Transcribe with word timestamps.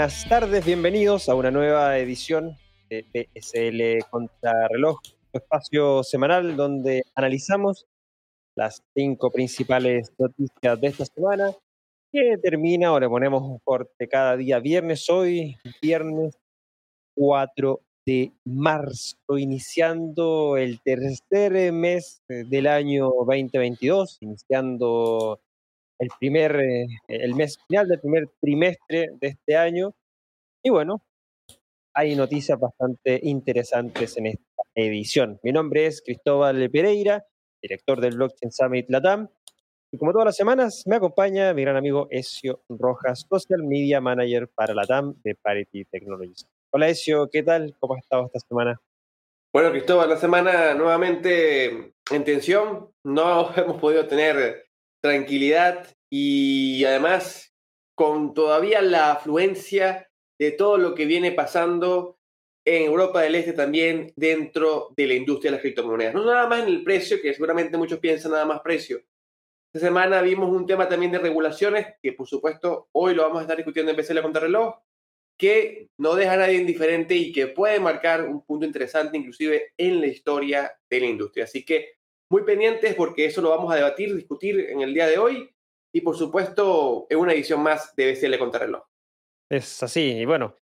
Buenas 0.00 0.26
tardes, 0.30 0.64
bienvenidos 0.64 1.28
a 1.28 1.34
una 1.34 1.50
nueva 1.50 1.98
edición 1.98 2.56
de 2.88 3.04
PSL 3.12 4.08
Contrarreloj, 4.08 4.98
un 5.04 5.40
espacio 5.42 6.02
semanal 6.02 6.56
donde 6.56 7.02
analizamos 7.14 7.84
las 8.56 8.82
cinco 8.94 9.30
principales 9.30 10.10
noticias 10.18 10.80
de 10.80 10.86
esta 10.86 11.04
semana 11.04 11.52
que 12.10 12.38
termina 12.42 12.94
o 12.94 12.98
le 12.98 13.10
ponemos 13.10 13.42
un 13.42 13.58
corte 13.58 14.08
cada 14.08 14.38
día 14.38 14.58
viernes, 14.58 15.06
hoy 15.10 15.58
viernes 15.82 16.34
4 17.14 17.80
de 18.06 18.32
marzo, 18.46 19.36
iniciando 19.36 20.56
el 20.56 20.80
tercer 20.80 21.72
mes 21.74 22.22
del 22.26 22.68
año 22.68 23.10
2022, 23.26 24.16
iniciando 24.22 25.42
el 26.00 26.08
primer, 26.18 26.56
eh, 26.56 26.86
el 27.08 27.34
mes 27.34 27.58
final 27.68 27.86
del 27.86 28.00
primer 28.00 28.28
trimestre 28.40 29.10
de 29.20 29.28
este 29.28 29.56
año. 29.56 29.94
Y 30.62 30.70
bueno, 30.70 31.02
hay 31.94 32.16
noticias 32.16 32.58
bastante 32.58 33.20
interesantes 33.22 34.16
en 34.16 34.26
esta 34.26 34.62
edición. 34.74 35.38
Mi 35.42 35.52
nombre 35.52 35.86
es 35.86 36.02
Cristóbal 36.02 36.70
Pereira, 36.70 37.24
director 37.62 38.00
del 38.00 38.16
Blockchain 38.16 38.50
Summit 38.50 38.86
Latam. 38.88 39.28
Y 39.92 39.98
como 39.98 40.12
todas 40.12 40.26
las 40.26 40.36
semanas, 40.36 40.84
me 40.86 40.96
acompaña 40.96 41.52
mi 41.52 41.62
gran 41.62 41.76
amigo 41.76 42.06
Ezio 42.10 42.62
Rojas, 42.68 43.26
Social 43.28 43.62
Media 43.64 44.00
Manager 44.00 44.48
para 44.48 44.72
Latam 44.72 45.14
de 45.22 45.34
Parity 45.34 45.84
Technologies. 45.84 46.46
Hola 46.72 46.88
Ezio, 46.88 47.28
¿qué 47.28 47.42
tal? 47.42 47.76
¿Cómo 47.78 47.94
has 47.94 48.02
estado 48.02 48.26
esta 48.26 48.40
semana? 48.40 48.80
Bueno, 49.52 49.70
Cristóbal, 49.72 50.08
la 50.08 50.16
semana 50.16 50.74
nuevamente 50.74 51.92
en 52.10 52.24
tensión. 52.24 52.90
No 53.04 53.52
hemos 53.56 53.78
podido 53.78 54.06
tener 54.06 54.69
tranquilidad 55.00 55.86
y 56.10 56.84
además 56.84 57.54
con 57.94 58.34
todavía 58.34 58.80
la 58.82 59.12
afluencia 59.12 60.10
de 60.38 60.52
todo 60.52 60.78
lo 60.78 60.94
que 60.94 61.04
viene 61.04 61.32
pasando 61.32 62.18
en 62.64 62.84
Europa 62.84 63.22
del 63.22 63.34
Este 63.34 63.52
también 63.52 64.12
dentro 64.16 64.88
de 64.96 65.06
la 65.06 65.14
industria 65.14 65.50
de 65.50 65.56
las 65.56 65.62
criptomonedas. 65.62 66.14
No 66.14 66.24
nada 66.24 66.46
más 66.46 66.62
en 66.62 66.68
el 66.68 66.82
precio, 66.82 67.20
que 67.20 67.32
seguramente 67.32 67.76
muchos 67.76 67.98
piensan 67.98 68.32
nada 68.32 68.44
más 68.44 68.60
precio. 68.60 69.02
Esta 69.72 69.86
semana 69.86 70.20
vimos 70.22 70.50
un 70.50 70.66
tema 70.66 70.88
también 70.88 71.12
de 71.12 71.18
regulaciones, 71.18 71.86
que 72.02 72.12
por 72.12 72.26
supuesto 72.26 72.88
hoy 72.92 73.14
lo 73.14 73.22
vamos 73.22 73.38
a 73.38 73.42
estar 73.42 73.56
discutiendo 73.56 73.92
en 73.92 73.96
BCL 73.96 74.22
Contrarreloj, 74.22 74.74
que 75.38 75.88
no 75.98 76.14
deja 76.16 76.34
a 76.34 76.36
nadie 76.38 76.56
indiferente 76.58 77.14
y 77.14 77.32
que 77.32 77.46
puede 77.46 77.80
marcar 77.80 78.24
un 78.24 78.44
punto 78.44 78.66
interesante 78.66 79.16
inclusive 79.16 79.72
en 79.78 80.00
la 80.00 80.06
historia 80.06 80.72
de 80.90 81.00
la 81.00 81.06
industria. 81.06 81.44
Así 81.44 81.64
que 81.64 81.99
muy 82.30 82.44
pendientes 82.44 82.94
porque 82.94 83.26
eso 83.26 83.42
lo 83.42 83.50
vamos 83.50 83.72
a 83.72 83.76
debatir, 83.76 84.14
discutir 84.14 84.60
en 84.70 84.80
el 84.80 84.94
día 84.94 85.06
de 85.06 85.18
hoy 85.18 85.50
y 85.92 86.00
por 86.00 86.16
supuesto 86.16 87.06
en 87.10 87.18
una 87.18 87.32
edición 87.32 87.62
más 87.62 87.94
de 87.96 88.12
BCL 88.12 88.38
Contrarreloj. 88.38 88.84
Es 89.50 89.82
así, 89.82 90.12
y 90.12 90.24
bueno, 90.24 90.56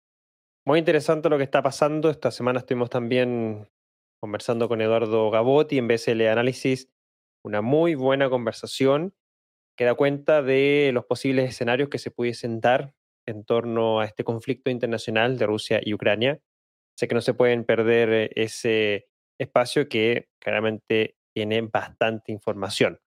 muy 0.65 0.79
interesante 0.79 1.29
lo 1.29 1.37
que 1.37 1.43
está 1.43 1.61
pasando. 1.61 2.09
Esta 2.09 2.31
semana 2.31 2.59
estuvimos 2.59 2.89
también 2.89 3.67
conversando 4.21 4.69
con 4.69 4.81
Eduardo 4.81 5.29
Gabotti 5.29 5.77
en 5.77 5.89
BCL 5.89 6.21
Análisis, 6.27 6.89
una 7.43 7.61
muy 7.61 7.95
buena 7.95 8.29
conversación 8.29 9.13
que 9.77 9.85
da 9.85 9.93
cuenta 9.93 10.41
de 10.41 10.91
los 10.93 11.05
posibles 11.05 11.49
escenarios 11.49 11.89
que 11.89 11.99
se 11.99 12.11
pudiesen 12.11 12.61
dar 12.61 12.95
en 13.27 13.43
torno 13.43 13.99
a 13.99 14.05
este 14.05 14.23
conflicto 14.23 14.71
internacional 14.71 15.37
de 15.37 15.45
Rusia 15.45 15.81
y 15.83 15.93
Ucrania. 15.93 16.39
Sé 16.97 17.07
que 17.07 17.15
no 17.15 17.21
se 17.21 17.33
pueden 17.33 17.65
perder 17.65 18.09
eh, 18.09 18.29
ese 18.35 19.09
espacio 19.37 19.87
que 19.87 20.29
claramente 20.41 21.16
tiene 21.37 21.61
bastante 21.61 22.31
información. 22.31 22.99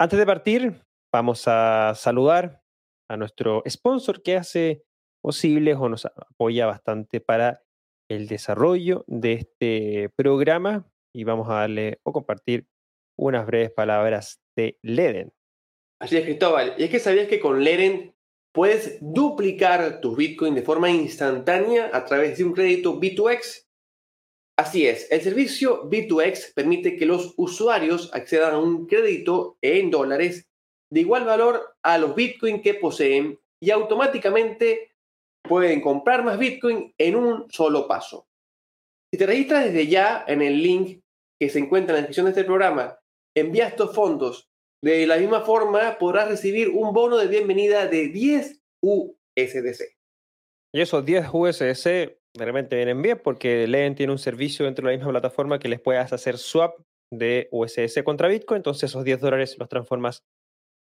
Antes 0.00 0.18
de 0.18 0.24
partir, 0.24 0.80
vamos 1.12 1.42
a 1.48 1.92
saludar 1.94 2.62
a 3.10 3.18
nuestro 3.18 3.62
sponsor 3.68 4.22
que 4.22 4.36
hace 4.36 4.86
posible 5.22 5.74
o 5.74 5.86
nos 5.90 6.06
apoya 6.06 6.64
bastante 6.64 7.20
para 7.20 7.62
el 8.08 8.26
desarrollo 8.26 9.04
de 9.06 9.34
este 9.34 10.08
programa 10.16 10.90
y 11.14 11.24
vamos 11.24 11.50
a 11.50 11.56
darle 11.56 12.00
o 12.04 12.12
compartir 12.12 12.66
unas 13.18 13.44
breves 13.44 13.72
palabras 13.72 14.40
de 14.56 14.78
Leden. 14.80 15.34
Así 16.00 16.16
es, 16.16 16.24
Cristóbal. 16.24 16.74
Y 16.78 16.84
es 16.84 16.90
que 16.90 17.00
sabías 17.00 17.28
que 17.28 17.38
con 17.38 17.62
Leden 17.62 18.14
puedes 18.54 18.96
duplicar 19.02 20.00
tus 20.00 20.16
Bitcoin 20.16 20.54
de 20.54 20.62
forma 20.62 20.88
instantánea 20.88 21.90
a 21.92 22.06
través 22.06 22.38
de 22.38 22.44
un 22.44 22.54
crédito 22.54 22.98
B2X 22.98 23.67
Así 24.58 24.88
es, 24.88 25.06
el 25.12 25.20
servicio 25.20 25.88
B2X 25.88 26.52
permite 26.52 26.96
que 26.96 27.06
los 27.06 27.32
usuarios 27.36 28.10
accedan 28.12 28.54
a 28.54 28.58
un 28.58 28.88
crédito 28.88 29.56
en 29.62 29.88
dólares 29.88 30.48
de 30.92 31.00
igual 31.00 31.24
valor 31.24 31.76
a 31.84 31.96
los 31.96 32.16
Bitcoin 32.16 32.60
que 32.60 32.74
poseen 32.74 33.38
y 33.62 33.70
automáticamente 33.70 34.96
pueden 35.48 35.80
comprar 35.80 36.24
más 36.24 36.40
Bitcoin 36.40 36.92
en 36.98 37.14
un 37.14 37.48
solo 37.52 37.86
paso. 37.86 38.26
Si 39.12 39.18
te 39.18 39.26
registras 39.26 39.66
desde 39.66 39.86
ya 39.86 40.24
en 40.26 40.42
el 40.42 40.60
link 40.60 41.02
que 41.40 41.50
se 41.50 41.60
encuentra 41.60 41.92
en 41.92 41.94
la 41.94 42.00
descripción 42.00 42.26
de 42.26 42.32
este 42.32 42.44
programa, 42.44 42.98
envía 43.36 43.68
estos 43.68 43.94
fondos. 43.94 44.48
De 44.82 45.06
la 45.06 45.18
misma 45.18 45.42
forma 45.42 45.98
podrás 45.98 46.28
recibir 46.28 46.68
un 46.68 46.92
bono 46.92 47.16
de 47.16 47.28
bienvenida 47.28 47.86
de 47.86 48.08
10 48.08 48.60
USDC. 48.82 49.96
Y 50.74 50.80
esos 50.80 51.04
10 51.04 51.26
USDC 51.32 52.18
de 52.38 52.76
vienen 52.76 53.02
bien 53.02 53.20
porque 53.22 53.66
Leen 53.66 53.94
tiene 53.94 54.12
un 54.12 54.18
servicio 54.18 54.64
dentro 54.64 54.86
de 54.86 54.92
la 54.92 54.98
misma 54.98 55.12
plataforma 55.12 55.58
que 55.58 55.68
les 55.68 55.80
puedas 55.80 56.12
hacer 56.12 56.38
swap 56.38 56.80
de 57.12 57.48
USS 57.50 58.02
contra 58.04 58.28
Bitcoin, 58.28 58.58
entonces 58.58 58.90
esos 58.90 59.04
10 59.04 59.20
dólares 59.20 59.56
los 59.58 59.68
transformas 59.68 60.22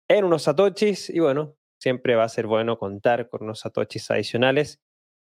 en 0.08 0.24
unos 0.24 0.42
satoshis 0.42 1.08
y 1.10 1.20
bueno, 1.20 1.56
siempre 1.80 2.16
va 2.16 2.24
a 2.24 2.28
ser 2.28 2.46
bueno 2.46 2.78
contar 2.78 3.28
con 3.28 3.44
unos 3.44 3.60
satoshis 3.60 4.10
adicionales, 4.10 4.80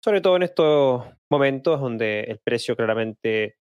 sobre 0.02 0.20
todo 0.20 0.36
en 0.36 0.42
estos 0.42 1.04
momentos 1.30 1.80
donde 1.80 2.20
el 2.22 2.40
precio 2.40 2.76
claramente 2.76 3.56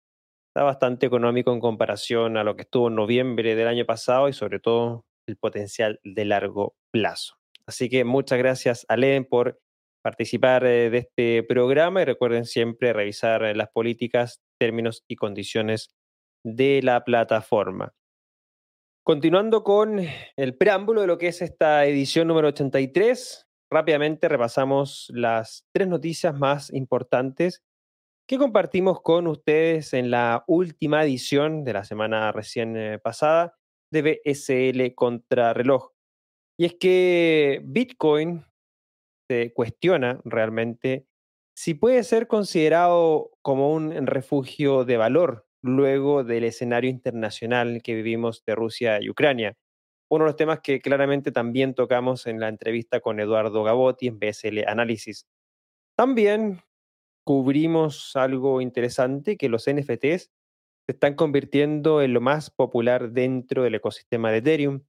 está 0.49 0.63
bastante 0.63 1.05
económico 1.05 1.51
en 1.51 1.59
comparación 1.59 2.37
a 2.37 2.43
lo 2.43 2.55
que 2.55 2.63
estuvo 2.63 2.87
en 2.87 2.95
noviembre 2.95 3.55
del 3.55 3.67
año 3.67 3.85
pasado 3.85 4.29
y 4.29 4.33
sobre 4.33 4.59
todo 4.59 5.05
el 5.27 5.37
potencial 5.37 5.99
de 6.03 6.25
largo 6.25 6.75
plazo. 6.91 7.35
Así 7.67 7.89
que 7.89 8.05
muchas 8.05 8.37
gracias 8.37 8.85
a 8.87 8.95
Leen 8.95 9.25
por 9.25 9.59
participar 10.07 10.65
eh, 10.65 10.89
de 10.89 10.99
este 10.99 11.43
programa 11.43 12.01
y 12.01 12.05
recuerden 12.05 12.45
siempre 12.45 12.93
revisar 12.93 13.43
eh, 13.43 13.53
las 13.53 13.67
políticas, 13.67 14.41
términos 14.57 15.03
y 15.05 15.17
condiciones 15.17 15.89
de 16.45 16.79
la 16.81 17.03
plataforma. 17.03 17.93
Continuando 19.03 19.65
con 19.65 19.99
el 20.37 20.55
preámbulo 20.55 21.01
de 21.01 21.07
lo 21.07 21.17
que 21.17 21.27
es 21.27 21.41
esta 21.41 21.85
edición 21.85 22.29
número 22.29 22.47
83, 22.47 23.49
rápidamente 23.69 24.29
repasamos 24.29 25.11
las 25.13 25.65
tres 25.73 25.89
noticias 25.89 26.33
más 26.33 26.71
importantes 26.73 27.65
que 28.29 28.37
compartimos 28.37 29.01
con 29.01 29.27
ustedes 29.27 29.91
en 29.93 30.09
la 30.09 30.45
última 30.47 31.03
edición 31.03 31.65
de 31.65 31.73
la 31.73 31.83
semana 31.83 32.31
recién 32.31 32.77
eh, 32.77 32.97
pasada 32.97 33.57
de 33.91 34.21
BSL 34.23 34.95
Contrarreloj. 34.95 35.91
Y 36.57 36.63
es 36.63 36.75
que 36.75 37.61
Bitcoin 37.65 38.46
se 39.27 39.53
cuestiona 39.53 40.21
realmente 40.23 41.05
si 41.55 41.73
puede 41.73 42.03
ser 42.03 42.27
considerado 42.27 43.31
como 43.41 43.73
un 43.73 44.05
refugio 44.05 44.85
de 44.85 44.97
valor 44.97 45.47
luego 45.63 46.23
del 46.23 46.43
escenario 46.43 46.89
internacional 46.89 47.81
que 47.83 47.95
vivimos 47.95 48.43
de 48.45 48.55
Rusia 48.55 48.99
y 49.01 49.09
Ucrania. 49.09 49.57
Uno 50.09 50.25
de 50.25 50.29
los 50.29 50.35
temas 50.35 50.59
que 50.61 50.79
claramente 50.79 51.31
también 51.31 51.73
tocamos 51.73 52.27
en 52.27 52.39
la 52.39 52.47
entrevista 52.47 52.99
con 52.99 53.19
Eduardo 53.19 53.63
Gabotti 53.63 54.07
en 54.07 54.19
BSL 54.19 54.67
Análisis. 54.67 55.25
También 55.97 56.61
cubrimos 57.25 58.15
algo 58.15 58.61
interesante, 58.61 59.35
que 59.35 59.49
los 59.49 59.65
NFTs 59.67 60.29
se 60.85 60.91
están 60.93 61.15
convirtiendo 61.15 62.01
en 62.01 62.13
lo 62.13 62.21
más 62.21 62.49
popular 62.51 63.11
dentro 63.11 63.63
del 63.63 63.75
ecosistema 63.75 64.31
de 64.31 64.37
Ethereum. 64.37 64.83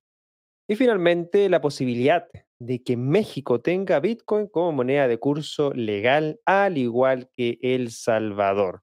Y 0.68 0.76
finalmente, 0.76 1.48
la 1.48 1.60
posibilidad 1.60 2.28
de 2.60 2.82
que 2.82 2.96
México 2.96 3.60
tenga 3.60 4.00
Bitcoin 4.00 4.48
como 4.48 4.72
moneda 4.72 5.06
de 5.06 5.18
curso 5.18 5.72
legal, 5.72 6.40
al 6.44 6.76
igual 6.76 7.30
que 7.36 7.58
El 7.62 7.90
Salvador. 7.90 8.82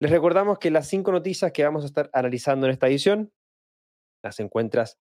Les 0.00 0.10
recordamos 0.10 0.58
que 0.58 0.70
las 0.70 0.88
cinco 0.88 1.12
noticias 1.12 1.52
que 1.52 1.64
vamos 1.64 1.82
a 1.84 1.86
estar 1.86 2.10
analizando 2.12 2.66
en 2.66 2.72
esta 2.72 2.88
edición 2.88 3.32
las 4.22 4.40
encuentras 4.40 4.98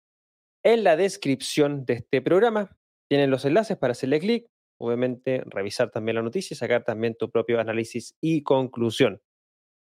en 0.64 0.84
la 0.84 0.96
descripción 0.96 1.86
de 1.86 1.96
este 1.96 2.22
programa. 2.22 2.78
Tienen 3.10 3.30
los 3.30 3.46
enlaces 3.46 3.78
para 3.78 3.92
hacerle 3.92 4.20
clic, 4.20 4.48
obviamente 4.80 5.44
revisar 5.46 5.92
también 5.92 6.16
la 6.16 6.22
noticia 6.22 6.54
y 6.54 6.58
sacar 6.58 6.84
también 6.84 7.16
tu 7.16 7.30
propio 7.30 7.60
análisis 7.60 8.16
y 8.22 8.44
conclusión. 8.44 9.22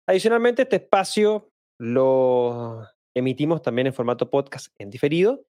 Adicionalmente, 0.07 0.63
este 0.63 0.77
espacio 0.77 1.51
lo 1.79 2.83
emitimos 3.15 3.61
también 3.61 3.87
en 3.87 3.93
formato 3.93 4.29
podcast 4.29 4.73
en 4.79 4.89
diferido 4.89 5.45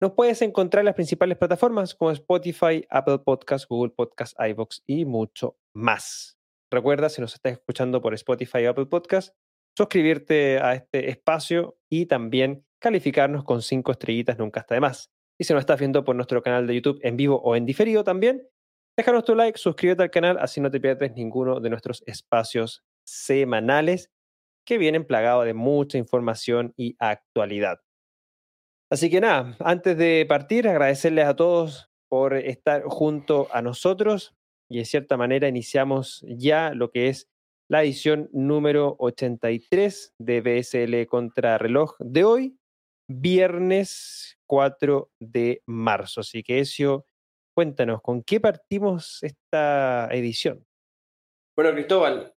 nos 0.00 0.12
puedes 0.12 0.42
encontrar 0.42 0.82
en 0.82 0.86
las 0.86 0.94
principales 0.94 1.36
plataformas 1.38 1.94
como 1.94 2.12
Spotify, 2.12 2.86
Apple 2.88 3.18
Podcasts, 3.18 3.66
Google 3.66 3.90
Podcasts, 3.90 4.36
iVoox 4.38 4.82
y 4.86 5.04
mucho 5.04 5.58
más. 5.74 6.38
Recuerda, 6.70 7.08
si 7.08 7.20
nos 7.20 7.34
estás 7.34 7.54
escuchando 7.54 8.00
por 8.00 8.14
Spotify 8.14 8.66
o 8.66 8.70
Apple 8.70 8.86
Podcasts, 8.86 9.34
suscribirte 9.76 10.58
a 10.58 10.74
este 10.74 11.10
espacio 11.10 11.78
y 11.88 12.06
también 12.06 12.64
calificarnos 12.80 13.42
con 13.44 13.62
cinco 13.62 13.90
estrellitas 13.90 14.38
nunca 14.38 14.60
está 14.60 14.74
de 14.74 14.80
más. 14.80 15.10
Y 15.36 15.44
si 15.44 15.52
nos 15.52 15.60
estás 15.60 15.78
viendo 15.78 16.04
por 16.04 16.14
nuestro 16.14 16.42
canal 16.42 16.66
de 16.66 16.74
YouTube 16.74 17.00
en 17.02 17.16
vivo 17.16 17.40
o 17.40 17.56
en 17.56 17.66
diferido 17.66 18.04
también, 18.04 18.46
déjanos 18.96 19.24
tu 19.24 19.34
like, 19.34 19.58
suscríbete 19.58 20.02
al 20.02 20.10
canal, 20.10 20.38
así 20.38 20.60
no 20.60 20.70
te 20.70 20.80
pierdes 20.80 21.12
ninguno 21.14 21.60
de 21.60 21.70
nuestros 21.70 22.02
espacios 22.06 22.84
semanales 23.04 24.10
que 24.64 24.78
vienen 24.78 25.06
plagados 25.06 25.44
de 25.44 25.54
mucha 25.54 25.96
información 25.98 26.74
y 26.76 26.94
actualidad. 26.98 27.80
Así 28.90 29.10
que 29.10 29.20
nada, 29.20 29.56
antes 29.60 29.98
de 29.98 30.24
partir, 30.26 30.66
agradecerles 30.66 31.26
a 31.26 31.36
todos 31.36 31.90
por 32.08 32.34
estar 32.34 32.82
junto 32.84 33.48
a 33.52 33.60
nosotros 33.60 34.34
y 34.70 34.78
de 34.78 34.84
cierta 34.86 35.16
manera 35.16 35.48
iniciamos 35.48 36.24
ya 36.26 36.72
lo 36.74 36.90
que 36.90 37.08
es 37.08 37.28
la 37.70 37.82
edición 37.82 38.30
número 38.32 38.96
83 38.98 40.14
de 40.18 40.40
BSL 40.40 41.06
contra 41.06 41.58
reloj 41.58 41.96
de 41.98 42.24
hoy, 42.24 42.58
viernes 43.10 44.38
4 44.46 45.10
de 45.20 45.62
marzo. 45.66 46.22
Así 46.22 46.42
que 46.42 46.60
Ezio, 46.60 47.04
cuéntanos, 47.54 48.00
¿con 48.00 48.22
qué 48.22 48.40
partimos 48.40 49.22
esta 49.22 50.08
edición? 50.12 50.64
Bueno, 51.54 51.72
Cristóbal, 51.72 52.32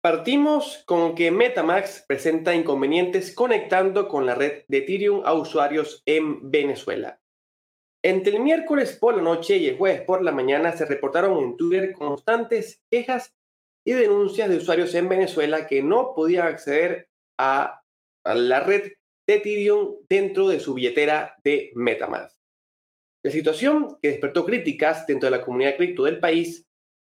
partimos 0.00 0.82
con 0.86 1.14
que 1.14 1.30
Metamax 1.30 2.04
presenta 2.06 2.54
inconvenientes 2.54 3.34
conectando 3.34 4.08
con 4.08 4.26
la 4.26 4.34
red 4.34 4.64
de 4.68 4.78
Ethereum 4.78 5.22
a 5.24 5.34
usuarios 5.34 6.02
en 6.06 6.50
Venezuela. 6.50 7.20
Entre 8.04 8.36
el 8.36 8.42
miércoles 8.42 8.96
por 8.96 9.16
la 9.16 9.22
noche 9.22 9.56
y 9.56 9.66
el 9.68 9.76
jueves 9.76 10.02
por 10.02 10.22
la 10.22 10.30
mañana 10.30 10.72
se 10.72 10.86
reportaron 10.86 11.42
en 11.42 11.56
Twitter 11.56 11.92
constantes 11.92 12.80
quejas 12.90 13.34
y 13.84 13.92
denuncias 13.92 14.48
de 14.48 14.56
usuarios 14.56 14.94
en 14.94 15.08
Venezuela 15.08 15.66
que 15.66 15.82
no 15.82 16.14
podían 16.14 16.46
acceder 16.46 17.08
a, 17.38 17.82
la 18.24 18.60
red 18.60 18.92
de 19.26 19.34
Ethereum 19.34 19.96
dentro 20.08 20.48
de 20.48 20.60
su 20.60 20.74
billetera 20.74 21.36
de 21.42 21.72
Metamask. 21.74 22.36
La 23.24 23.32
situación 23.32 23.98
que 24.00 24.08
despertó 24.08 24.44
críticas 24.44 25.06
dentro 25.06 25.28
de 25.28 25.36
la 25.36 25.44
comunidad 25.44 25.76
cripto 25.76 26.04
del 26.04 26.20
país 26.20 26.66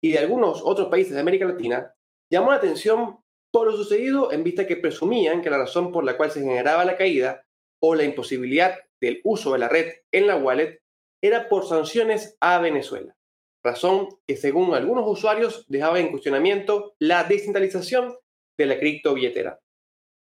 y 0.01 0.13
de 0.13 0.19
algunos 0.19 0.61
otros 0.63 0.87
países 0.87 1.13
de 1.13 1.19
América 1.19 1.45
Latina 1.45 1.93
llamó 2.31 2.51
la 2.51 2.57
atención 2.57 3.19
por 3.51 3.67
lo 3.67 3.75
sucedido 3.75 4.31
en 4.31 4.43
vista 4.43 4.65
que 4.65 4.77
presumían 4.77 5.41
que 5.41 5.49
la 5.49 5.57
razón 5.57 5.91
por 5.91 6.03
la 6.03 6.17
cual 6.17 6.31
se 6.31 6.39
generaba 6.39 6.85
la 6.85 6.97
caída 6.97 7.43
o 7.81 7.95
la 7.95 8.03
imposibilidad 8.03 8.79
del 9.01 9.21
uso 9.23 9.53
de 9.53 9.59
la 9.59 9.67
red 9.67 9.91
en 10.11 10.27
la 10.27 10.37
wallet 10.37 10.81
era 11.21 11.49
por 11.49 11.67
sanciones 11.67 12.37
a 12.39 12.59
Venezuela 12.59 13.15
razón 13.63 14.09
que 14.27 14.35
según 14.35 14.73
algunos 14.73 15.07
usuarios 15.07 15.65
dejaba 15.67 15.99
en 15.99 16.11
cuestionamiento 16.11 16.95
la 16.99 17.23
descentralización 17.23 18.15
de 18.57 18.65
la 18.65 18.79
criptobilletera. 18.79 19.59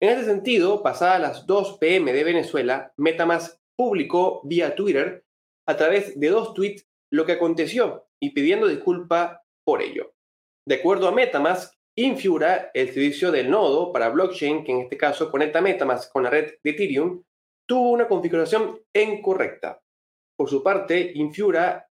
En 0.02 0.10
este 0.10 0.26
sentido, 0.26 0.84
pasadas 0.84 1.22
las 1.22 1.48
2 1.48 1.78
pm 1.80 2.14
de 2.14 2.24
Venezuela, 2.24 2.94
Metamask 2.98 3.60
publicó 3.76 4.42
vía 4.44 4.76
Twitter 4.76 5.26
a 5.68 5.76
través 5.76 6.20
de 6.20 6.30
dos 6.30 6.54
tweets 6.54 6.88
lo 7.12 7.26
que 7.26 7.34
aconteció 7.34 8.08
y 8.22 8.32
pidiendo 8.32 8.68
disculpa 8.68 9.44
por 9.66 9.82
ello. 9.82 10.14
De 10.68 10.76
acuerdo 10.76 11.08
a 11.08 11.12
Metamask, 11.12 11.74
Infura, 12.00 12.70
el 12.76 12.94
servicio 12.94 13.32
del 13.32 13.50
nodo 13.50 13.92
para 13.92 14.10
blockchain, 14.10 14.64
que 14.64 14.72
en 14.72 14.82
este 14.82 14.98
caso 14.98 15.32
conecta 15.32 15.62
Metamask 15.62 16.12
con 16.12 16.24
la 16.24 16.30
red 16.30 16.54
de 16.64 16.70
Ethereum, 16.70 17.24
tuvo 17.68 17.90
una 17.90 18.08
configuración 18.08 18.80
incorrecta. 18.94 19.82
Por 20.38 20.48
su 20.48 20.62
parte, 20.62 21.12
Infura 21.16 21.88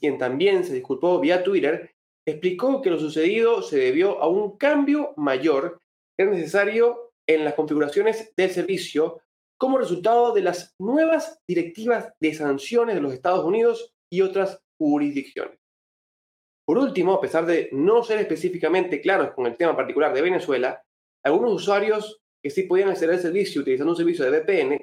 quien 0.00 0.18
también 0.18 0.64
se 0.64 0.74
disculpó 0.74 1.20
vía 1.20 1.42
Twitter, 1.42 1.92
explicó 2.26 2.82
que 2.82 2.90
lo 2.90 2.98
sucedido 2.98 3.62
se 3.62 3.78
debió 3.78 4.20
a 4.20 4.28
un 4.28 4.56
cambio 4.56 5.12
mayor 5.16 5.78
que 6.16 6.24
era 6.24 6.32
necesario 6.32 7.12
en 7.28 7.44
las 7.44 7.54
configuraciones 7.54 8.32
del 8.36 8.50
servicio 8.50 9.20
como 9.58 9.78
resultado 9.78 10.32
de 10.32 10.42
las 10.42 10.74
nuevas 10.80 11.40
directivas 11.48 12.12
de 12.20 12.34
sanciones 12.34 12.94
de 12.94 13.00
los 13.00 13.12
Estados 13.12 13.44
Unidos 13.44 13.92
y 14.12 14.20
otras 14.20 14.62
jurisdicciones. 14.78 15.58
Por 16.68 16.76
último, 16.76 17.14
a 17.14 17.20
pesar 17.22 17.46
de 17.46 17.70
no 17.72 18.02
ser 18.02 18.18
específicamente 18.18 19.00
claros 19.00 19.32
con 19.32 19.46
el 19.46 19.56
tema 19.56 19.74
particular 19.74 20.12
de 20.12 20.20
Venezuela, 20.20 20.84
algunos 21.24 21.54
usuarios 21.54 22.20
que 22.42 22.50
sí 22.50 22.64
podían 22.64 22.90
acceder 22.90 23.14
al 23.14 23.22
servicio 23.22 23.62
utilizando 23.62 23.92
un 23.92 23.96
servicio 23.96 24.26
de 24.26 24.38
VPN 24.38 24.78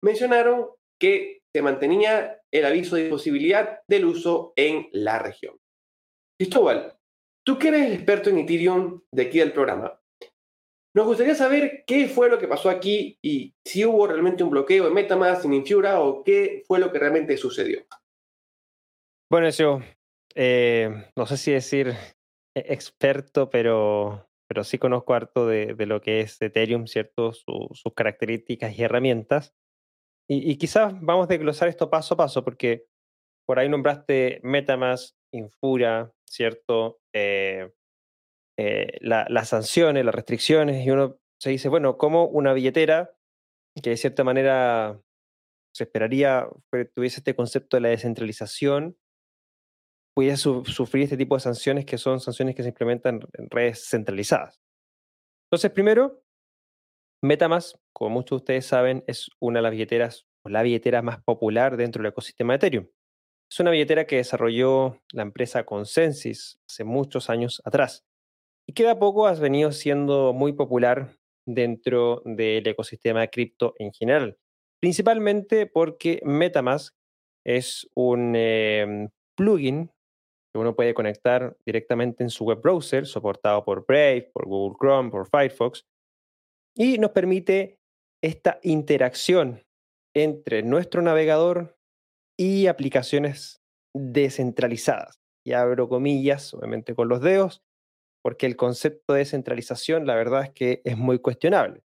mencionaron 0.00 0.68
que 0.96 1.42
se 1.52 1.60
mantenía 1.60 2.40
el 2.52 2.64
aviso 2.64 2.94
de 2.94 3.06
imposibilidad 3.06 3.80
del 3.88 4.04
uso 4.04 4.52
en 4.54 4.88
la 4.92 5.18
región. 5.18 5.58
Cristóbal, 6.38 6.96
tú 7.44 7.58
que 7.58 7.66
eres 7.66 7.86
el 7.86 7.94
experto 7.94 8.30
en 8.30 8.38
Ethereum 8.38 9.02
de 9.12 9.22
aquí 9.22 9.40
del 9.40 9.52
programa, 9.52 10.00
nos 10.94 11.04
gustaría 11.04 11.34
saber 11.34 11.82
qué 11.84 12.06
fue 12.06 12.28
lo 12.28 12.38
que 12.38 12.46
pasó 12.46 12.70
aquí 12.70 13.18
y 13.20 13.56
si 13.66 13.84
hubo 13.84 14.06
realmente 14.06 14.44
un 14.44 14.50
bloqueo 14.50 14.86
en 14.86 14.94
Metamask, 14.94 15.44
en 15.46 15.54
Infura 15.54 16.00
o 16.00 16.22
qué 16.22 16.62
fue 16.68 16.78
lo 16.78 16.92
que 16.92 17.00
realmente 17.00 17.36
sucedió. 17.36 17.84
Bueno, 19.28 19.50
yo 19.50 19.80
eh, 20.40 21.10
no 21.16 21.26
sé 21.26 21.36
si 21.36 21.50
decir 21.50 21.96
experto, 22.54 23.50
pero, 23.50 24.28
pero 24.48 24.62
sí 24.62 24.78
conozco 24.78 25.14
harto 25.14 25.48
de, 25.48 25.74
lo 25.84 26.00
que 26.00 26.20
es 26.20 26.40
Ethereum, 26.40 26.86
¿cierto? 26.86 27.32
sus 27.32 27.92
características 27.96 28.78
y 28.78 28.82
herramientas. 28.84 29.52
Y, 30.30 30.56
quizás 30.56 30.92
vamos 31.00 31.24
a 31.24 31.28
desglosar 31.28 31.68
esto 31.68 31.90
paso 31.90 32.14
a 32.14 32.18
paso, 32.18 32.44
porque 32.44 32.86
por 33.46 33.58
ahí 33.58 33.68
nombraste 33.68 34.40
Metamask, 34.44 35.16
Infura, 35.32 36.12
¿cierto? 36.24 37.00
Eh, 37.12 37.72
eh, 38.58 38.98
las 39.00 39.48
sanciones, 39.48 40.04
las 40.04 40.14
restricciones, 40.14 40.86
y 40.86 40.90
uno 40.90 41.18
se 41.40 41.50
dice, 41.50 41.68
bueno, 41.68 41.98
¿cómo 41.98 42.26
una 42.26 42.52
billetera 42.52 43.10
que 43.82 43.90
de 43.90 43.96
cierta 43.96 44.22
manera 44.22 45.00
se 45.74 45.84
esperaría 45.84 46.48
que 46.72 46.84
tuviese 46.84 47.20
este 47.20 47.34
concepto 47.34 47.76
de 47.76 47.80
la 47.80 47.88
descentralización, 47.88 48.96
pudiese 50.18 50.50
sufrir 50.64 51.04
este 51.04 51.16
tipo 51.16 51.36
de 51.36 51.40
sanciones 51.40 51.84
que 51.84 51.96
son 51.96 52.18
sanciones 52.18 52.56
que 52.56 52.64
se 52.64 52.70
implementan 52.70 53.20
en 53.34 53.48
redes 53.48 53.88
centralizadas? 53.88 54.60
Entonces, 55.46 55.70
primero, 55.70 56.24
Metamask, 57.22 57.76
como 57.92 58.10
muchos 58.10 58.30
de 58.30 58.36
ustedes 58.42 58.66
saben, 58.66 59.04
es 59.06 59.30
una 59.38 59.60
de 59.60 59.62
las 59.62 59.70
billeteras 59.70 60.26
o 60.44 60.48
la 60.48 60.64
billetera 60.64 61.02
más 61.02 61.22
popular 61.22 61.76
dentro 61.76 62.02
del 62.02 62.10
ecosistema 62.10 62.52
de 62.52 62.56
Ethereum. 62.56 62.88
Es 63.48 63.60
una 63.60 63.70
billetera 63.70 64.08
que 64.08 64.16
desarrolló 64.16 65.00
la 65.12 65.22
empresa 65.22 65.64
Consensus 65.64 66.58
hace 66.68 66.82
muchos 66.82 67.30
años 67.30 67.62
atrás 67.64 68.04
y 68.68 68.72
que 68.72 68.82
de 68.82 68.90
a 68.90 68.98
poco 68.98 69.28
ha 69.28 69.34
venido 69.34 69.70
siendo 69.70 70.32
muy 70.32 70.52
popular 70.52 71.14
dentro 71.46 72.22
del 72.24 72.66
ecosistema 72.66 73.20
de 73.20 73.30
cripto 73.30 73.74
en 73.78 73.92
general, 73.92 74.36
principalmente 74.80 75.66
porque 75.66 76.20
Metamask 76.24 76.92
es 77.46 77.88
un 77.94 78.34
em, 78.34 79.10
plugin 79.36 79.92
que 80.52 80.58
uno 80.58 80.74
puede 80.74 80.94
conectar 80.94 81.56
directamente 81.66 82.22
en 82.22 82.30
su 82.30 82.44
web 82.44 82.60
browser, 82.60 83.06
soportado 83.06 83.64
por 83.64 83.84
Brave, 83.86 84.30
por 84.32 84.46
Google 84.46 84.76
Chrome, 84.78 85.10
por 85.10 85.28
Firefox, 85.28 85.84
y 86.76 86.98
nos 86.98 87.10
permite 87.10 87.78
esta 88.22 88.58
interacción 88.62 89.62
entre 90.14 90.62
nuestro 90.62 91.02
navegador 91.02 91.76
y 92.38 92.66
aplicaciones 92.66 93.60
descentralizadas. 93.94 95.20
Y 95.44 95.52
abro 95.52 95.88
comillas, 95.88 96.54
obviamente 96.54 96.94
con 96.94 97.08
los 97.08 97.20
dedos, 97.20 97.62
porque 98.22 98.46
el 98.46 98.56
concepto 98.56 99.12
de 99.12 99.20
descentralización 99.20 100.06
la 100.06 100.14
verdad 100.14 100.44
es 100.44 100.50
que 100.50 100.82
es 100.84 100.96
muy 100.96 101.18
cuestionable. 101.18 101.82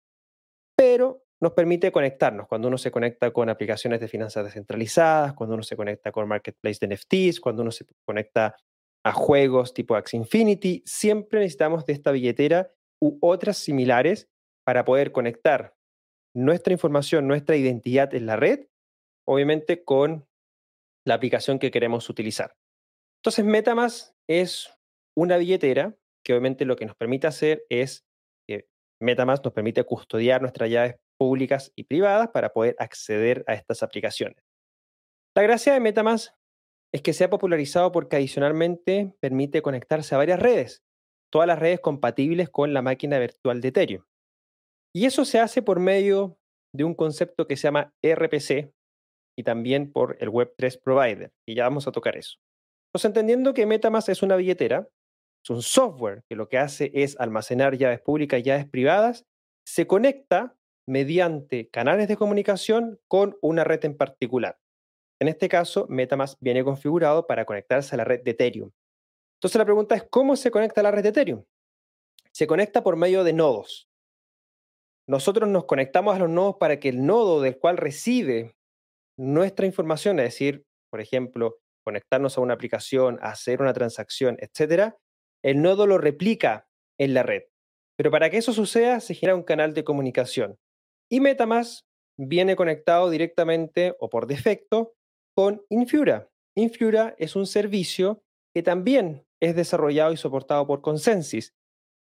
Pero 0.76 1.23
nos 1.40 1.52
permite 1.52 1.90
conectarnos 1.90 2.47
cuando 2.47 2.68
uno 2.68 2.76
se 2.76 2.90
conecta 2.90 3.30
con 3.30 3.49
aplicaciones 3.49 4.00
de 4.00 4.09
finanzas 4.09 4.44
descentralizadas, 4.44 5.32
cuando 5.32 5.54
uno 5.54 5.62
se 5.62 5.76
conecta 5.76 6.12
con 6.12 6.28
marketplace 6.28 6.87
de 6.87 6.94
NFTs, 6.94 7.40
cuando 7.40 7.62
uno 7.62 7.70
se 7.70 7.87
conecta 8.04 8.56
a 9.04 9.12
juegos 9.12 9.73
tipo 9.73 9.94
Axie 9.94 10.18
Infinity, 10.18 10.82
siempre 10.85 11.40
necesitamos 11.40 11.87
de 11.87 11.94
esta 11.94 12.12
billetera 12.12 12.70
u 13.02 13.18
otras 13.23 13.56
similares 13.56 14.28
para 14.66 14.85
poder 14.85 15.12
conectar 15.12 15.75
nuestra 16.35 16.75
información, 16.75 17.26
nuestra 17.26 17.56
identidad 17.56 18.14
en 18.14 18.26
la 18.26 18.37
red, 18.37 18.66
obviamente 19.26 19.82
con 19.82 20.26
la 21.06 21.14
aplicación 21.14 21.59
que 21.59 21.70
queremos 21.70 22.11
utilizar. 22.11 22.54
Entonces, 23.20 23.44
Metamask 23.47 24.14
es 24.28 24.70
una 25.16 25.38
billetera 25.38 25.97
que 26.25 26.35
obviamente 26.35 26.66
lo 26.66 26.76
que 26.76 26.85
nos 26.85 26.97
permite 26.97 27.26
hacer 27.26 27.64
es 27.70 28.04
que 28.47 28.68
Metamask 29.00 29.42
nos 29.42 29.54
permite 29.54 29.82
custodiar 29.85 30.42
nuestras 30.42 30.68
llaves 30.68 30.97
públicas 31.21 31.71
y 31.77 31.85
privadas 31.85 32.29
para 32.29 32.55
poder 32.55 32.75
acceder 32.79 33.45
a 33.47 33.53
estas 33.53 33.83
aplicaciones. 33.83 34.39
La 35.37 35.43
gracia 35.43 35.75
de 35.75 35.81
Metamask 35.81 36.33
es 36.95 37.03
que 37.03 37.12
se 37.12 37.25
ha 37.25 37.31
popularizado 37.31 37.93
porque 37.93 38.17
adicionalmente 38.17 39.15
permite 39.21 39.61
conectarse 39.61 40.15
a 40.15 40.19
varias 40.19 40.41
redes, 40.41 40.83
todas 41.31 41.47
las 41.47 41.59
redes 41.59 41.81
compatibles 41.81 42.49
con 42.49 42.73
la 42.73 42.81
máquina 42.81 43.19
virtual 43.19 43.61
de 43.61 43.69
Ethereum. 43.69 44.05
Y 44.97 45.05
eso 45.05 45.27
se 45.27 45.39
hace 45.39 45.61
por 45.61 45.79
medio 45.79 46.39
de 46.75 46.85
un 46.85 46.95
concepto 46.95 47.47
que 47.47 47.57
se 47.57 47.65
llama 47.65 47.93
RPC 48.03 48.73
y 49.39 49.43
también 49.45 49.93
por 49.93 50.17
el 50.21 50.31
Web3 50.31 50.81
Provider. 50.83 51.33
Y 51.47 51.55
ya 51.55 51.65
vamos 51.65 51.87
a 51.87 51.93
tocar 51.93 52.17
eso. 52.17 52.39
Pues 52.93 53.05
entendiendo 53.05 53.53
que 53.53 53.67
Metamask 53.67 54.09
es 54.09 54.23
una 54.23 54.37
billetera, 54.37 54.89
es 55.45 55.50
un 55.50 55.62
software 55.62 56.23
que 56.31 56.35
lo 56.37 56.49
que 56.49 56.57
hace 56.57 56.91
es 56.95 57.21
almacenar 57.21 57.77
llaves 57.77 58.00
públicas 58.00 58.41
y 58.41 58.43
llaves 58.43 58.69
privadas, 58.69 59.27
se 59.67 59.87
conecta 59.87 60.57
mediante 60.90 61.68
canales 61.70 62.09
de 62.09 62.16
comunicación 62.16 62.99
con 63.06 63.38
una 63.42 63.62
red 63.62 63.85
en 63.85 63.97
particular. 63.97 64.59
En 65.20 65.28
este 65.28 65.49
caso, 65.49 65.87
Metamask 65.88 66.37
viene 66.40 66.64
configurado 66.64 67.28
para 67.28 67.44
conectarse 67.44 67.94
a 67.94 67.99
la 67.99 68.02
red 68.02 68.25
de 68.25 68.32
Ethereum. 68.32 68.73
Entonces 69.37 69.56
la 69.56 69.64
pregunta 69.64 69.94
es, 69.94 70.02
¿cómo 70.11 70.35
se 70.35 70.50
conecta 70.50 70.80
a 70.80 70.82
la 70.82 70.90
red 70.90 71.04
de 71.04 71.11
Ethereum? 71.11 71.44
Se 72.32 72.49
conecta 72.49 72.82
por 72.82 72.97
medio 72.97 73.23
de 73.23 73.32
nodos. 73.32 73.88
Nosotros 75.06 75.49
nos 75.49 75.66
conectamos 75.66 76.16
a 76.16 76.18
los 76.18 76.28
nodos 76.28 76.56
para 76.59 76.80
que 76.80 76.88
el 76.88 77.06
nodo 77.06 77.40
del 77.40 77.56
cual 77.56 77.76
recibe 77.76 78.56
nuestra 79.16 79.66
información, 79.66 80.18
es 80.18 80.25
decir, 80.25 80.66
por 80.90 81.00
ejemplo, 81.00 81.61
conectarnos 81.85 82.37
a 82.37 82.40
una 82.40 82.54
aplicación, 82.54 83.20
hacer 83.23 83.62
una 83.62 83.73
transacción, 83.73 84.38
etcétera, 84.40 84.97
el 85.44 85.62
nodo 85.62 85.87
lo 85.87 85.99
replica 85.99 86.66
en 86.99 87.14
la 87.14 87.23
red. 87.23 87.44
Pero 87.97 88.11
para 88.11 88.28
que 88.28 88.38
eso 88.38 88.52
suceda, 88.52 88.99
se 88.99 89.14
genera 89.14 89.37
un 89.37 89.44
canal 89.44 89.73
de 89.73 89.85
comunicación. 89.85 90.59
Y 91.11 91.21
Metamask 91.21 91.85
viene 92.17 92.55
conectado 92.55 93.11
directamente 93.11 93.97
o 93.99 94.09
por 94.09 94.26
defecto 94.26 94.95
con 95.35 95.62
Infura. 95.69 96.29
Infura 96.57 97.14
es 97.19 97.35
un 97.37 97.47
servicio 97.47 98.23
que 98.55 98.62
también 98.62 99.26
es 99.40 99.57
desarrollado 99.57 100.12
y 100.12 100.17
soportado 100.17 100.67
por 100.67 100.83
Consensus 100.83 101.52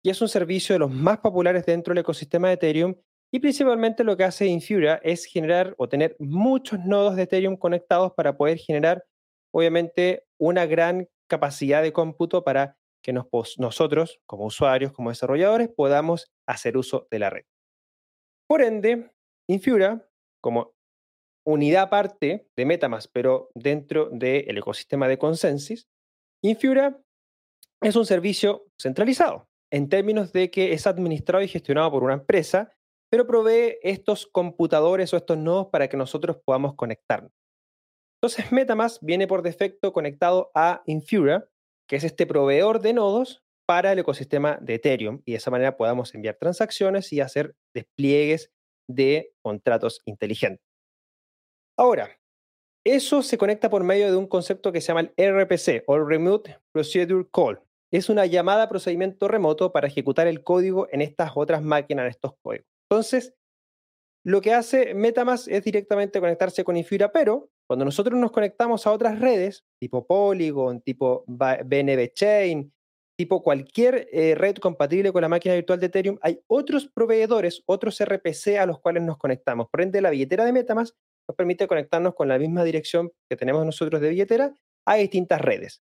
y 0.04 0.10
es 0.10 0.22
un 0.22 0.28
servicio 0.28 0.74
de 0.74 0.80
los 0.80 0.92
más 0.92 1.20
populares 1.20 1.66
dentro 1.66 1.94
del 1.94 2.02
ecosistema 2.02 2.50
de 2.50 2.56
Ethereum 2.56 2.96
y 3.34 3.40
principalmente 3.40 4.04
lo 4.04 4.18
que 4.18 4.26
hace 4.26 4.48
Infura 4.48 5.00
es 5.04 5.26
generar 5.26 5.74
o 5.78 5.88
tener 5.88 6.16
muchos 6.20 6.80
nodos 6.86 7.16
de 7.16 7.24
Ethereum 7.24 7.56
conectados 7.56 8.12
para 8.14 8.36
poder 8.36 8.58
generar 8.58 9.06
obviamente 9.54 10.26
una 10.38 10.66
gran 10.66 11.08
capacidad 11.28 11.82
de 11.82 11.94
cómputo 11.94 12.44
para 12.44 12.78
que 13.02 13.14
nosotros 13.14 14.20
como 14.26 14.46
usuarios, 14.46 14.92
como 14.92 15.10
desarrolladores, 15.10 15.70
podamos 15.70 16.32
hacer 16.46 16.78
uso 16.78 17.08
de 17.10 17.20
la 17.20 17.30
red. 17.30 17.46
Por 18.52 18.62
ende, 18.64 19.10
Infura, 19.48 20.06
como 20.44 20.74
unidad 21.48 21.84
aparte 21.84 22.50
de 22.54 22.66
Metamask, 22.66 23.10
pero 23.14 23.50
dentro 23.56 24.10
del 24.12 24.58
ecosistema 24.58 25.08
de 25.08 25.18
Consensus, 25.18 25.88
Infura 26.44 27.02
es 27.82 27.96
un 27.96 28.06
servicio 28.06 28.66
centralizado, 28.78 29.48
en 29.72 29.88
términos 29.88 30.34
de 30.34 30.52
que 30.52 30.74
es 30.74 30.86
administrado 30.86 31.42
y 31.42 31.48
gestionado 31.48 31.92
por 31.92 32.04
una 32.04 32.16
empresa, 32.16 32.74
pero 33.10 33.26
provee 33.26 33.78
estos 33.84 34.28
computadores 34.28 35.14
o 35.14 35.16
estos 35.16 35.38
nodos 35.38 35.68
para 35.68 35.88
que 35.88 35.96
nosotros 35.96 36.36
podamos 36.44 36.76
conectarnos. 36.76 37.32
Entonces, 38.18 38.52
Metamask 38.52 39.02
viene 39.02 39.28
por 39.28 39.44
defecto 39.44 39.94
conectado 39.94 40.52
a 40.54 40.84
Infura, 40.88 41.48
que 41.88 41.96
es 41.96 42.04
este 42.04 42.26
proveedor 42.26 42.82
de 42.82 42.92
nodos 42.92 43.46
para 43.72 43.94
el 43.94 44.00
ecosistema 44.00 44.58
de 44.60 44.74
Ethereum, 44.74 45.22
y 45.24 45.32
de 45.32 45.38
esa 45.38 45.50
manera 45.50 45.78
podamos 45.78 46.14
enviar 46.14 46.36
transacciones 46.36 47.14
y 47.14 47.22
hacer 47.22 47.56
despliegues 47.74 48.52
de 48.90 49.34
contratos 49.42 50.02
inteligentes. 50.04 50.68
Ahora, 51.80 52.20
eso 52.86 53.22
se 53.22 53.38
conecta 53.38 53.70
por 53.70 53.86
medio 53.86 54.12
de 54.12 54.18
un 54.18 54.28
concepto 54.28 54.74
que 54.74 54.82
se 54.82 54.88
llama 54.88 55.14
el 55.16 55.42
RPC, 55.42 55.86
o 55.88 55.98
Remote 55.98 56.60
Procedure 56.74 57.26
Call. 57.32 57.62
Es 57.94 58.10
una 58.10 58.26
llamada 58.26 58.64
a 58.64 58.68
procedimiento 58.68 59.30
remoto 59.30 59.72
para 59.72 59.88
ejecutar 59.88 60.28
el 60.28 60.44
código 60.44 60.90
en 60.92 61.00
estas 61.00 61.32
otras 61.36 61.64
máquinas, 61.64 62.04
en 62.04 62.10
estos 62.10 62.34
códigos. 62.44 62.68
Entonces, 62.90 63.36
lo 64.26 64.42
que 64.42 64.54
hace 64.54 64.94
Metamask 64.96 65.48
es 65.48 65.64
directamente 65.64 66.20
conectarse 66.20 66.66
con 66.66 66.76
Infura, 66.76 67.14
pero 67.14 67.50
cuando 67.70 67.86
nosotros 67.86 68.20
nos 68.20 68.34
conectamos 68.34 68.86
a 68.86 68.92
otras 68.92 69.22
redes, 69.22 69.64
tipo 69.80 70.06
Polygon, 70.06 70.82
tipo 70.82 71.24
BNB 71.26 72.12
Chain, 72.14 72.74
tipo 73.22 73.44
cualquier 73.44 74.08
eh, 74.12 74.34
red 74.34 74.56
compatible 74.56 75.12
con 75.12 75.22
la 75.22 75.30
máquina 75.30 75.54
virtual 75.54 75.80
de 75.80 75.86
Ethereum, 75.86 76.18
hay 76.24 76.40
otros 76.48 76.88
proveedores, 76.88 77.62
otros 77.68 78.04
RPC 78.04 78.58
a 78.60 78.66
los 78.66 78.80
cuales 78.80 79.04
nos 79.04 79.20
conectamos. 79.20 79.70
Por 79.70 79.82
ende, 79.82 80.02
la 80.02 80.10
billetera 80.10 80.44
de 80.44 80.52
Metamask 80.52 80.96
nos 81.28 81.36
permite 81.36 81.68
conectarnos 81.68 82.16
con 82.16 82.28
la 82.28 82.40
misma 82.40 82.64
dirección 82.64 83.12
que 83.30 83.38
tenemos 83.38 83.64
nosotros 83.64 84.02
de 84.02 84.10
billetera 84.10 84.56
a 84.88 84.96
distintas 84.96 85.40
redes. 85.40 85.84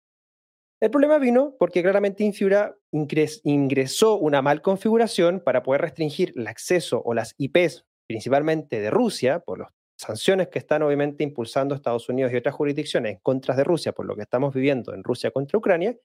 El 0.80 0.92
problema 0.92 1.18
vino 1.18 1.56
porque 1.58 1.82
claramente 1.82 2.24
Infura 2.24 2.76
ingresó 2.92 4.18
una 4.18 4.44
mal 4.44 4.62
configuración 4.62 5.40
para 5.40 5.64
poder 5.64 5.82
restringir 5.82 6.34
el 6.36 6.46
acceso 6.46 7.02
o 7.04 7.16
las 7.16 7.34
IPs, 7.40 7.84
principalmente 8.06 8.80
de 8.80 8.92
Rusia, 8.92 9.40
por 9.40 9.58
las 9.60 9.70
sanciones 9.98 10.50
que 10.50 10.60
están 10.60 10.84
obviamente 10.84 11.24
impulsando 11.24 11.74
Estados 11.74 12.10
Unidos 12.10 12.32
y 12.32 12.36
otras 12.36 12.54
jurisdicciones 12.54 13.14
en 13.14 13.20
contra 13.24 13.56
de 13.56 13.64
Rusia, 13.64 13.92
por 13.92 14.06
lo 14.06 14.16
que 14.16 14.22
estamos 14.22 14.54
viviendo 14.54 14.94
en 14.94 15.04
Rusia 15.04 15.32
contra 15.32 15.58
Ucrania, 15.58 15.98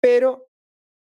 pero 0.00 0.48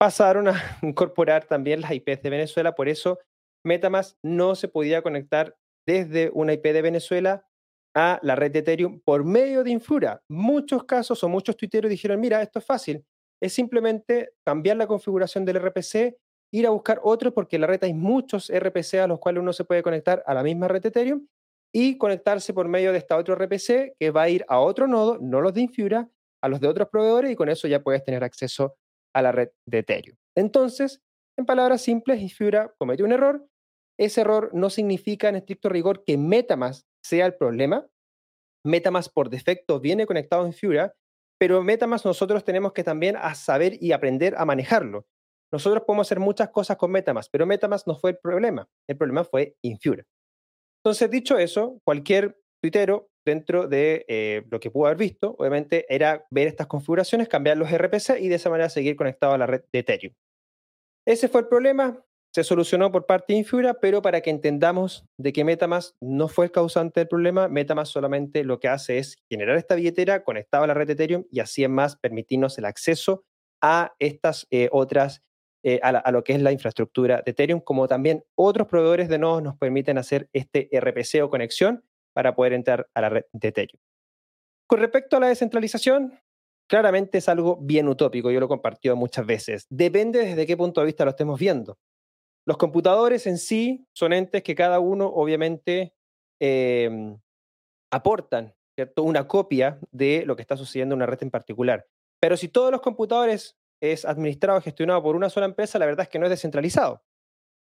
pasaron 0.00 0.48
a 0.48 0.54
incorporar 0.82 1.44
también 1.44 1.82
las 1.82 1.92
IPs 1.92 2.22
de 2.22 2.30
Venezuela, 2.30 2.74
por 2.74 2.88
eso 2.88 3.18
Metamask 3.64 4.16
no 4.22 4.54
se 4.54 4.68
podía 4.68 5.02
conectar 5.02 5.54
desde 5.86 6.30
una 6.32 6.54
IP 6.54 6.64
de 6.72 6.82
Venezuela 6.82 7.46
a 7.94 8.18
la 8.22 8.34
red 8.34 8.50
de 8.50 8.60
Ethereum 8.60 9.00
por 9.04 9.24
medio 9.24 9.62
de 9.62 9.70
Infura. 9.70 10.22
Muchos 10.30 10.84
casos 10.84 11.22
o 11.22 11.28
muchos 11.28 11.56
tuiteros 11.56 11.90
dijeron, 11.90 12.18
mira, 12.18 12.40
esto 12.40 12.60
es 12.60 12.64
fácil, 12.64 13.04
es 13.42 13.52
simplemente 13.52 14.32
cambiar 14.46 14.78
la 14.78 14.86
configuración 14.86 15.44
del 15.44 15.58
RPC, 15.58 16.16
ir 16.52 16.66
a 16.66 16.70
buscar 16.70 17.00
otro, 17.02 17.34
porque 17.34 17.56
en 17.56 17.62
la 17.62 17.66
red 17.66 17.84
hay 17.84 17.92
muchos 17.92 18.50
RPC 18.50 18.94
a 18.94 19.06
los 19.06 19.18
cuales 19.18 19.42
uno 19.42 19.52
se 19.52 19.64
puede 19.64 19.82
conectar 19.82 20.22
a 20.26 20.32
la 20.32 20.42
misma 20.42 20.68
red 20.68 20.80
de 20.80 20.88
Ethereum 20.88 21.26
y 21.74 21.98
conectarse 21.98 22.54
por 22.54 22.68
medio 22.68 22.92
de 22.92 22.98
esta 22.98 23.16
otro 23.18 23.34
RPC 23.34 23.96
que 23.98 24.10
va 24.10 24.22
a 24.22 24.28
ir 24.30 24.46
a 24.48 24.60
otro 24.60 24.86
nodo, 24.86 25.18
no 25.20 25.42
los 25.42 25.52
de 25.52 25.62
Infura, 25.62 26.08
a 26.42 26.48
los 26.48 26.60
de 26.60 26.68
otros 26.68 26.88
proveedores 26.88 27.30
y 27.30 27.36
con 27.36 27.50
eso 27.50 27.68
ya 27.68 27.82
puedes 27.82 28.02
tener 28.02 28.24
acceso 28.24 28.76
a 29.14 29.22
la 29.22 29.32
red 29.32 29.50
de 29.66 29.78
Ethereum. 29.78 30.16
Entonces, 30.36 31.02
en 31.38 31.46
palabras 31.46 31.82
simples, 31.82 32.20
Infura 32.20 32.74
cometió 32.78 33.04
un 33.04 33.12
error. 33.12 33.46
Ese 33.98 34.22
error 34.22 34.50
no 34.52 34.70
significa 34.70 35.28
en 35.28 35.36
estricto 35.36 35.68
rigor 35.68 36.04
que 36.04 36.16
MetaMask 36.16 36.86
sea 37.04 37.26
el 37.26 37.34
problema. 37.34 37.86
MetaMask 38.64 39.12
por 39.12 39.30
defecto 39.30 39.80
viene 39.80 40.06
conectado 40.06 40.46
en 40.46 40.52
Fura, 40.52 40.94
pero 41.38 41.62
MetaMask 41.62 42.04
nosotros 42.04 42.44
tenemos 42.44 42.72
que 42.72 42.84
también 42.84 43.16
a 43.16 43.34
saber 43.34 43.82
y 43.82 43.92
aprender 43.92 44.34
a 44.36 44.44
manejarlo. 44.44 45.06
Nosotros 45.52 45.84
podemos 45.86 46.06
hacer 46.06 46.20
muchas 46.20 46.50
cosas 46.50 46.76
con 46.76 46.92
MetaMask, 46.92 47.30
pero 47.32 47.46
MetaMask 47.46 47.86
no 47.86 47.96
fue 47.96 48.10
el 48.10 48.18
problema. 48.18 48.68
El 48.88 48.96
problema 48.96 49.24
fue 49.24 49.56
Infura. 49.62 50.04
Entonces, 50.84 51.10
dicho 51.10 51.38
eso, 51.38 51.80
cualquier 51.84 52.38
tuitero 52.62 53.09
dentro 53.24 53.68
de 53.68 54.04
eh, 54.08 54.44
lo 54.50 54.60
que 54.60 54.70
pudo 54.70 54.86
haber 54.86 54.98
visto, 54.98 55.36
obviamente, 55.38 55.86
era 55.88 56.26
ver 56.30 56.48
estas 56.48 56.66
configuraciones, 56.66 57.28
cambiar 57.28 57.56
los 57.56 57.70
RPC 57.70 58.20
y 58.20 58.28
de 58.28 58.36
esa 58.36 58.50
manera 58.50 58.68
seguir 58.68 58.96
conectado 58.96 59.34
a 59.34 59.38
la 59.38 59.46
red 59.46 59.62
de 59.72 59.78
Ethereum. 59.78 60.14
Ese 61.06 61.28
fue 61.28 61.42
el 61.42 61.48
problema 61.48 62.04
se 62.32 62.44
solucionó 62.44 62.92
por 62.92 63.06
parte 63.06 63.32
de 63.32 63.40
Infura, 63.40 63.74
pero 63.74 64.02
para 64.02 64.20
que 64.20 64.30
entendamos 64.30 65.04
de 65.18 65.32
que 65.32 65.44
Metamask 65.44 65.96
no 66.00 66.28
fue 66.28 66.44
el 66.44 66.52
causante 66.52 67.00
del 67.00 67.08
problema, 67.08 67.48
Metamask 67.48 67.92
solamente 67.92 68.44
lo 68.44 68.60
que 68.60 68.68
hace 68.68 68.98
es 68.98 69.16
generar 69.28 69.56
esta 69.56 69.74
billetera 69.74 70.22
conectada 70.22 70.64
a 70.64 70.66
la 70.68 70.74
red 70.74 70.86
de 70.86 70.92
Ethereum 70.92 71.24
y 71.30 71.40
así 71.40 71.64
en 71.64 71.72
más 71.72 71.96
permitirnos 71.96 72.56
el 72.58 72.66
acceso 72.66 73.24
a 73.60 73.94
estas 73.98 74.46
eh, 74.50 74.68
otras, 74.70 75.22
eh, 75.64 75.80
a, 75.82 76.12
lo 76.12 76.22
que 76.22 76.34
es 76.34 76.40
la 76.40 76.52
infraestructura 76.52 77.20
de 77.24 77.32
Ethereum, 77.32 77.60
como 77.60 77.88
también 77.88 78.22
otros 78.36 78.68
proveedores 78.68 79.08
de 79.08 79.18
nodos 79.18 79.42
nos 79.42 79.56
permiten 79.56 79.98
hacer 79.98 80.28
este 80.32 80.68
RPC 80.72 81.24
o 81.24 81.30
conexión 81.30 81.82
para 82.12 82.34
poder 82.34 82.52
entrar 82.52 82.88
a 82.94 83.00
la 83.00 83.08
red 83.08 83.24
de 83.32 83.48
Ethereum. 83.48 83.80
Con 84.66 84.80
respecto 84.80 85.16
a 85.16 85.20
la 85.20 85.28
descentralización, 85.28 86.18
claramente 86.68 87.18
es 87.18 87.28
algo 87.28 87.58
bien 87.60 87.88
utópico, 87.88 88.30
yo 88.30 88.40
lo 88.40 88.46
he 88.46 88.48
compartido 88.48 88.96
muchas 88.96 89.26
veces. 89.26 89.66
Depende 89.68 90.20
desde 90.24 90.46
qué 90.46 90.56
punto 90.56 90.80
de 90.80 90.86
vista 90.86 91.04
lo 91.04 91.10
estemos 91.10 91.38
viendo. 91.38 91.78
Los 92.46 92.56
computadores 92.56 93.26
en 93.26 93.38
sí 93.38 93.86
son 93.92 94.12
entes 94.12 94.42
que 94.42 94.54
cada 94.54 94.80
uno 94.80 95.06
obviamente 95.06 95.94
em, 96.40 97.18
aportan 97.92 98.54
una 98.96 99.28
copia 99.28 99.78
de 99.90 100.24
lo 100.24 100.36
que 100.36 100.42
está 100.42 100.56
sucediendo 100.56 100.94
en 100.94 100.98
una 100.98 101.06
red 101.06 101.22
en 101.22 101.30
particular. 101.30 101.86
Pero 102.20 102.36
si 102.36 102.48
todos 102.48 102.70
los 102.70 102.80
computadores 102.80 103.58
es 103.80 104.04
administrado 104.04 104.60
gestionado 104.60 105.02
por 105.02 105.16
una 105.16 105.30
sola 105.30 105.46
empresa, 105.46 105.78
la 105.78 105.86
verdad 105.86 106.04
es 106.04 106.08
que 106.08 106.18
no 106.18 106.26
es 106.26 106.30
descentralizado. 106.30 107.02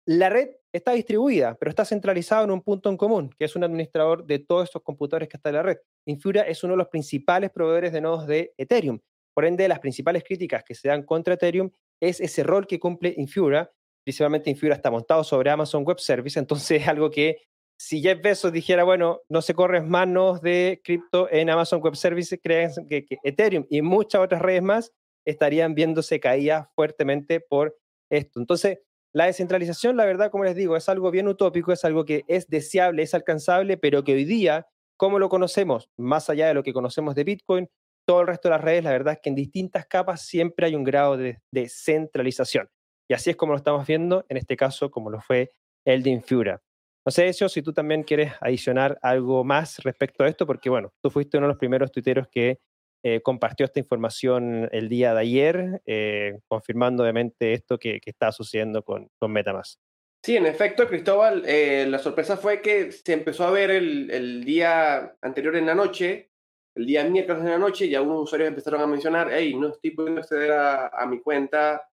La 0.07 0.29
red 0.29 0.49
está 0.71 0.93
distribuida, 0.93 1.55
pero 1.59 1.69
está 1.69 1.83
centralizado 1.83 2.45
en 2.45 2.51
un 2.51 2.61
punto 2.61 2.89
en 2.89 2.97
común, 2.97 3.29
que 3.37 3.45
es 3.45 3.55
un 3.55 3.63
administrador 3.63 4.25
de 4.25 4.39
todos 4.39 4.63
estos 4.63 4.81
computadores 4.81 5.27
que 5.27 5.37
está 5.37 5.49
en 5.49 5.55
la 5.55 5.63
red. 5.63 5.77
Infura 6.05 6.43
es 6.43 6.63
uno 6.63 6.73
de 6.73 6.77
los 6.77 6.87
principales 6.87 7.51
proveedores 7.51 7.91
de 7.91 8.01
nodos 8.01 8.25
de 8.25 8.53
Ethereum. 8.57 8.99
Por 9.33 9.45
ende, 9.45 9.67
las 9.67 9.79
principales 9.79 10.23
críticas 10.23 10.63
que 10.63 10.75
se 10.75 10.87
dan 10.87 11.03
contra 11.03 11.33
Ethereum 11.33 11.69
es 12.01 12.21
ese 12.21 12.43
rol 12.43 12.65
que 12.65 12.79
cumple 12.79 13.13
Infura 13.17 13.71
principalmente 14.07 14.49
Infura 14.49 14.73
está 14.73 14.89
montado 14.89 15.21
sobre 15.21 15.49
Amazon 15.49 15.83
Web 15.83 15.99
Service, 15.99 16.39
entonces 16.39 16.81
es 16.81 16.87
algo 16.87 17.11
que 17.11 17.41
si 17.77 18.01
Jeff 18.01 18.21
Bezos 18.21 18.53
dijera, 18.53 18.85
bueno, 18.85 19.19
no 19.29 19.41
se 19.41 19.53
corren 19.53 19.89
manos 19.89 20.41
de 20.41 20.79
cripto 20.81 21.27
en 21.29 21.49
Amazon 21.49 21.81
Web 21.81 21.97
Services, 21.97 22.39
creen 22.41 22.71
que, 22.89 23.05
Ethereum 23.21 23.65
y 23.69 23.81
muchas 23.81 24.21
otras 24.21 24.41
redes 24.41 24.63
más 24.63 24.93
estarían 25.25 25.75
viéndose 25.75 26.21
caídas 26.21 26.69
fuertemente 26.73 27.41
por 27.41 27.77
esto. 28.09 28.39
Entonces, 28.39 28.79
la 29.17 29.25
descentralización, 29.25 29.97
la 29.97 30.05
verdad, 30.05 30.29
como 30.29 30.43
les 30.43 30.55
digo, 30.55 30.77
es 30.77 30.87
algo 30.89 31.09
bien 31.09 31.27
utópico, 31.27 31.73
es 31.73 31.83
algo 31.83 32.05
que 32.05 32.23
es 32.27 32.47
deseable, 32.49 33.01
es 33.01 33.15
alcanzable, 33.15 33.75
pero 33.75 34.03
que 34.03 34.13
hoy 34.13 34.25
día, 34.25 34.67
como 34.95 35.17
lo 35.17 35.27
conocemos, 35.27 35.89
más 35.97 36.29
allá 36.29 36.47
de 36.47 36.53
lo 36.53 36.61
que 36.61 36.71
conocemos 36.71 37.15
de 37.15 37.23
Bitcoin, 37.23 37.67
todo 38.05 38.21
el 38.21 38.27
resto 38.27 38.47
de 38.47 38.51
las 38.51 38.63
redes, 38.63 38.83
la 38.83 38.91
verdad 38.91 39.15
es 39.15 39.19
que 39.23 39.29
en 39.29 39.35
distintas 39.35 39.87
capas 39.87 40.21
siempre 40.21 40.67
hay 40.67 40.75
un 40.75 40.83
grado 40.83 41.17
de 41.17 41.41
descentralización. 41.51 42.69
Y 43.09 43.15
así 43.15 43.31
es 43.31 43.35
como 43.35 43.53
lo 43.53 43.57
estamos 43.57 43.87
viendo, 43.87 44.23
en 44.29 44.37
este 44.37 44.55
caso, 44.55 44.91
como 44.91 45.09
lo 45.09 45.19
fue 45.19 45.49
el 45.83 46.03
de. 46.03 46.59
No 47.03 47.11
sé, 47.11 47.27
Ezio, 47.27 47.49
si 47.49 47.63
tú 47.63 47.73
también 47.73 48.03
quieres 48.03 48.33
adicionar 48.39 48.99
algo 49.01 49.43
más 49.43 49.79
respecto 49.79 50.25
a 50.25 50.27
esto, 50.27 50.45
porque 50.45 50.69
bueno, 50.69 50.93
tú 51.01 51.09
fuiste 51.09 51.39
uno 51.39 51.47
de 51.47 51.53
los 51.53 51.57
primeros 51.57 51.91
tuiteros 51.91 52.27
que 52.27 52.59
eh, 53.03 53.21
compartió 53.21 53.65
esta 53.65 53.79
información 53.79 54.69
el 54.71 54.89
día 54.89 55.13
de 55.13 55.21
ayer, 55.21 55.81
eh, 55.85 56.39
confirmando 56.47 57.03
obviamente 57.03 57.53
esto 57.53 57.77
que, 57.77 57.99
está 58.05 58.31
sucediendo 58.31 58.83
con, 58.83 59.09
con 59.19 59.31
Metamask. 59.31 59.79
Sí, 60.23 60.35
en 60.35 60.45
efecto, 60.45 60.87
Cristóbal, 60.87 61.43
eh, 61.45 61.85
la 61.87 61.99
sorpresa 61.99 62.37
fue 62.37 62.61
que 62.61 62.91
se 62.91 63.13
empezó 63.13 63.45
a 63.45 63.51
ver 63.51 63.71
el, 63.71 64.09
el, 64.11 64.43
día 64.43 65.15
anterior 65.21 65.55
en 65.55 65.67
la 65.67 65.75
noche, 65.75 66.31
el 66.75 66.85
día 66.85 67.03
miércoles 67.05 67.43
en 67.43 67.49
la 67.51 67.57
noche, 67.57 67.85
y 67.85 67.95
algunos 67.95 68.23
usuarios 68.23 68.49
empezaron 68.49 68.81
a 68.81 68.87
mencionar, 68.87 69.29
hey, 69.31 69.55
no 69.55 69.69
estoy 69.69 69.91
pudiendo 69.91 70.21
acceder 70.21 70.51
a, 70.51 70.87
a 70.87 71.05
mi 71.05 71.21
cuenta 71.21 71.87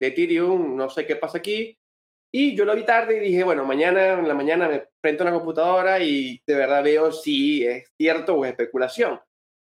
de 0.00 0.06
Ethereum, 0.06 0.76
no 0.76 0.88
sé 0.88 1.04
qué 1.04 1.16
pasa 1.16 1.38
aquí. 1.38 1.76
Y 2.32 2.56
yo 2.56 2.64
lo 2.64 2.74
vi 2.74 2.84
tarde 2.84 3.16
y 3.16 3.20
dije, 3.20 3.44
bueno, 3.44 3.64
mañana 3.64 4.14
en 4.14 4.26
la 4.26 4.34
mañana 4.34 4.68
me 4.68 4.88
frente 5.00 5.22
a 5.22 5.26
una 5.26 5.36
computadora 5.36 6.00
y 6.00 6.42
de 6.46 6.54
verdad 6.54 6.82
veo 6.82 7.12
si 7.12 7.64
es 7.64 7.92
cierto 7.96 8.34
o 8.34 8.44
es 8.44 8.50
especulación. 8.52 9.20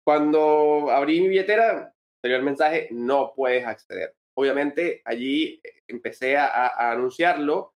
Cuando 0.09 0.89
abrí 0.89 1.21
mi 1.21 1.27
billetera, 1.27 1.93
salió 2.19 2.37
el 2.37 2.41
mensaje, 2.41 2.87
no 2.89 3.31
puedes 3.35 3.63
acceder. 3.63 4.15
Obviamente 4.35 5.03
allí 5.05 5.61
eh, 5.63 5.83
empecé 5.87 6.35
a, 6.35 6.89
anunciarlo, 6.91 7.75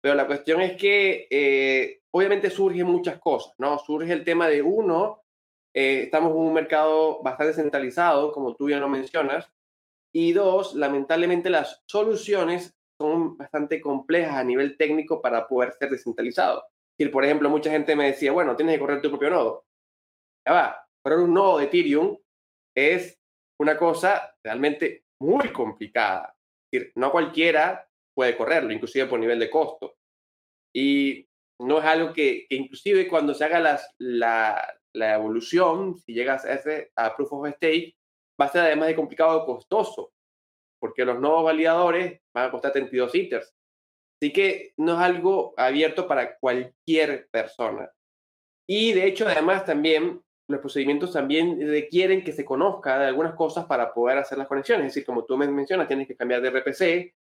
pero 0.00 0.14
la 0.14 0.26
cuestión 0.26 0.62
es 0.62 0.78
que 0.78 1.26
eh, 1.28 2.00
obviamente 2.10 2.48
surgen 2.48 2.86
muchas 2.86 3.18
cosas, 3.18 3.52
¿no? 3.58 3.78
Surge 3.78 4.14
el 4.14 4.24
tema 4.24 4.48
de 4.48 4.62
uno, 4.62 5.24
eh, 5.74 6.04
estamos 6.04 6.30
en 6.30 6.38
un 6.38 6.54
mercado 6.54 7.22
bastante 7.22 7.52
centralizado, 7.52 8.32
como 8.32 8.54
tú 8.54 8.70
ya 8.70 8.78
lo 8.78 8.88
mencionas, 8.88 9.46
y 10.10 10.32
dos, 10.32 10.74
lamentablemente 10.74 11.50
las 11.50 11.82
soluciones 11.86 12.74
son 12.98 13.36
bastante 13.36 13.82
complejas 13.82 14.36
a 14.36 14.44
nivel 14.44 14.78
técnico 14.78 15.20
para 15.20 15.46
poder 15.46 15.74
ser 15.74 15.90
descentralizado. 15.90 16.64
Por 17.12 17.26
ejemplo, 17.26 17.50
mucha 17.50 17.70
gente 17.70 17.94
me 17.94 18.06
decía, 18.06 18.32
bueno, 18.32 18.56
tienes 18.56 18.76
que 18.76 18.80
correr 18.80 19.02
tu 19.02 19.10
propio 19.10 19.28
nodo. 19.28 19.66
Ya 20.46 20.52
va, 20.54 20.83
pero 21.04 21.22
un 21.22 21.34
nodo 21.34 21.58
de 21.58 21.64
Ethereum 21.64 22.16
es 22.74 23.20
una 23.60 23.76
cosa 23.76 24.34
realmente 24.42 25.04
muy 25.20 25.52
complicada. 25.52 26.34
Es 26.72 26.80
decir, 26.80 26.92
no 26.96 27.12
cualquiera 27.12 27.86
puede 28.16 28.36
correrlo, 28.36 28.72
inclusive 28.72 29.06
por 29.06 29.20
nivel 29.20 29.38
de 29.38 29.50
costo. 29.50 29.96
Y 30.74 31.28
no 31.60 31.78
es 31.78 31.84
algo 31.84 32.12
que, 32.12 32.46
inclusive 32.48 33.06
cuando 33.06 33.34
se 33.34 33.44
haga 33.44 33.60
las, 33.60 33.94
la, 33.98 34.80
la, 34.94 35.14
evolución, 35.14 35.96
si 35.98 36.14
llegas 36.14 36.44
a, 36.44 36.54
ese, 36.54 36.90
a 36.96 37.14
Proof 37.14 37.32
of 37.32 37.48
Stake, 37.48 37.94
va 38.40 38.46
a 38.46 38.52
ser 38.52 38.62
además 38.62 38.88
de 38.88 38.96
complicado 38.96 39.44
costoso, 39.44 40.12
porque 40.80 41.04
los 41.04 41.20
nodos 41.20 41.44
validadores 41.44 42.20
van 42.34 42.48
a 42.48 42.50
costar 42.50 42.72
32 42.72 43.14
ITERs. 43.14 43.54
Así 44.20 44.32
que 44.32 44.72
no 44.78 44.94
es 44.94 45.00
algo 45.00 45.54
abierto 45.56 46.08
para 46.08 46.36
cualquier 46.38 47.28
persona. 47.30 47.90
Y 48.68 48.92
de 48.92 49.06
hecho, 49.06 49.28
además 49.28 49.64
también 49.64 50.23
los 50.48 50.60
procedimientos 50.60 51.12
también 51.12 51.58
requieren 51.60 52.22
que 52.22 52.32
se 52.32 52.44
conozca 52.44 52.98
de 52.98 53.06
algunas 53.06 53.34
cosas 53.34 53.64
para 53.66 53.94
poder 53.94 54.18
hacer 54.18 54.36
las 54.36 54.48
conexiones. 54.48 54.86
Es 54.86 54.94
decir, 54.94 55.06
como 55.06 55.24
tú 55.24 55.36
me 55.36 55.48
mencionas, 55.48 55.88
tienes 55.88 56.06
que 56.06 56.16
cambiar 56.16 56.42
de 56.42 56.50
RPC, 56.50 56.78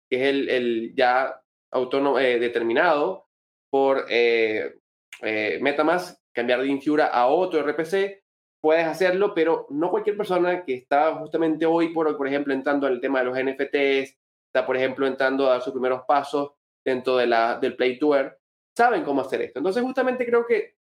que 0.08 0.16
es 0.16 0.22
el, 0.22 0.48
el 0.48 0.94
ya 0.94 1.40
autónomo 1.70 2.18
eh, 2.18 2.38
determinado 2.38 3.26
por 3.70 4.06
eh, 4.08 4.78
eh, 5.22 5.58
Metamask, 5.60 6.18
cambiar 6.32 6.60
de 6.60 6.68
Infura 6.68 7.06
a 7.06 7.26
otro 7.28 7.62
RPC, 7.62 8.22
puedes 8.60 8.86
hacerlo, 8.86 9.34
pero 9.34 9.66
no 9.70 9.90
cualquier 9.90 10.16
persona 10.16 10.64
que 10.64 10.74
está 10.74 11.14
justamente 11.16 11.66
hoy, 11.66 11.92
por, 11.92 12.16
por 12.16 12.28
ejemplo, 12.28 12.52
entrando 12.52 12.86
en 12.86 12.94
el 12.94 13.00
tema 13.00 13.20
de 13.20 13.24
los 13.24 13.38
NFTs, 13.38 14.16
está, 14.46 14.66
por 14.66 14.76
ejemplo, 14.76 15.06
entrando 15.06 15.46
a 15.46 15.50
dar 15.50 15.62
sus 15.62 15.72
primeros 15.72 16.02
pasos 16.06 16.52
dentro 16.84 17.16
de 17.16 17.26
la, 17.26 17.58
del 17.58 17.76
Play 17.76 17.98
Tour, 17.98 18.38
saben 18.76 19.04
cómo 19.04 19.20
hacer 19.20 19.42
esto. 19.42 19.58
Entonces, 19.58 19.82
justamente 19.82 20.26
creo 20.26 20.46
que 20.46 20.76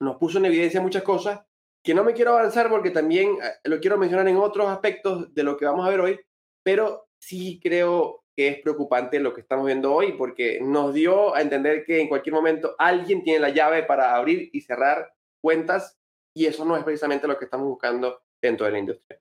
nos 0.00 0.16
puso 0.16 0.38
en 0.38 0.46
evidencia 0.46 0.80
muchas 0.80 1.02
cosas 1.02 1.40
que 1.86 1.94
no 1.94 2.02
me 2.02 2.14
quiero 2.14 2.32
avanzar 2.32 2.68
porque 2.68 2.90
también 2.90 3.38
eh, 3.40 3.68
lo 3.68 3.78
quiero 3.78 3.96
mencionar 3.96 4.26
en 4.26 4.36
otros 4.38 4.66
aspectos 4.66 5.32
de 5.32 5.44
lo 5.44 5.56
que 5.56 5.66
vamos 5.66 5.86
a 5.86 5.90
ver 5.90 6.00
hoy, 6.00 6.20
pero 6.64 7.06
sí 7.20 7.60
creo 7.62 8.24
que 8.34 8.48
es 8.48 8.60
preocupante 8.60 9.20
lo 9.20 9.32
que 9.32 9.40
estamos 9.40 9.66
viendo 9.66 9.94
hoy 9.94 10.12
porque 10.14 10.58
nos 10.60 10.92
dio 10.92 11.34
a 11.36 11.40
entender 11.40 11.84
que 11.84 12.00
en 12.00 12.08
cualquier 12.08 12.34
momento 12.34 12.74
alguien 12.76 13.22
tiene 13.22 13.38
la 13.38 13.50
llave 13.50 13.84
para 13.84 14.16
abrir 14.16 14.50
y 14.52 14.62
cerrar 14.62 15.14
cuentas 15.40 15.96
y 16.34 16.46
eso 16.46 16.64
no 16.64 16.76
es 16.76 16.82
precisamente 16.82 17.28
lo 17.28 17.38
que 17.38 17.44
estamos 17.44 17.68
buscando 17.68 18.20
dentro 18.42 18.66
de 18.66 18.72
la 18.72 18.78
industria. 18.80 19.20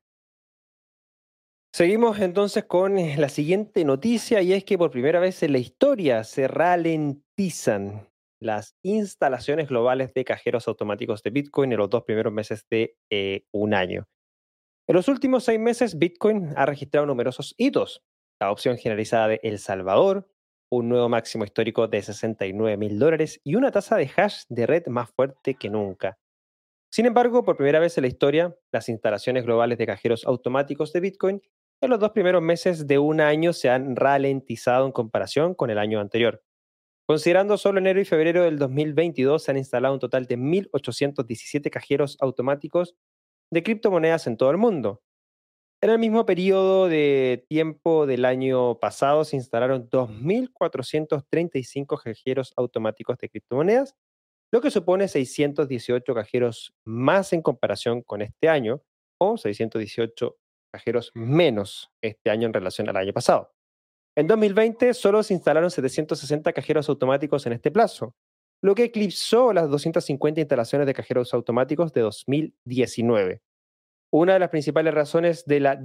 Seguimos 1.71 2.19
entonces 2.19 2.65
con 2.65 2.95
la 2.95 3.29
siguiente 3.29 3.85
noticia 3.85 4.41
y 4.41 4.53
es 4.53 4.63
que 4.63 4.77
por 4.77 4.89
primera 4.89 5.19
vez 5.19 5.43
en 5.43 5.51
la 5.51 5.59
historia 5.59 6.23
se 6.23 6.47
ralentizan 6.47 8.09
las 8.39 8.75
instalaciones 8.83 9.69
globales 9.69 10.13
de 10.13 10.25
cajeros 10.25 10.67
automáticos 10.67 11.23
de 11.23 11.29
Bitcoin 11.29 11.71
en 11.71 11.79
los 11.79 11.89
dos 11.89 12.03
primeros 12.03 12.33
meses 12.33 12.65
de 12.69 12.97
eh, 13.09 13.45
un 13.51 13.73
año. 13.73 14.07
En 14.87 14.95
los 14.95 15.07
últimos 15.07 15.43
seis 15.43 15.59
meses, 15.59 15.97
Bitcoin 15.97 16.53
ha 16.55 16.65
registrado 16.65 17.07
numerosos 17.07 17.55
hitos. 17.57 18.03
La 18.39 18.51
opción 18.51 18.77
generalizada 18.77 19.29
de 19.29 19.39
El 19.41 19.59
Salvador, 19.59 20.27
un 20.69 20.89
nuevo 20.89 21.09
máximo 21.09 21.43
histórico 21.43 21.87
de 21.87 22.01
69 22.01 22.77
mil 22.77 22.99
dólares 22.99 23.41
y 23.43 23.55
una 23.55 23.71
tasa 23.71 23.95
de 23.95 24.11
hash 24.15 24.43
de 24.49 24.67
red 24.67 24.85
más 24.87 25.09
fuerte 25.09 25.55
que 25.55 25.69
nunca. 25.69 26.19
Sin 26.91 27.05
embargo, 27.05 27.43
por 27.43 27.57
primera 27.57 27.79
vez 27.79 27.97
en 27.97 28.03
la 28.03 28.07
historia, 28.07 28.55
las 28.71 28.87
instalaciones 28.89 29.43
globales 29.43 29.77
de 29.77 29.85
cajeros 29.85 30.25
automáticos 30.25 30.93
de 30.93 30.99
Bitcoin 30.99 31.41
en 31.81 31.89
los 31.89 31.99
dos 31.99 32.11
primeros 32.11 32.41
meses 32.41 32.87
de 32.87 32.99
un 32.99 33.19
año 33.19 33.51
se 33.51 33.69
han 33.69 33.95
ralentizado 33.95 34.85
en 34.85 34.91
comparación 34.93 35.55
con 35.55 35.69
el 35.69 35.77
año 35.77 35.99
anterior. 35.99 36.44
Considerando 37.07 37.57
solo 37.57 37.77
enero 37.77 38.01
y 38.01 38.05
febrero 38.05 38.43
del 38.43 38.57
2022, 38.57 39.43
se 39.43 39.51
han 39.51 39.57
instalado 39.57 39.93
un 39.93 39.99
total 39.99 40.25
de 40.25 40.39
1.817 40.39 41.69
cajeros 41.69 42.17
automáticos 42.19 42.95
de 43.51 43.61
criptomonedas 43.61 44.25
en 44.25 44.37
todo 44.37 44.49
el 44.49 44.57
mundo. 44.57 45.03
En 45.81 45.91
el 45.91 45.99
mismo 45.99 46.25
periodo 46.25 46.87
de 46.87 47.45
tiempo 47.47 48.07
del 48.07 48.25
año 48.25 48.79
pasado 48.79 49.23
se 49.23 49.35
instalaron 49.35 49.87
2.435 49.87 52.01
cajeros 52.01 52.53
automáticos 52.57 53.19
de 53.19 53.29
criptomonedas, 53.29 53.93
lo 54.51 54.61
que 54.61 54.71
supone 54.71 55.07
618 55.07 56.15
cajeros 56.15 56.73
más 56.85 57.33
en 57.33 57.43
comparación 57.43 58.01
con 58.01 58.23
este 58.23 58.49
año, 58.49 58.81
o 59.19 59.37
618 59.37 60.35
cajeros 60.73 61.11
menos 61.13 61.91
este 62.01 62.31
año 62.31 62.47
en 62.47 62.53
relación 62.53 62.89
al 62.89 62.97
año 62.97 63.13
pasado. 63.13 63.54
En 64.17 64.27
2020 64.27 64.93
solo 64.93 65.23
se 65.23 65.33
instalaron 65.33 65.69
760 65.69 66.53
cajeros 66.53 66.87
automáticos 66.87 67.45
en 67.47 67.53
este 67.53 67.69
plazo, 67.69 68.15
lo 68.61 68.73
que 68.73 68.85
eclipsó 68.85 69.51
las 69.51 69.69
250 69.69 70.39
instalaciones 70.39 70.87
de 70.87 70.93
cajeros 70.93 71.33
automáticos 71.33 71.91
de 71.91 71.99
2019. 72.01 73.41
Una 74.13 74.33
de 74.33 74.39
las 74.39 74.49
principales 74.49 74.93
razones 74.93 75.43
de 75.45 75.59
la 75.59 75.77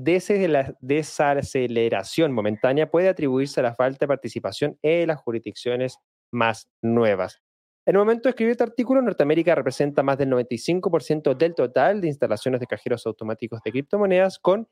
desaceleración 0.80 2.32
momentánea 2.32 2.88
puede 2.88 3.08
atribuirse 3.08 3.58
a 3.58 3.64
la 3.64 3.74
falta 3.74 4.04
de 4.04 4.08
participación 4.08 4.78
en 4.82 5.08
las 5.08 5.20
jurisdicciones 5.20 5.98
más 6.30 6.68
nuevas. 6.80 7.42
En 7.84 7.96
el 7.96 7.98
momento 7.98 8.28
de 8.28 8.30
escribir 8.30 8.52
este 8.52 8.62
artículo, 8.62 9.02
Norteamérica 9.02 9.56
representa 9.56 10.04
más 10.04 10.18
del 10.18 10.30
95% 10.30 11.36
del 11.36 11.56
total 11.56 12.00
de 12.00 12.06
instalaciones 12.06 12.60
de 12.60 12.68
cajeros 12.68 13.04
automáticos 13.06 13.60
de 13.64 13.72
criptomonedas 13.72 14.38
con 14.38 14.68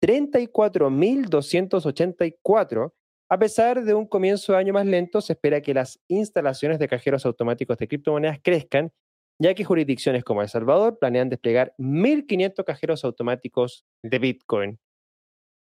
34.284 0.00 2.92
a 3.32 3.38
pesar 3.38 3.84
de 3.84 3.94
un 3.94 4.06
comienzo 4.06 4.52
de 4.52 4.58
año 4.58 4.72
más 4.72 4.84
lento, 4.84 5.20
se 5.20 5.34
espera 5.34 5.62
que 5.62 5.72
las 5.72 6.00
instalaciones 6.08 6.80
de 6.80 6.88
cajeros 6.88 7.24
automáticos 7.24 7.78
de 7.78 7.86
criptomonedas 7.86 8.40
crezcan, 8.42 8.92
ya 9.40 9.54
que 9.54 9.64
jurisdicciones 9.64 10.24
como 10.24 10.42
El 10.42 10.48
Salvador 10.48 10.98
planean 10.98 11.28
desplegar 11.28 11.72
1.500 11.78 12.64
cajeros 12.64 13.04
automáticos 13.04 13.86
de 14.02 14.18
Bitcoin. 14.18 14.80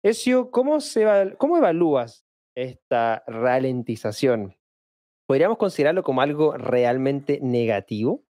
Ezio, 0.04 0.52
¿cómo, 0.52 0.78
¿cómo 1.38 1.58
evalúas 1.58 2.24
esta 2.56 3.24
ralentización? 3.26 4.56
¿Podríamos 5.28 5.58
considerarlo 5.58 6.04
como 6.04 6.22
algo 6.22 6.56
realmente 6.56 7.40
negativo? 7.42 8.24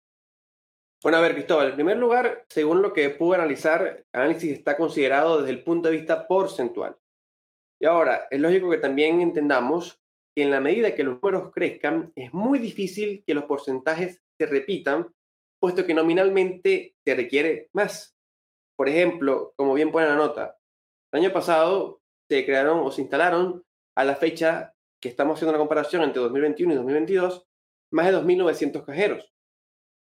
Bueno, 1.03 1.19
a 1.19 1.21
ver, 1.21 1.35
Cristóbal, 1.35 1.71
en 1.71 1.75
primer 1.75 1.97
lugar, 1.97 2.47
según 2.49 2.83
lo 2.83 2.93
que 2.93 3.11
pude 3.11 3.35
analizar, 3.35 4.07
análisis 4.13 4.53
está 4.53 4.77
considerado 4.77 5.41
desde 5.41 5.51
el 5.51 5.65
punto 5.65 5.89
de 5.89 5.97
vista 5.97 6.29
porcentual. 6.29 6.97
Y 7.81 7.87
ahora, 7.87 8.27
es 8.31 8.41
lógico 8.41 8.71
que 8.71 8.79
también 8.79 9.21
entendamos 9.21 10.01
que 10.35 10.43
en 10.43 10.51
la 10.51 10.61
medida 10.61 10.95
que 10.95 11.05
los 11.05 11.21
números 11.23 11.53
crezcan, 11.53 12.13
es 12.17 12.33
muy 12.33 12.59
difícil 12.59 13.23
que 13.27 13.35
los 13.35 13.45
porcentajes 13.45 14.23
se 14.39 14.47
repitan, 14.47 15.13
puesto 15.61 15.87
que 15.87 15.95
nominalmente 15.95 16.97
se 17.05 17.15
requiere 17.15 17.69
más. 17.73 18.17
Por 18.77 18.89
ejemplo, 18.89 19.55
como 19.57 19.75
bien 19.75 19.93
pone 19.93 20.07
la 20.07 20.17
nota, 20.17 20.59
el 21.13 21.21
año 21.21 21.33
pasado 21.33 22.01
se 22.29 22.45
crearon 22.45 22.81
o 22.81 22.91
se 22.91 23.03
instalaron 23.03 23.65
a 23.97 24.05
la 24.05 24.17
fecha 24.17 24.75
que 25.01 25.09
estamos 25.09 25.37
haciendo 25.37 25.53
la 25.53 25.59
comparación 25.59 26.03
entre 26.03 26.23
2021 26.23 26.73
y 26.73 26.77
2022, 26.77 27.47
más 27.93 28.07
de 28.07 28.17
2.900 28.19 28.85
cajeros. 28.85 29.33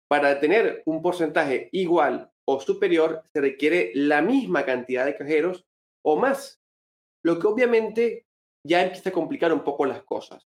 Para 0.09 0.41
tener 0.41 0.83
un 0.85 1.01
porcentaje 1.01 1.69
igual 1.73 2.31
o 2.45 2.61
superior, 2.61 3.23
se 3.33 3.41
requiere 3.41 3.93
la 3.95 4.21
misma 4.21 4.67
cantidad 4.67 5.07
de 5.07 5.17
cajeros 5.17 5.65
o 6.05 6.17
más 6.17 6.60
lo 7.25 7.39
que 7.39 7.47
obviamente 7.47 8.27
ya 8.67 8.83
empieza 8.83 9.11
a 9.11 9.13
complicar 9.13 9.53
un 9.53 9.65
poco 9.65 9.87
las 9.87 10.03
cosas. 10.03 10.47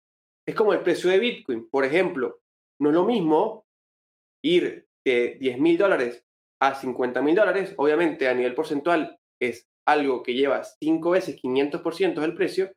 Es 0.47 0.55
como 0.55 0.73
el 0.73 0.81
precio 0.81 1.09
de 1.09 1.19
Bitcoin. 1.19 1.69
Por 1.69 1.85
ejemplo, 1.85 2.39
no 2.81 2.89
es 2.89 2.95
lo 2.95 3.05
mismo 3.05 3.65
ir 4.43 4.87
de 5.05 5.37
10 5.39 5.59
mil 5.59 5.77
dólares 5.77 6.25
a 6.61 6.75
50 6.75 7.21
mil 7.21 7.35
dólares, 7.35 7.73
obviamente 7.77 8.27
a 8.27 8.33
nivel 8.33 8.53
porcentual 8.53 9.17
es 9.41 9.69
algo 9.87 10.23
que 10.23 10.33
lleva 10.33 10.63
5 10.63 11.09
veces 11.09 11.41
500% 11.41 12.19
del 12.19 12.35
precio, 12.35 12.71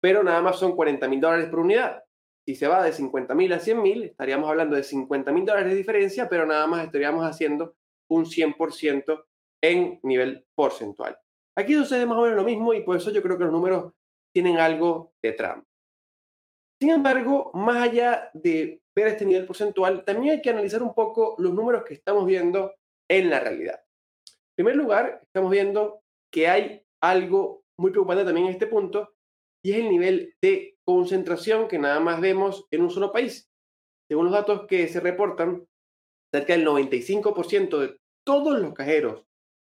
pero 0.00 0.22
nada 0.22 0.40
más 0.40 0.58
son 0.58 0.76
40 0.76 1.08
mil 1.08 1.20
dólares 1.20 1.48
por 1.48 1.60
unidad. 1.60 2.02
Si 2.46 2.54
se 2.54 2.68
va 2.68 2.82
de 2.82 2.92
50 2.92 3.34
mil 3.34 3.52
a 3.52 3.58
100 3.58 3.82
mil, 3.82 4.02
estaríamos 4.04 4.48
hablando 4.48 4.76
de 4.76 4.82
50 4.82 5.32
mil 5.32 5.44
dólares 5.44 5.72
de 5.72 5.78
diferencia, 5.78 6.28
pero 6.28 6.46
nada 6.46 6.66
más 6.66 6.84
estaríamos 6.84 7.24
haciendo 7.24 7.74
un 8.10 8.24
100% 8.24 9.24
en 9.62 10.00
nivel 10.02 10.44
porcentual. 10.56 11.16
Aquí 11.56 11.74
sucede 11.74 12.06
más 12.06 12.18
o 12.18 12.22
menos 12.22 12.36
lo 12.36 12.44
mismo 12.44 12.72
y 12.72 12.82
por 12.82 12.96
eso 12.96 13.10
yo 13.10 13.22
creo 13.22 13.36
que 13.36 13.44
los 13.44 13.52
números 13.52 13.92
tienen 14.34 14.58
algo 14.58 15.12
de 15.22 15.32
trampa. 15.32 15.66
Sin 16.80 16.90
embargo, 16.90 17.50
más 17.54 17.76
allá 17.76 18.30
de 18.32 18.82
ver 18.96 19.06
este 19.08 19.24
nivel 19.24 19.46
porcentual, 19.46 20.04
también 20.04 20.34
hay 20.34 20.42
que 20.42 20.50
analizar 20.50 20.82
un 20.82 20.94
poco 20.94 21.36
los 21.38 21.54
números 21.54 21.84
que 21.84 21.94
estamos 21.94 22.26
viendo 22.26 22.74
en 23.08 23.30
la 23.30 23.40
realidad. 23.40 23.80
En 24.26 24.64
primer 24.64 24.76
lugar, 24.76 25.20
estamos 25.22 25.50
viendo 25.50 26.02
que 26.32 26.48
hay 26.48 26.82
algo 27.00 27.62
muy 27.78 27.90
preocupante 27.90 28.24
también 28.24 28.46
en 28.46 28.52
este 28.52 28.66
punto 28.66 29.14
y 29.64 29.72
es 29.72 29.78
el 29.78 29.90
nivel 29.90 30.34
de 30.42 30.76
concentración 30.84 31.68
que 31.68 31.78
nada 31.78 32.00
más 32.00 32.20
vemos 32.20 32.66
en 32.70 32.82
un 32.82 32.90
solo 32.90 33.12
país. 33.12 33.48
Según 34.10 34.26
los 34.26 34.34
datos 34.34 34.66
que 34.66 34.88
se 34.88 35.00
reportan, 35.00 35.66
cerca 36.34 36.54
del 36.54 36.66
95% 36.66 37.78
de 37.78 37.96
todos 38.26 38.58
los 38.58 38.74
cajeros 38.74 39.24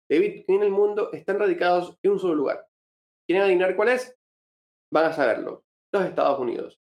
de 0.09 0.19
Bitcoin 0.19 0.59
en 0.59 0.66
el 0.66 0.73
mundo 0.73 1.12
están 1.12 1.38
radicados 1.38 1.97
en 2.03 2.12
un 2.12 2.19
solo 2.19 2.35
lugar. 2.35 2.66
¿Quieren 3.27 3.45
adivinar 3.45 3.77
cuál 3.77 3.90
es? 3.90 4.16
Van 4.92 5.07
a 5.07 5.12
saberlo. 5.12 5.64
Los 5.92 6.05
Estados 6.05 6.38
Unidos. 6.38 6.81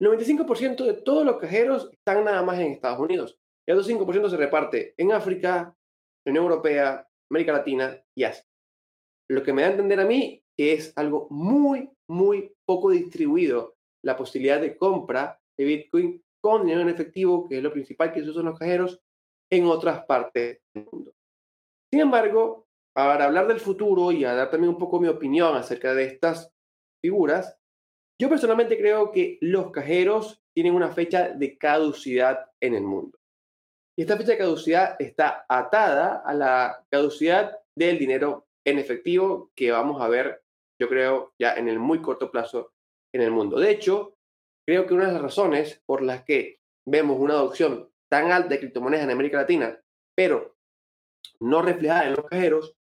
El 0.00 0.08
95% 0.08 0.84
de 0.84 0.94
todos 0.94 1.24
los 1.24 1.38
cajeros 1.38 1.90
están 1.92 2.24
nada 2.24 2.42
más 2.42 2.58
en 2.58 2.72
Estados 2.72 3.00
Unidos. 3.00 3.38
El 3.66 3.78
otro 3.78 3.88
5% 3.88 4.30
se 4.30 4.36
reparte 4.36 4.94
en 4.96 5.12
África, 5.12 5.76
Unión 6.26 6.44
Europea, 6.44 7.06
América 7.30 7.52
Latina 7.52 8.00
y 8.16 8.24
Asia. 8.24 8.44
Lo 9.28 9.42
que 9.42 9.52
me 9.52 9.62
da 9.62 9.68
a 9.68 9.70
entender 9.72 10.00
a 10.00 10.06
mí 10.06 10.42
que 10.56 10.72
es 10.72 10.92
algo 10.96 11.28
muy, 11.30 11.88
muy 12.08 12.52
poco 12.66 12.90
distribuido 12.90 13.76
la 14.04 14.16
posibilidad 14.16 14.60
de 14.60 14.76
compra 14.76 15.40
de 15.56 15.64
Bitcoin 15.64 16.22
con 16.40 16.62
dinero 16.62 16.82
en 16.82 16.88
efectivo, 16.88 17.48
que 17.48 17.58
es 17.58 17.62
lo 17.62 17.72
principal 17.72 18.12
que 18.12 18.22
se 18.22 18.30
usa 18.30 18.40
en 18.40 18.46
los 18.46 18.58
cajeros, 18.58 19.00
en 19.50 19.66
otras 19.66 20.04
partes 20.04 20.60
del 20.74 20.88
mundo. 20.90 21.12
Sin 21.90 22.00
embargo, 22.00 22.66
para 22.94 23.24
hablar 23.24 23.46
del 23.46 23.60
futuro 23.60 24.12
y 24.12 24.24
a 24.24 24.34
dar 24.34 24.50
también 24.50 24.72
un 24.72 24.78
poco 24.78 25.00
mi 25.00 25.08
opinión 25.08 25.56
acerca 25.56 25.94
de 25.94 26.04
estas 26.04 26.52
figuras, 27.02 27.56
yo 28.20 28.28
personalmente 28.28 28.76
creo 28.76 29.12
que 29.12 29.38
los 29.40 29.70
cajeros 29.70 30.42
tienen 30.54 30.74
una 30.74 30.90
fecha 30.90 31.28
de 31.28 31.56
caducidad 31.56 32.50
en 32.60 32.74
el 32.74 32.82
mundo. 32.82 33.18
Y 33.96 34.02
esta 34.02 34.16
fecha 34.16 34.32
de 34.32 34.38
caducidad 34.38 34.96
está 34.98 35.46
atada 35.48 36.22
a 36.24 36.34
la 36.34 36.84
caducidad 36.90 37.58
del 37.76 37.98
dinero 37.98 38.48
en 38.66 38.78
efectivo 38.78 39.50
que 39.56 39.70
vamos 39.70 40.02
a 40.02 40.08
ver, 40.08 40.42
yo 40.80 40.88
creo, 40.88 41.32
ya 41.38 41.54
en 41.54 41.68
el 41.68 41.78
muy 41.78 42.02
corto 42.02 42.30
plazo 42.30 42.72
en 43.14 43.22
el 43.22 43.30
mundo. 43.30 43.58
De 43.58 43.70
hecho, 43.70 44.16
creo 44.66 44.86
que 44.86 44.94
una 44.94 45.06
de 45.06 45.12
las 45.12 45.22
razones 45.22 45.80
por 45.86 46.02
las 46.02 46.24
que 46.24 46.60
vemos 46.86 47.18
una 47.18 47.34
adopción 47.34 47.90
tan 48.10 48.32
alta 48.32 48.50
de 48.50 48.58
criptomonedas 48.58 49.04
en 49.04 49.10
América 49.10 49.38
Latina, 49.38 49.80
pero 50.16 50.57
no 51.40 51.62
reflejada 51.62 52.06
en 52.06 52.16
los 52.16 52.26
cajeros, 52.26 52.74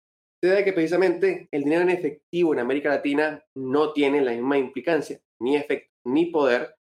se 0.41 0.50
debe 0.50 0.63
que 0.63 0.74
precisamente 0.74 1.48
el 1.52 1.63
dinero 1.63 1.82
en 1.82 1.89
efectivo 1.89 2.54
en 2.54 2.60
América 2.60 2.89
Latina 2.89 3.44
no 3.56 3.94
tiene 3.94 4.22
la 4.22 4.32
misma 4.32 4.58
implicancia, 4.58 5.20
ni 5.41 5.56
efecto, 5.56 5.91
ni 6.06 6.28
poder 6.28 6.76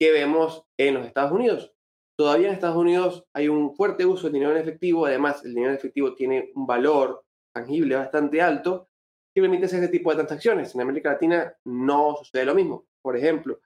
que 0.00 0.12
vemos 0.12 0.64
en 0.78 0.94
los 0.94 1.06
Estados 1.06 1.32
Unidos. 1.32 1.74
Todavía 2.18 2.48
en 2.48 2.54
Estados 2.54 2.76
Unidos 2.76 3.26
hay 3.34 3.48
un 3.48 3.74
fuerte 3.74 4.06
uso 4.06 4.24
del 4.24 4.34
dinero 4.34 4.52
en 4.52 4.58
efectivo, 4.58 5.06
además 5.06 5.44
el 5.44 5.54
dinero 5.54 5.72
en 5.72 5.78
efectivo 5.78 6.14
tiene 6.14 6.50
un 6.54 6.66
valor 6.66 7.24
tangible 7.54 7.96
bastante 7.96 8.40
alto 8.40 8.88
que 9.34 9.40
permite 9.40 9.66
hacer 9.66 9.82
ese 9.82 9.92
tipo 9.92 10.10
de 10.10 10.16
transacciones. 10.16 10.74
En 10.74 10.80
América 10.80 11.12
Latina 11.12 11.54
no 11.64 12.16
sucede 12.16 12.44
lo 12.44 12.54
mismo. 12.54 12.86
Por 13.02 13.16
ejemplo, 13.16 13.60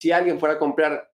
si 0.00 0.12
alguien 0.12 0.38
fuera 0.38 0.56
a 0.56 0.58
comprar 0.58 1.10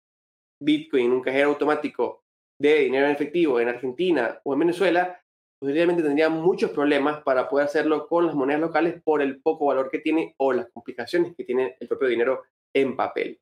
Bitcoin 0.61 1.07
en 1.07 1.13
un 1.13 1.23
cajero 1.23 1.51
automático 1.51 2.25
de 2.61 2.81
dinero 2.81 3.07
en 3.07 3.13
efectivo 3.13 3.61
en 3.61 3.69
Argentina 3.69 4.41
o 4.45 4.53
en 4.53 4.61
Venezuela, 4.61 5.22
posiblemente 5.63 6.03
tendría 6.03 6.29
muchos 6.29 6.73
problemas 6.73 7.23
para 7.23 7.49
poder 7.49 7.67
hacerlo 7.67 8.09
con 8.09 8.27
las 8.27 8.35
monedas 8.35 8.61
locales 8.61 9.01
por 9.01 9.23
el 9.23 9.41
poco 9.41 9.67
valor 9.67 9.91
que 9.93 10.01
tiene 10.01 10.35
o 10.39 10.53
las 10.53 10.69
complicaciones 10.73 11.37
que 11.37 11.45
tiene 11.45 11.77
el 11.79 11.87
propio 11.87 12.09
dinero 12.09 12.43
en 12.75 12.97
papel. 12.97 13.41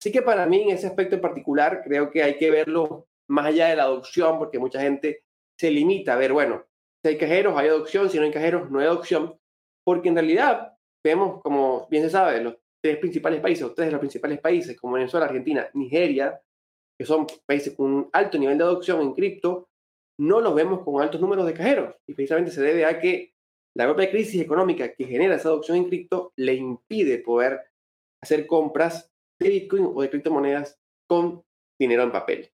Así 0.00 0.10
que 0.10 0.20
para 0.20 0.46
mí 0.46 0.62
en 0.62 0.70
ese 0.70 0.88
aspecto 0.88 1.14
en 1.14 1.20
particular 1.20 1.82
creo 1.84 2.10
que 2.10 2.24
hay 2.24 2.38
que 2.38 2.50
verlo 2.50 3.06
más 3.28 3.46
allá 3.46 3.68
de 3.68 3.76
la 3.76 3.84
adopción 3.84 4.36
porque 4.36 4.58
mucha 4.58 4.80
gente 4.80 5.22
se 5.56 5.70
limita 5.70 6.14
a 6.14 6.16
ver, 6.16 6.32
bueno, 6.32 6.64
si 7.04 7.10
hay 7.10 7.18
cajeros 7.18 7.56
hay 7.56 7.68
adopción, 7.68 8.10
si 8.10 8.18
no 8.18 8.24
hay 8.24 8.32
cajeros 8.32 8.68
no 8.68 8.80
hay 8.80 8.86
adopción, 8.86 9.38
porque 9.86 10.08
en 10.08 10.16
realidad 10.16 10.72
vemos, 11.06 11.40
como 11.40 11.86
bien 11.88 12.02
se 12.02 12.10
sabe, 12.10 12.40
los 12.40 12.56
tres 12.82 12.96
principales 12.96 13.40
países 13.40 13.62
o 13.62 13.72
tres 13.72 13.86
de 13.86 13.92
los 13.92 14.00
principales 14.00 14.40
países 14.40 14.76
como 14.76 14.94
Venezuela, 14.94 15.26
Argentina, 15.26 15.68
Nigeria, 15.74 16.42
que 16.98 17.06
son 17.06 17.28
países 17.46 17.76
con 17.76 17.94
un 17.94 18.10
alto 18.12 18.38
nivel 18.38 18.58
de 18.58 18.64
adopción 18.64 19.00
en 19.02 19.14
cripto, 19.14 19.68
no 20.18 20.40
los 20.40 20.54
vemos 20.54 20.82
con 20.84 21.02
altos 21.02 21.20
números 21.20 21.46
de 21.46 21.54
cajeros. 21.54 21.94
Y 22.06 22.14
precisamente 22.14 22.50
se 22.50 22.62
debe 22.62 22.84
a 22.84 23.00
que 23.00 23.34
la 23.76 23.86
propia 23.86 24.10
crisis 24.10 24.40
económica 24.40 24.92
que 24.92 25.04
genera 25.04 25.34
esa 25.34 25.48
adopción 25.48 25.76
en 25.76 25.84
cripto 25.84 26.32
le 26.36 26.54
impide 26.54 27.18
poder 27.18 27.60
hacer 28.22 28.46
compras 28.46 29.12
de 29.40 29.48
Bitcoin 29.48 29.90
o 29.92 30.02
de 30.02 30.10
criptomonedas 30.10 30.78
con 31.08 31.42
dinero 31.78 32.04
en 32.04 32.12
papel. 32.12 32.50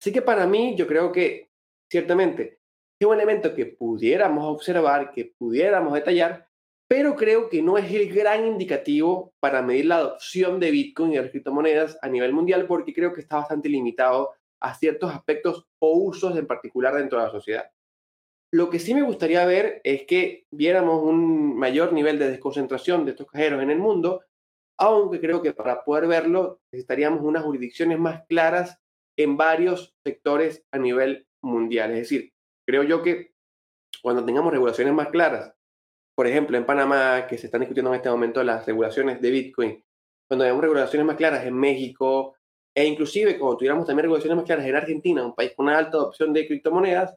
Así 0.00 0.12
que 0.12 0.22
para 0.22 0.46
mí 0.46 0.76
yo 0.76 0.86
creo 0.86 1.10
que 1.10 1.50
ciertamente 1.90 2.60
es 3.00 3.06
un 3.06 3.14
elemento 3.14 3.54
que 3.54 3.66
pudiéramos 3.66 4.44
observar, 4.44 5.10
que 5.12 5.32
pudiéramos 5.38 5.94
detallar, 5.94 6.48
pero 6.88 7.16
creo 7.16 7.48
que 7.48 7.62
no 7.62 7.78
es 7.78 7.92
el 7.92 8.12
gran 8.12 8.46
indicativo 8.46 9.32
para 9.40 9.62
medir 9.62 9.86
la 9.86 9.96
adopción 9.96 10.58
de 10.60 10.70
Bitcoin 10.70 11.12
y 11.12 11.16
de 11.16 11.22
las 11.22 11.30
criptomonedas 11.30 11.98
a 12.02 12.08
nivel 12.08 12.32
mundial 12.32 12.66
porque 12.66 12.92
creo 12.92 13.12
que 13.12 13.20
está 13.20 13.36
bastante 13.36 13.68
limitado 13.68 14.34
a 14.60 14.74
ciertos 14.74 15.14
aspectos 15.14 15.66
o 15.78 15.96
usos 15.96 16.36
en 16.36 16.46
particular 16.46 16.94
dentro 16.94 17.18
de 17.18 17.24
la 17.24 17.30
sociedad. 17.30 17.70
Lo 18.50 18.70
que 18.70 18.78
sí 18.78 18.94
me 18.94 19.02
gustaría 19.02 19.44
ver 19.44 19.80
es 19.84 20.04
que 20.06 20.46
viéramos 20.50 21.02
un 21.02 21.56
mayor 21.56 21.92
nivel 21.92 22.18
de 22.18 22.30
desconcentración 22.30 23.04
de 23.04 23.10
estos 23.10 23.26
cajeros 23.26 23.62
en 23.62 23.70
el 23.70 23.78
mundo, 23.78 24.22
aunque 24.78 25.20
creo 25.20 25.42
que 25.42 25.52
para 25.52 25.84
poder 25.84 26.06
verlo 26.06 26.60
necesitaríamos 26.72 27.20
unas 27.22 27.44
jurisdicciones 27.44 27.98
más 27.98 28.24
claras 28.26 28.78
en 29.18 29.36
varios 29.36 29.94
sectores 30.04 30.64
a 30.72 30.78
nivel 30.78 31.26
mundial. 31.42 31.90
Es 31.90 31.98
decir, 31.98 32.32
creo 32.66 32.84
yo 32.84 33.02
que 33.02 33.32
cuando 34.02 34.24
tengamos 34.24 34.52
regulaciones 34.52 34.94
más 34.94 35.08
claras, 35.08 35.52
por 36.14 36.26
ejemplo, 36.26 36.56
en 36.56 36.64
Panamá, 36.64 37.26
que 37.28 37.36
se 37.36 37.46
están 37.46 37.60
discutiendo 37.60 37.90
en 37.90 37.96
este 37.96 38.10
momento 38.10 38.42
las 38.42 38.64
regulaciones 38.66 39.20
de 39.20 39.30
Bitcoin, 39.30 39.84
cuando 40.26 40.44
tengamos 40.44 40.62
regulaciones 40.62 41.06
más 41.06 41.16
claras 41.16 41.44
en 41.44 41.54
México, 41.54 42.37
e 42.74 42.84
inclusive, 42.84 43.38
cuando 43.38 43.56
tuviéramos 43.56 43.86
también 43.86 44.04
regulaciones 44.04 44.36
más 44.36 44.46
claras 44.46 44.66
en 44.66 44.76
Argentina, 44.76 45.24
un 45.24 45.34
país 45.34 45.52
con 45.56 45.66
una 45.66 45.78
alta 45.78 45.96
adopción 45.96 46.32
de 46.32 46.46
criptomonedas, 46.46 47.14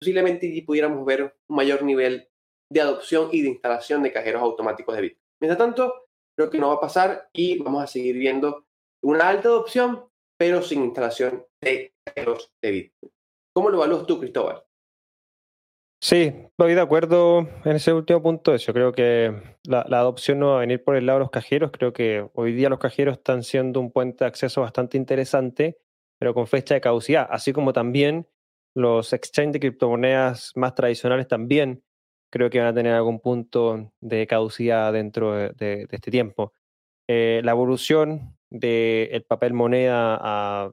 posiblemente 0.00 0.62
pudiéramos 0.66 1.04
ver 1.04 1.36
un 1.48 1.56
mayor 1.56 1.82
nivel 1.82 2.28
de 2.70 2.80
adopción 2.80 3.28
y 3.32 3.42
de 3.42 3.50
instalación 3.50 4.02
de 4.02 4.12
cajeros 4.12 4.42
automáticos 4.42 4.94
de 4.96 5.02
Bitcoin. 5.02 5.22
Mientras 5.40 5.58
tanto, 5.58 6.06
creo 6.36 6.50
que 6.50 6.58
no 6.58 6.68
va 6.68 6.74
a 6.74 6.80
pasar 6.80 7.28
y 7.32 7.58
vamos 7.58 7.84
a 7.84 7.86
seguir 7.86 8.16
viendo 8.16 8.64
una 9.02 9.28
alta 9.28 9.48
adopción, 9.48 10.08
pero 10.38 10.62
sin 10.62 10.84
instalación 10.84 11.44
de 11.60 11.92
cajeros 12.04 12.50
de 12.62 12.70
Bitcoin. 12.70 13.12
¿Cómo 13.54 13.68
lo 13.68 13.76
evalúas 13.76 14.06
tú, 14.06 14.18
Cristóbal? 14.18 14.62
Sí, 16.04 16.32
estoy 16.48 16.74
de 16.74 16.80
acuerdo 16.80 17.48
en 17.64 17.76
ese 17.76 17.92
último 17.92 18.20
punto. 18.20 18.56
Yo 18.56 18.72
creo 18.72 18.90
que 18.90 19.56
la, 19.62 19.82
adopción 19.82 20.40
no 20.40 20.48
va 20.48 20.56
a 20.56 20.60
venir 20.60 20.82
por 20.82 20.96
el 20.96 21.06
lado 21.06 21.20
de 21.20 21.24
los 21.24 21.30
cajeros. 21.30 21.70
Creo 21.70 21.92
que 21.92 22.28
hoy 22.34 22.52
día 22.54 22.68
los 22.68 22.80
cajeros 22.80 23.18
están 23.18 23.44
siendo 23.44 23.78
un 23.78 23.92
puente 23.92 24.24
de 24.24 24.28
acceso 24.28 24.62
bastante 24.62 24.96
interesante, 24.96 25.78
pero 26.18 26.34
con 26.34 26.48
fecha 26.48 26.74
de 26.74 26.80
caducidad. 26.80 27.28
Así 27.30 27.52
como 27.52 27.72
también 27.72 28.26
los 28.74 29.12
exchanges 29.12 29.52
de 29.52 29.60
criptomonedas 29.60 30.50
más 30.56 30.74
tradicionales 30.74 31.28
también 31.28 31.84
creo 32.32 32.50
que 32.50 32.58
van 32.58 32.68
a 32.68 32.74
tener 32.74 32.94
algún 32.94 33.20
punto 33.20 33.92
de 34.00 34.26
caducidad 34.26 34.92
dentro 34.92 35.34
de, 35.34 35.86
este 35.88 36.10
tiempo. 36.10 36.52
Eh, 37.08 37.42
la 37.44 37.52
evolución 37.52 38.36
del 38.50 39.22
papel 39.22 39.52
moneda 39.52 40.18
a 40.20 40.72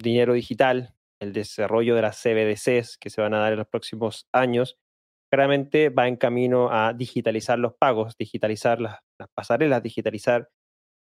dinero 0.00 0.32
digital 0.32 0.93
el 1.20 1.32
desarrollo 1.32 1.94
de 1.94 2.02
las 2.02 2.20
CBDCs 2.20 2.98
que 2.98 3.10
se 3.10 3.20
van 3.20 3.34
a 3.34 3.38
dar 3.38 3.52
en 3.52 3.58
los 3.58 3.68
próximos 3.68 4.26
años, 4.32 4.78
claramente 5.30 5.88
va 5.88 6.08
en 6.08 6.16
camino 6.16 6.70
a 6.70 6.92
digitalizar 6.92 7.58
los 7.58 7.74
pagos, 7.74 8.16
digitalizar 8.18 8.80
las, 8.80 9.00
pasarelas, 9.34 9.82
digitalizar 9.82 10.48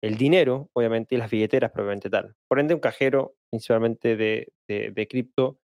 el 0.03 0.17
dinero, 0.17 0.69
obviamente, 0.73 1.15
y 1.15 1.17
las 1.17 1.29
billeteras 1.29 1.71
propiamente 1.71 2.09
tal. 2.09 2.35
Por 2.47 2.59
ende, 2.59 2.73
un 2.73 2.79
cajero, 2.79 3.35
principalmente 3.51 4.15
de, 4.15 4.51
de 4.67 5.07
cripto, 5.07 5.59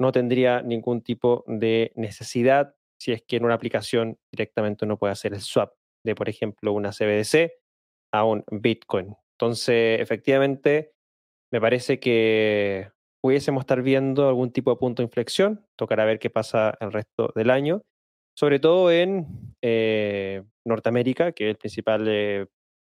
no 0.00 0.12
tendría 0.12 0.62
ningún 0.62 1.02
tipo 1.02 1.44
de 1.46 1.92
necesidad 1.94 2.74
si 3.02 3.12
es 3.12 3.22
que 3.22 3.36
en 3.36 3.44
una 3.44 3.54
aplicación 3.54 4.18
directamente 4.32 4.84
uno 4.84 4.96
puede 4.96 5.12
hacer 5.12 5.32
el 5.32 5.40
swap 5.40 5.74
de, 6.04 6.14
por 6.14 6.28
ejemplo, 6.28 6.72
una 6.72 6.92
CBDC 6.92 7.52
a 8.12 8.24
un 8.24 8.44
Bitcoin. 8.50 9.16
Entonces, 9.36 10.00
efectivamente, 10.00 10.92
Me 11.52 11.60
parece 11.60 12.00
que 12.00 12.91
pudiésemos 13.22 13.62
estar 13.62 13.82
viendo 13.82 14.28
algún 14.28 14.52
tipo 14.52 14.70
de 14.70 14.76
punto 14.76 15.02
de 15.02 15.06
inflexión. 15.06 15.64
Tocará 15.76 16.04
ver 16.04 16.18
qué 16.18 16.28
pasa 16.28 16.76
el 16.80 16.92
resto 16.92 17.32
del 17.34 17.50
año. 17.50 17.82
Sobre 18.36 18.58
todo 18.58 18.90
en 18.90 19.26
eh, 19.62 20.42
Norteamérica, 20.64 21.32
que 21.32 21.44
es 21.44 21.50
el 21.50 21.56
principal 21.56 22.06
eh, 22.08 22.46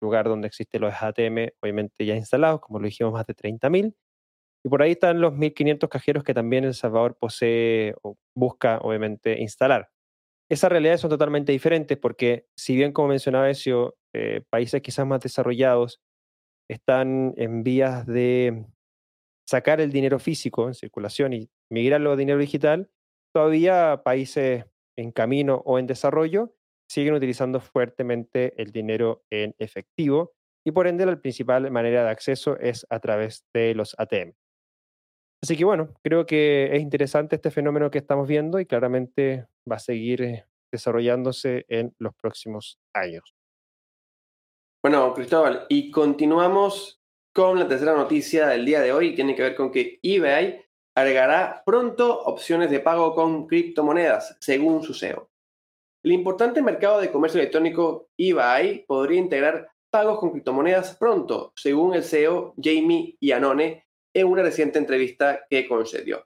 lugar 0.00 0.26
donde 0.26 0.48
existen 0.48 0.80
los 0.80 0.94
ATM, 0.94 1.50
obviamente 1.62 2.06
ya 2.06 2.16
instalados, 2.16 2.60
como 2.60 2.78
lo 2.78 2.86
dijimos, 2.86 3.12
más 3.12 3.26
de 3.26 3.34
30.000. 3.34 3.94
Y 4.64 4.68
por 4.70 4.80
ahí 4.80 4.92
están 4.92 5.20
los 5.20 5.34
1.500 5.34 5.88
cajeros 5.88 6.24
que 6.24 6.32
también 6.32 6.64
El 6.64 6.74
Salvador 6.74 7.16
posee 7.18 7.94
o 8.02 8.16
busca, 8.34 8.78
obviamente, 8.78 9.40
instalar. 9.40 9.90
Esas 10.50 10.70
realidades 10.70 11.00
son 11.00 11.10
totalmente 11.10 11.52
diferentes 11.52 11.98
porque, 11.98 12.46
si 12.56 12.76
bien, 12.76 12.92
como 12.92 13.08
mencionaba 13.08 13.50
Ezio, 13.50 13.96
eh, 14.14 14.42
países 14.50 14.80
quizás 14.80 15.06
más 15.06 15.20
desarrollados 15.20 16.00
están 16.70 17.34
en 17.36 17.62
vías 17.62 18.06
de 18.06 18.64
sacar 19.46 19.80
el 19.80 19.92
dinero 19.92 20.18
físico 20.18 20.66
en 20.68 20.74
circulación 20.74 21.32
y 21.32 21.50
migrarlo 21.70 22.12
a 22.12 22.16
dinero 22.16 22.38
digital, 22.38 22.90
todavía 23.34 24.02
países 24.04 24.64
en 24.96 25.12
camino 25.12 25.62
o 25.64 25.78
en 25.78 25.86
desarrollo 25.86 26.54
siguen 26.88 27.14
utilizando 27.14 27.60
fuertemente 27.60 28.60
el 28.60 28.70
dinero 28.70 29.24
en 29.30 29.54
efectivo 29.58 30.32
y 30.66 30.72
por 30.72 30.86
ende 30.86 31.06
la 31.06 31.20
principal 31.20 31.70
manera 31.70 32.04
de 32.04 32.10
acceso 32.10 32.58
es 32.58 32.86
a 32.88 33.00
través 33.00 33.44
de 33.52 33.74
los 33.74 33.94
ATM. 33.98 34.32
Así 35.42 35.56
que 35.56 35.64
bueno, 35.64 35.92
creo 36.02 36.24
que 36.24 36.74
es 36.74 36.80
interesante 36.80 37.36
este 37.36 37.50
fenómeno 37.50 37.90
que 37.90 37.98
estamos 37.98 38.26
viendo 38.26 38.60
y 38.60 38.66
claramente 38.66 39.46
va 39.70 39.76
a 39.76 39.80
seguir 39.80 40.44
desarrollándose 40.72 41.66
en 41.68 41.94
los 41.98 42.14
próximos 42.14 42.78
años. 42.94 43.34
Bueno, 44.82 45.12
Cristóbal, 45.14 45.66
y 45.68 45.90
continuamos 45.90 47.03
con 47.34 47.58
la 47.58 47.66
tercera 47.66 47.94
noticia 47.94 48.46
del 48.46 48.64
día 48.64 48.80
de 48.80 48.92
hoy. 48.92 49.14
Tiene 49.14 49.34
que 49.34 49.42
ver 49.42 49.56
con 49.56 49.72
que 49.72 49.98
eBay 50.02 50.64
agregará 50.94 51.64
pronto 51.66 52.22
opciones 52.22 52.70
de 52.70 52.78
pago 52.78 53.14
con 53.14 53.48
criptomonedas, 53.48 54.36
según 54.40 54.84
su 54.84 54.94
CEO. 54.94 55.28
El 56.04 56.12
importante 56.12 56.62
mercado 56.62 57.00
de 57.00 57.10
comercio 57.10 57.40
electrónico 57.40 58.08
eBay 58.16 58.84
podría 58.86 59.18
integrar 59.18 59.68
pagos 59.90 60.20
con 60.20 60.30
criptomonedas 60.30 60.96
pronto, 60.96 61.52
según 61.56 61.94
el 61.94 62.04
CEO 62.04 62.54
Jamie 62.62 63.16
Iannone 63.20 63.84
en 64.14 64.26
una 64.28 64.42
reciente 64.42 64.78
entrevista 64.78 65.40
que 65.50 65.66
concedió. 65.66 66.24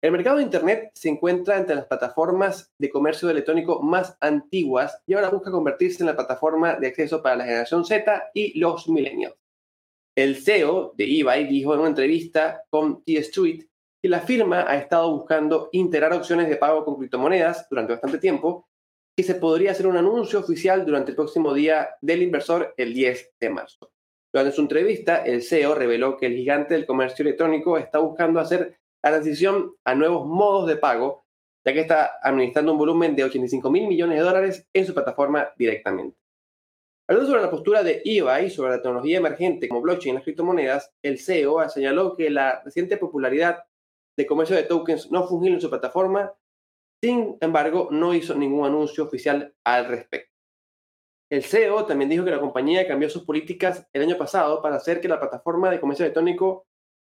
El 0.00 0.12
mercado 0.12 0.36
de 0.36 0.44
Internet 0.44 0.92
se 0.94 1.08
encuentra 1.08 1.56
entre 1.56 1.74
las 1.74 1.86
plataformas 1.86 2.72
de 2.78 2.90
comercio 2.90 3.28
electrónico 3.28 3.82
más 3.82 4.16
antiguas 4.20 5.02
y 5.04 5.14
ahora 5.14 5.30
busca 5.30 5.50
convertirse 5.50 6.04
en 6.04 6.06
la 6.06 6.14
plataforma 6.14 6.76
de 6.76 6.86
acceso 6.86 7.20
para 7.20 7.34
la 7.34 7.44
generación 7.44 7.84
Z 7.84 8.30
y 8.34 8.56
los 8.60 8.88
millennials. 8.88 9.34
El 10.18 10.34
CEO 10.34 10.94
de 10.96 11.04
eBay 11.04 11.46
dijo 11.46 11.74
en 11.74 11.78
una 11.78 11.90
entrevista 11.90 12.64
con 12.70 13.04
T-Street 13.04 13.66
que 14.02 14.08
la 14.08 14.18
firma 14.18 14.68
ha 14.68 14.76
estado 14.76 15.12
buscando 15.12 15.68
integrar 15.70 16.12
opciones 16.12 16.48
de 16.48 16.56
pago 16.56 16.84
con 16.84 16.96
criptomonedas 16.96 17.68
durante 17.70 17.92
bastante 17.92 18.18
tiempo 18.18 18.68
y 19.16 19.22
se 19.22 19.36
podría 19.36 19.70
hacer 19.70 19.86
un 19.86 19.96
anuncio 19.96 20.40
oficial 20.40 20.84
durante 20.84 21.12
el 21.12 21.14
próximo 21.14 21.54
día 21.54 21.90
del 22.00 22.24
inversor 22.24 22.74
el 22.76 22.94
10 22.94 23.34
de 23.40 23.50
marzo. 23.50 23.92
Durante 24.34 24.56
su 24.56 24.60
entrevista, 24.60 25.24
el 25.24 25.40
CEO 25.40 25.76
reveló 25.76 26.16
que 26.16 26.26
el 26.26 26.34
gigante 26.34 26.74
del 26.74 26.84
comercio 26.84 27.22
electrónico 27.22 27.78
está 27.78 28.00
buscando 28.00 28.40
hacer 28.40 28.76
la 29.04 29.10
transición 29.12 29.76
a 29.84 29.94
nuevos 29.94 30.26
modos 30.26 30.66
de 30.66 30.78
pago, 30.78 31.26
ya 31.64 31.72
que 31.72 31.82
está 31.82 32.18
administrando 32.20 32.72
un 32.72 32.78
volumen 32.78 33.14
de 33.14 33.22
85 33.22 33.70
mil 33.70 33.86
millones 33.86 34.18
de 34.18 34.24
dólares 34.24 34.66
en 34.72 34.84
su 34.84 34.92
plataforma 34.92 35.48
directamente. 35.56 36.18
Hablando 37.10 37.30
sobre 37.30 37.42
la 37.42 37.50
postura 37.50 37.82
de 37.82 38.02
eBay 38.04 38.50
sobre 38.50 38.72
la 38.72 38.82
tecnología 38.82 39.16
emergente 39.16 39.66
como 39.66 39.80
blockchain 39.80 40.12
y 40.12 40.14
las 40.16 40.24
criptomonedas, 40.24 40.92
el 41.02 41.18
CEO 41.18 41.66
señaló 41.70 42.14
que 42.14 42.28
la 42.28 42.62
reciente 42.62 42.98
popularidad 42.98 43.64
de 44.14 44.26
comercio 44.26 44.54
de 44.54 44.64
tokens 44.64 45.10
no 45.10 45.26
fungible 45.26 45.54
en 45.54 45.60
su 45.62 45.70
plataforma, 45.70 46.34
sin 47.02 47.38
embargo, 47.40 47.88
no 47.90 48.12
hizo 48.12 48.34
ningún 48.34 48.66
anuncio 48.66 49.04
oficial 49.04 49.54
al 49.64 49.86
respecto. 49.86 50.36
El 51.30 51.42
CEO 51.44 51.86
también 51.86 52.10
dijo 52.10 52.26
que 52.26 52.30
la 52.30 52.40
compañía 52.40 52.86
cambió 52.86 53.08
sus 53.08 53.24
políticas 53.24 53.88
el 53.94 54.02
año 54.02 54.18
pasado 54.18 54.60
para 54.60 54.76
hacer 54.76 55.00
que 55.00 55.08
la 55.08 55.18
plataforma 55.18 55.70
de 55.70 55.80
comercio 55.80 56.04
electrónico 56.04 56.66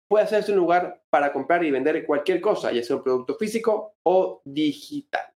pueda 0.06 0.24
hacerse 0.24 0.52
un 0.52 0.58
lugar 0.58 1.02
para 1.08 1.32
comprar 1.32 1.64
y 1.64 1.70
vender 1.70 2.04
cualquier 2.04 2.42
cosa, 2.42 2.72
ya 2.72 2.82
sea 2.82 2.96
un 2.96 3.02
producto 3.02 3.36
físico 3.36 3.94
o 4.02 4.42
digital. 4.44 5.32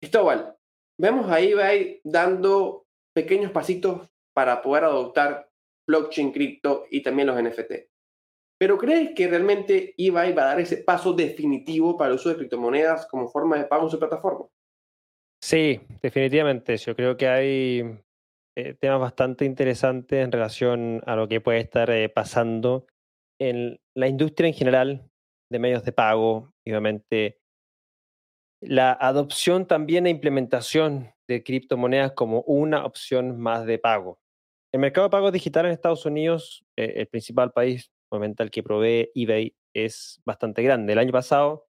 Cristóbal, 0.00 0.56
vemos 0.96 1.28
a 1.28 1.40
eBay 1.40 2.00
dando 2.04 2.81
pequeños 3.14 3.52
pasitos 3.52 4.08
para 4.34 4.62
poder 4.62 4.84
adoptar 4.84 5.50
blockchain, 5.86 6.32
cripto 6.32 6.84
y 6.90 7.02
también 7.02 7.28
los 7.28 7.42
NFT. 7.42 7.72
Pero 8.58 8.78
¿crees 8.78 9.10
que 9.14 9.26
realmente 9.26 9.94
eBay 9.98 10.32
va 10.32 10.42
a 10.42 10.46
dar 10.46 10.60
ese 10.60 10.78
paso 10.78 11.12
definitivo 11.12 11.96
para 11.96 12.10
el 12.10 12.16
uso 12.16 12.28
de 12.28 12.36
criptomonedas 12.36 13.06
como 13.06 13.28
forma 13.28 13.58
de 13.58 13.64
pago 13.64 13.84
en 13.84 13.90
su 13.90 13.98
plataforma? 13.98 14.46
Sí, 15.42 15.80
definitivamente. 16.00 16.76
Yo 16.76 16.94
creo 16.94 17.16
que 17.16 17.26
hay 17.26 17.98
eh, 18.56 18.74
temas 18.74 19.00
bastante 19.00 19.44
interesantes 19.44 20.24
en 20.24 20.30
relación 20.30 21.02
a 21.06 21.16
lo 21.16 21.26
que 21.26 21.40
puede 21.40 21.58
estar 21.58 21.90
eh, 21.90 22.08
pasando 22.08 22.86
en 23.40 23.80
la 23.96 24.06
industria 24.06 24.46
en 24.46 24.54
general 24.54 25.10
de 25.50 25.58
medios 25.58 25.84
de 25.84 25.92
pago 25.92 26.52
y 26.64 26.70
obviamente 26.70 27.40
la 28.60 28.92
adopción 28.92 29.66
también 29.66 30.06
e 30.06 30.10
implementación 30.10 31.12
de 31.32 31.42
criptomonedas 31.42 32.12
como 32.12 32.42
una 32.42 32.84
opción 32.84 33.38
más 33.38 33.66
de 33.66 33.78
pago. 33.78 34.18
El 34.72 34.80
mercado 34.80 35.06
de 35.06 35.10
pagos 35.10 35.32
digital 35.32 35.66
en 35.66 35.72
Estados 35.72 36.06
Unidos, 36.06 36.64
eh, 36.76 36.94
el 36.96 37.06
principal 37.06 37.52
país 37.52 37.90
al 38.10 38.50
que 38.50 38.62
provee 38.62 39.10
eBay, 39.14 39.54
es 39.74 40.20
bastante 40.24 40.62
grande. 40.62 40.92
El 40.92 40.98
año 40.98 41.12
pasado 41.12 41.66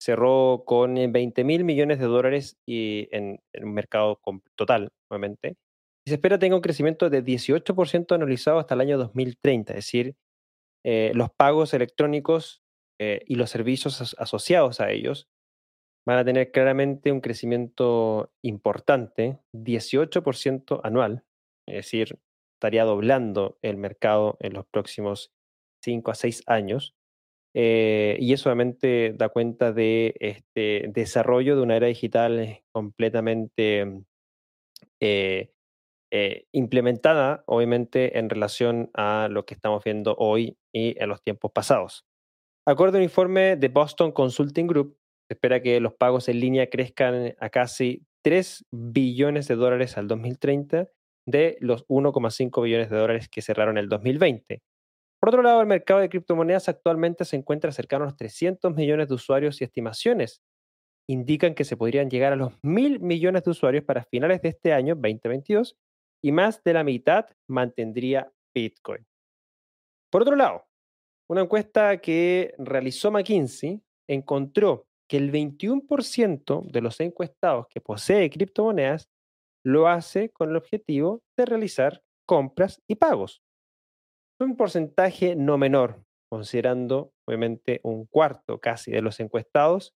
cerró 0.00 0.64
con 0.66 0.94
20 0.94 1.40
eh, 1.40 1.44
mil 1.44 1.64
millones 1.64 1.98
de 1.98 2.06
dólares 2.06 2.58
y 2.66 3.08
en, 3.12 3.40
un 3.62 3.74
mercado 3.74 4.20
total, 4.56 4.90
obviamente. 5.08 5.56
Y 6.04 6.10
se 6.10 6.14
espera 6.14 6.38
tenga 6.38 6.56
un 6.56 6.62
crecimiento 6.62 7.10
de 7.10 7.24
18% 7.24 8.14
anualizado 8.14 8.58
hasta 8.58 8.74
el 8.74 8.80
año 8.80 8.98
2030, 8.98 9.72
es 9.72 9.76
decir, 9.76 10.16
eh, 10.84 11.12
los 11.14 11.30
pagos 11.30 11.74
electrónicos 11.74 12.60
y 12.98 13.34
los 13.34 13.50
servicios 13.50 14.14
asociados 14.18 14.80
a 14.80 14.90
ellos 14.90 15.28
van 16.06 16.18
a 16.18 16.24
tener 16.24 16.50
claramente 16.50 17.12
un 17.12 17.20
crecimiento 17.20 18.32
importante, 18.42 19.38
18% 19.52 20.80
anual, 20.82 21.24
es 21.66 21.76
decir, 21.76 22.18
estaría 22.56 22.84
doblando 22.84 23.58
el 23.62 23.76
mercado 23.76 24.36
en 24.40 24.54
los 24.54 24.66
próximos 24.66 25.32
5 25.82 26.10
a 26.10 26.14
6 26.14 26.42
años. 26.46 26.94
Eh, 27.56 28.16
y 28.18 28.32
eso 28.32 28.48
obviamente 28.48 29.14
da 29.16 29.28
cuenta 29.28 29.72
de 29.72 30.14
este 30.18 30.86
desarrollo 30.88 31.56
de 31.56 31.62
una 31.62 31.76
era 31.76 31.86
digital 31.86 32.62
completamente 32.72 34.02
eh, 35.00 35.52
eh, 36.10 36.46
implementada, 36.52 37.44
obviamente, 37.46 38.18
en 38.18 38.30
relación 38.30 38.90
a 38.94 39.28
lo 39.30 39.44
que 39.44 39.54
estamos 39.54 39.84
viendo 39.84 40.14
hoy 40.18 40.56
y 40.72 41.00
en 41.02 41.08
los 41.08 41.22
tiempos 41.22 41.52
pasados. 41.52 42.06
Acorde 42.66 42.98
a 42.98 43.00
un 43.00 43.04
informe 43.04 43.56
de 43.56 43.68
Boston 43.68 44.10
Consulting 44.10 44.66
Group, 44.66 44.96
espera 45.34 45.60
que 45.60 45.78
los 45.80 45.94
pagos 45.94 46.28
en 46.28 46.40
línea 46.40 46.68
crezcan 46.68 47.34
a 47.38 47.50
casi 47.50 48.06
3 48.22 48.64
billones 48.70 49.46
de 49.48 49.56
dólares 49.56 49.98
al 49.98 50.08
2030 50.08 50.88
de 51.26 51.56
los 51.60 51.86
1,5 51.88 52.62
billones 52.62 52.90
de 52.90 52.96
dólares 52.96 53.28
que 53.28 53.42
cerraron 53.42 53.78
el 53.78 53.88
2020. 53.88 54.62
Por 55.20 55.28
otro 55.28 55.42
lado, 55.42 55.60
el 55.60 55.66
mercado 55.66 56.00
de 56.00 56.08
criptomonedas 56.08 56.68
actualmente 56.68 57.24
se 57.24 57.36
encuentra 57.36 57.72
cercano 57.72 58.04
a 58.04 58.08
los 58.08 58.16
300 58.16 58.74
millones 58.74 59.08
de 59.08 59.14
usuarios 59.14 59.60
y 59.60 59.64
estimaciones 59.64 60.42
indican 61.08 61.54
que 61.54 61.64
se 61.64 61.76
podrían 61.76 62.10
llegar 62.10 62.32
a 62.32 62.36
los 62.36 62.52
mil 62.62 63.00
millones 63.00 63.44
de 63.44 63.50
usuarios 63.50 63.84
para 63.84 64.04
finales 64.04 64.42
de 64.42 64.50
este 64.50 64.72
año 64.72 64.94
2022 64.94 65.76
y 66.22 66.32
más 66.32 66.62
de 66.62 66.72
la 66.72 66.84
mitad 66.84 67.26
mantendría 67.48 68.32
Bitcoin. 68.54 69.06
Por 70.10 70.22
otro 70.22 70.36
lado, 70.36 70.66
una 71.28 71.42
encuesta 71.42 71.98
que 71.98 72.54
realizó 72.58 73.10
McKinsey 73.10 73.82
encontró 74.08 74.86
que 75.08 75.16
el 75.16 75.32
21% 75.32 76.70
de 76.70 76.80
los 76.80 77.00
encuestados 77.00 77.66
que 77.68 77.80
posee 77.80 78.30
criptomonedas 78.30 79.08
lo 79.64 79.88
hace 79.88 80.30
con 80.30 80.50
el 80.50 80.56
objetivo 80.56 81.22
de 81.36 81.46
realizar 81.46 82.02
compras 82.26 82.82
y 82.88 82.96
pagos 82.96 83.44
un 84.44 84.56
porcentaje 84.56 85.36
no 85.36 85.58
menor, 85.58 86.04
considerando 86.30 87.12
obviamente 87.26 87.80
un 87.82 88.06
cuarto 88.06 88.60
casi 88.60 88.90
de 88.90 89.02
los 89.02 89.20
encuestados 89.20 89.94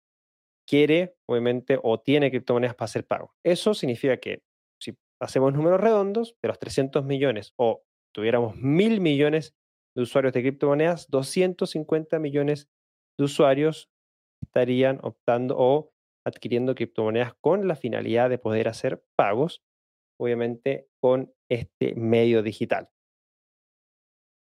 quiere 0.68 1.16
obviamente 1.28 1.80
o 1.82 2.00
tiene 2.00 2.32
criptomonedas 2.32 2.76
para 2.76 2.86
hacer 2.86 3.06
pago. 3.06 3.34
Eso 3.44 3.74
significa 3.74 4.18
que 4.18 4.42
si 4.82 4.98
hacemos 5.22 5.54
números 5.54 5.80
redondos, 5.80 6.36
de 6.42 6.48
los 6.48 6.60
300 6.60 7.06
millones 7.06 7.54
o 7.58 7.84
tuviéramos 8.14 8.56
mil 8.58 9.00
millones 9.00 9.54
de 9.96 10.02
usuarios 10.02 10.34
de 10.34 10.42
criptomonedas, 10.42 11.08
250 11.10 12.20
millones 12.20 12.68
de 13.18 13.26
usuarios 13.26 13.90
estarían 14.46 15.00
optando 15.04 15.56
o 15.58 15.92
adquiriendo 16.26 16.76
criptomonedas 16.76 17.34
con 17.42 17.68
la 17.68 17.76
finalidad 17.76 18.30
de 18.30 18.38
poder 18.38 18.68
hacer 18.68 19.04
pagos, 19.16 19.64
obviamente 20.20 20.88
con 21.00 21.34
este 21.50 21.94
medio 21.96 22.42
digital. 22.42 22.90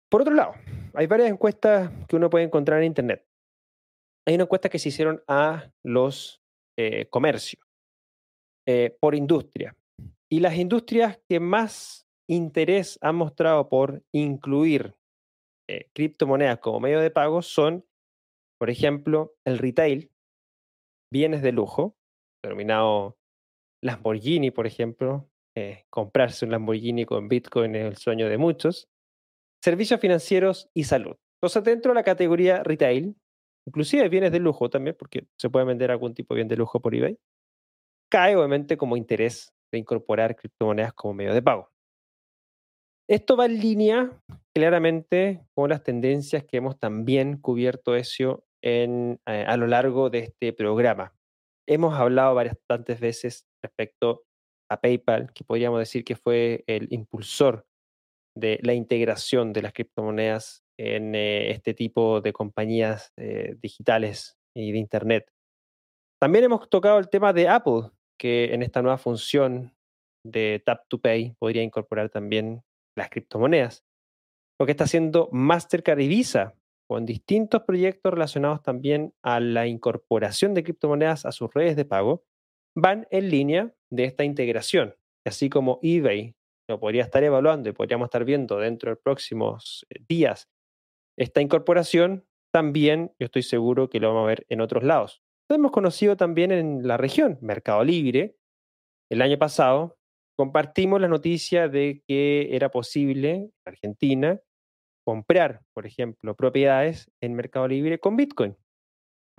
Por 0.10 0.22
otro 0.22 0.34
lado, 0.34 0.54
hay 0.94 1.06
varias 1.08 1.30
encuestas 1.30 1.92
que 2.08 2.16
uno 2.16 2.30
puede 2.30 2.46
encontrar 2.46 2.80
en 2.80 2.86
Internet. 2.88 3.26
Hay 4.26 4.36
una 4.36 4.44
encuesta 4.44 4.70
que 4.70 4.80
se 4.80 4.90
hicieron 4.90 5.22
a 5.28 5.72
los 5.84 6.42
eh, 6.78 7.08
comercios 7.10 7.64
eh, 8.66 8.98
por 9.00 9.16
industria. 9.16 9.76
Y 10.30 10.40
las 10.40 10.56
industrias 10.56 11.20
que 11.28 11.40
más 11.40 12.08
interés 12.30 12.98
han 13.02 13.16
mostrado 13.16 13.70
por 13.70 14.04
incluir 14.12 14.96
eh, 15.70 15.90
criptomonedas 15.94 16.60
como 16.60 16.80
medio 16.80 17.00
de 17.00 17.12
pago 17.12 17.42
son, 17.42 17.86
por 18.60 18.70
ejemplo, 18.70 19.34
el 19.46 19.58
retail, 19.58 20.12
bienes 21.12 21.42
de 21.42 21.52
lujo, 21.52 21.96
denominado 22.44 23.18
Lamborghini, 23.84 24.52
por 24.52 24.68
ejemplo, 24.68 25.30
eh, 25.56 25.86
comprarse 25.90 26.46
un 26.46 26.52
Lamborghini 26.52 27.06
con 27.06 27.28
Bitcoin 27.28 27.76
es 27.76 27.86
el 27.86 27.98
sueño 27.98 28.30
de 28.30 28.38
muchos, 28.38 28.88
servicios 29.64 30.00
financieros 30.00 30.70
y 30.74 30.84
salud. 30.86 31.16
Entonces, 31.40 31.64
dentro 31.64 31.92
de 31.92 31.96
la 31.96 32.04
categoría 32.04 32.64
retail, 32.64 33.16
inclusive 33.68 34.10
bienes 34.10 34.32
de 34.32 34.40
lujo 34.40 34.70
también, 34.70 34.96
porque 34.98 35.28
se 35.38 35.50
puede 35.50 35.66
vender 35.66 35.92
algún 35.92 36.14
tipo 36.14 36.34
de 36.34 36.40
bien 36.40 36.48
de 36.48 36.58
lujo 36.58 36.82
por 36.82 36.96
eBay, 36.96 37.18
cae 38.10 38.36
obviamente 38.36 38.78
como 38.78 38.98
interés 38.98 39.54
de 39.72 39.80
incorporar 39.80 40.36
criptomonedas 40.36 40.94
como 40.94 41.14
medio 41.14 41.34
de 41.34 41.42
pago. 41.42 41.70
Esto 43.10 43.38
va 43.38 43.46
en 43.46 43.60
línea 43.60 44.22
claramente 44.54 45.46
con 45.54 45.70
las 45.70 45.84
tendencias 45.84 46.44
que 46.44 46.58
hemos 46.58 46.78
también 46.78 47.38
cubierto 47.38 47.96
eso 47.96 48.44
en, 48.62 49.20
eh, 49.26 49.46
a 49.48 49.58
lo 49.58 49.68
largo 49.68 50.10
de 50.10 50.20
este 50.20 50.54
programa. 50.54 51.14
Hemos 51.68 51.94
hablado 51.96 52.36
varias 52.36 52.58
tantas 52.68 53.00
veces 53.00 53.48
respecto 53.62 54.24
a 54.70 54.80
PayPal, 54.80 55.32
que 55.34 55.44
podríamos 55.44 55.80
decir 55.80 56.04
que 56.04 56.16
fue 56.16 56.64
el 56.68 56.88
impulsor 56.92 57.66
de 58.36 58.60
la 58.64 58.74
integración 58.74 59.54
de 59.54 59.62
las 59.62 59.74
criptomonedas 59.74 60.64
en 60.78 61.16
eh, 61.16 61.52
este 61.52 61.74
tipo 61.74 62.22
de 62.22 62.34
compañías 62.34 63.12
eh, 63.18 63.56
digitales 63.62 64.38
y 64.56 64.72
de 64.72 64.78
Internet. 64.78 65.32
También 66.22 66.46
hemos 66.46 66.70
tocado 66.70 67.00
el 67.00 67.10
tema 67.10 67.34
de 67.34 67.48
Apple, 67.48 67.92
que 68.20 68.54
en 68.54 68.64
esta 68.64 68.82
nueva 68.82 68.98
función 68.98 69.76
de 70.26 70.62
Tap 70.66 70.88
to 70.88 71.00
Pay 71.00 71.36
podría 71.40 71.64
incorporar 71.64 72.10
también 72.10 72.64
las 72.96 73.10
criptomonedas. 73.10 73.84
Lo 74.60 74.66
que 74.66 74.72
está 74.72 74.86
haciendo 74.86 75.30
Mastercard 75.32 76.00
y 76.00 76.08
Visa 76.08 76.56
con 76.88 77.06
distintos 77.06 77.64
proyectos 77.64 78.14
relacionados 78.14 78.64
también 78.64 79.14
a 79.22 79.40
la 79.40 79.68
incorporación 79.68 80.54
de 80.54 80.64
criptomonedas 80.64 81.26
a 81.26 81.32
sus 81.32 81.54
redes 81.54 81.76
de 81.76 81.86
pago, 81.86 82.24
van 82.76 83.08
en 83.12 83.30
línea 83.30 83.74
de 83.92 84.06
esta 84.06 84.24
integración. 84.24 84.96
Así 85.26 85.50
como 85.50 85.80
eBay 85.82 86.36
lo 86.70 86.80
podría 86.80 87.04
estar 87.04 87.24
evaluando 87.24 87.70
y 87.70 87.74
podríamos 87.74 88.08
estar 88.08 88.24
viendo 88.24 88.58
dentro 88.60 88.90
de 88.90 88.96
los 88.96 89.04
próximos 89.04 89.86
eh, 89.90 90.00
días 90.08 90.50
esta 91.18 91.42
incorporación, 91.42 92.26
también 92.54 93.12
yo 93.20 93.26
estoy 93.26 93.44
seguro 93.44 93.90
que 93.90 94.00
lo 94.00 94.10
vamos 94.10 94.26
a 94.26 94.28
ver 94.28 94.46
en 94.50 94.62
otros 94.62 94.84
lados. 94.84 95.24
Lo 95.50 95.56
hemos 95.56 95.72
conocido 95.72 96.16
también 96.16 96.52
en 96.52 96.88
la 96.88 96.98
región, 96.98 97.40
Mercado 97.42 97.84
Libre. 97.84 98.38
El 99.10 99.22
año 99.22 99.38
pasado 99.38 99.98
compartimos 100.38 101.02
la 101.02 101.08
noticia 101.08 101.68
de 101.70 102.04
que 102.08 102.56
era 102.56 102.70
posible 102.70 103.32
en 103.32 103.54
Argentina 103.66 104.40
comprar, 105.08 105.62
por 105.74 105.86
ejemplo, 105.86 106.36
propiedades 106.36 107.10
en 107.22 107.34
Mercado 107.34 107.66
Libre 107.66 107.98
con 107.98 108.18
Bitcoin. 108.18 108.58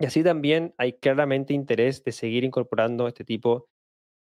Y 0.01 0.07
así 0.07 0.25
también 0.25 0.73
hay 0.79 0.95
claramente 0.95 1.53
interés 1.53 2.03
de 2.05 2.13
seguir 2.13 2.43
incorporando 2.43 3.07
este 3.07 3.23
tipo 3.23 3.69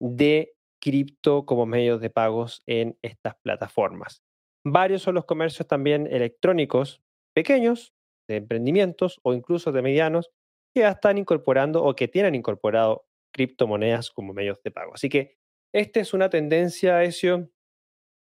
de 0.01 0.55
cripto 0.81 1.45
como 1.45 1.67
medios 1.67 2.01
de 2.01 2.09
pagos 2.09 2.63
en 2.65 2.97
estas 3.03 3.35
plataformas. 3.43 4.23
Varios 4.65 5.03
son 5.03 5.13
los 5.13 5.25
comercios 5.25 5.67
también 5.67 6.07
electrónicos 6.07 7.03
pequeños, 7.35 7.93
de 8.27 8.37
emprendimientos 8.37 9.19
o 9.21 9.35
incluso 9.35 9.71
de 9.71 9.83
medianos, 9.83 10.31
que 10.73 10.81
ya 10.81 10.89
están 10.89 11.19
incorporando 11.19 11.83
o 11.83 11.95
que 11.95 12.07
tienen 12.07 12.33
incorporado 12.33 13.05
criptomonedas 13.31 14.09
como 14.09 14.33
medios 14.33 14.59
de 14.63 14.71
pago. 14.71 14.95
Así 14.95 15.07
que 15.07 15.35
esta 15.71 15.99
es 15.99 16.15
una 16.15 16.31
tendencia, 16.31 17.03
Ezio, 17.03 17.51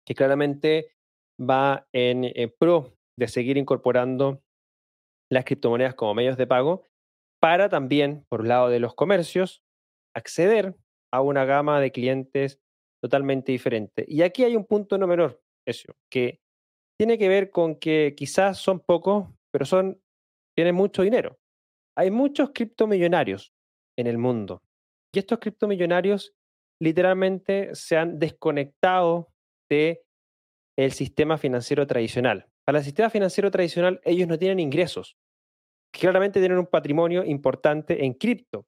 que 0.03 0.15
claramente 0.15 0.95
va 1.39 1.87
en 1.93 2.23
eh, 2.23 2.51
pro 2.57 2.97
de 3.17 3.27
seguir 3.27 3.57
incorporando 3.57 4.41
las 5.31 5.45
criptomonedas 5.45 5.95
como 5.95 6.13
medios 6.13 6.37
de 6.37 6.47
pago 6.47 6.83
para 7.41 7.67
también, 7.69 8.25
por 8.29 8.41
el 8.41 8.47
lado 8.47 8.69
de 8.69 8.79
los 8.79 8.95
comercios, 8.95 9.63
acceder 10.15 10.75
a 11.11 11.21
una 11.21 11.45
gama 11.45 11.81
de 11.81 11.91
clientes 11.91 12.59
totalmente 13.01 13.51
diferente. 13.51 14.05
Y 14.07 14.21
aquí 14.21 14.43
hay 14.43 14.55
un 14.55 14.65
punto 14.65 14.97
no 14.97 15.07
menor, 15.07 15.41
Ezio, 15.67 15.95
que 16.09 16.39
tiene 16.97 17.17
que 17.17 17.27
ver 17.27 17.51
con 17.51 17.75
que 17.75 18.13
quizás 18.15 18.59
son 18.59 18.79
pocos, 18.79 19.27
pero 19.51 19.65
son, 19.65 20.01
tienen 20.55 20.75
mucho 20.75 21.01
dinero. 21.01 21.37
Hay 21.97 22.11
muchos 22.11 22.51
criptomillonarios 22.53 23.53
en 23.97 24.07
el 24.07 24.17
mundo. 24.17 24.63
Y 25.13 25.19
estos 25.19 25.39
criptomillonarios 25.39 26.33
literalmente 26.81 27.75
se 27.75 27.97
han 27.97 28.19
desconectado 28.19 29.33
de 29.69 30.05
el 30.77 30.91
sistema 30.91 31.37
financiero 31.37 31.85
tradicional. 31.85 32.47
Para 32.65 32.79
el 32.79 32.85
sistema 32.85 33.09
financiero 33.09 33.51
tradicional 33.51 33.99
ellos 34.03 34.27
no 34.27 34.37
tienen 34.37 34.59
ingresos. 34.59 35.17
Claramente 35.91 36.39
tienen 36.39 36.57
un 36.57 36.67
patrimonio 36.67 37.23
importante 37.23 38.05
en 38.05 38.13
cripto. 38.13 38.65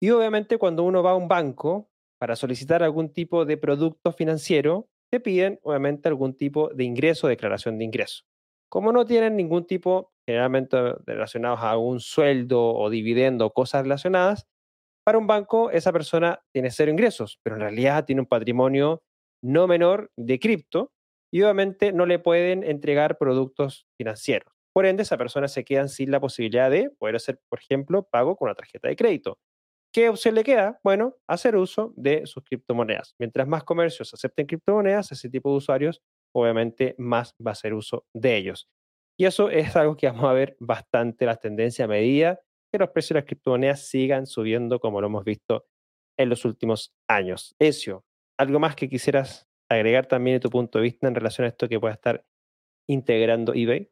Y 0.00 0.10
obviamente 0.10 0.58
cuando 0.58 0.82
uno 0.84 1.02
va 1.02 1.12
a 1.12 1.16
un 1.16 1.28
banco 1.28 1.88
para 2.18 2.36
solicitar 2.36 2.82
algún 2.82 3.12
tipo 3.12 3.44
de 3.44 3.56
producto 3.56 4.12
financiero, 4.12 4.88
te 5.10 5.20
piden 5.20 5.58
obviamente 5.62 6.08
algún 6.08 6.36
tipo 6.36 6.68
de 6.74 6.84
ingreso, 6.84 7.28
declaración 7.28 7.78
de 7.78 7.84
ingreso. 7.84 8.24
Como 8.68 8.92
no 8.92 9.04
tienen 9.04 9.36
ningún 9.36 9.66
tipo, 9.66 10.12
generalmente 10.26 10.76
relacionados 11.06 11.60
a 11.60 11.76
un 11.78 12.00
sueldo 12.00 12.74
o 12.74 12.90
dividendo, 12.90 13.50
cosas 13.50 13.82
relacionadas, 13.82 14.46
para 15.04 15.18
un 15.18 15.26
banco, 15.26 15.70
esa 15.70 15.92
persona 15.92 16.40
tiene 16.52 16.70
cero 16.70 16.90
ingresos, 16.90 17.38
pero 17.42 17.56
en 17.56 17.62
realidad 17.62 18.04
tiene 18.04 18.22
un 18.22 18.26
patrimonio 18.26 19.02
no 19.42 19.66
menor 19.66 20.10
de 20.16 20.38
cripto 20.38 20.92
y 21.34 21.42
obviamente 21.42 21.90
no 21.90 22.06
le 22.06 22.20
pueden 22.20 22.62
entregar 22.62 23.18
productos 23.18 23.88
financieros. 23.98 24.54
Por 24.72 24.86
ende, 24.86 25.02
esa 25.02 25.18
persona 25.18 25.48
se 25.48 25.64
queda 25.64 25.88
sin 25.88 26.12
la 26.12 26.20
posibilidad 26.20 26.70
de 26.70 26.90
poder 26.90 27.16
hacer, 27.16 27.40
por 27.48 27.58
ejemplo, 27.58 28.04
pago 28.04 28.36
con 28.36 28.46
una 28.46 28.54
tarjeta 28.54 28.86
de 28.86 28.94
crédito. 28.94 29.40
¿Qué 29.92 30.08
opción 30.08 30.36
le 30.36 30.44
queda? 30.44 30.78
Bueno, 30.84 31.16
hacer 31.26 31.56
uso 31.56 31.92
de 31.96 32.24
sus 32.26 32.44
criptomonedas. 32.44 33.16
Mientras 33.18 33.48
más 33.48 33.64
comercios 33.64 34.14
acepten 34.14 34.46
criptomonedas, 34.46 35.10
ese 35.10 35.28
tipo 35.28 35.50
de 35.50 35.56
usuarios, 35.56 36.02
obviamente, 36.32 36.94
más 36.98 37.34
va 37.44 37.50
a 37.50 37.52
hacer 37.54 37.74
uso 37.74 38.06
de 38.14 38.36
ellos. 38.36 38.68
Y 39.18 39.24
eso 39.24 39.50
es 39.50 39.74
algo 39.74 39.96
que 39.96 40.06
vamos 40.06 40.26
a 40.26 40.34
ver 40.34 40.56
bastante 40.60 41.26
las 41.26 41.40
tendencias 41.40 41.84
a 41.84 41.88
medida 41.88 42.38
que 42.70 42.78
los 42.78 42.90
precios 42.90 43.08
de 43.08 43.22
las 43.22 43.24
criptomonedas 43.24 43.88
sigan 43.88 44.28
subiendo 44.28 44.78
como 44.78 45.00
lo 45.00 45.08
hemos 45.08 45.24
visto 45.24 45.66
en 46.16 46.28
los 46.28 46.44
últimos 46.44 46.94
años. 47.08 47.56
Ezio, 47.58 48.04
¿algo 48.38 48.60
más 48.60 48.76
que 48.76 48.88
quisieras 48.88 49.48
agregar 49.74 50.06
también 50.06 50.40
tu 50.40 50.50
punto 50.50 50.78
de 50.78 50.84
vista 50.84 51.08
en 51.08 51.14
relación 51.14 51.44
a 51.44 51.48
esto 51.48 51.68
que 51.68 51.80
pueda 51.80 51.94
estar 51.94 52.24
integrando 52.88 53.54
eBay? 53.54 53.90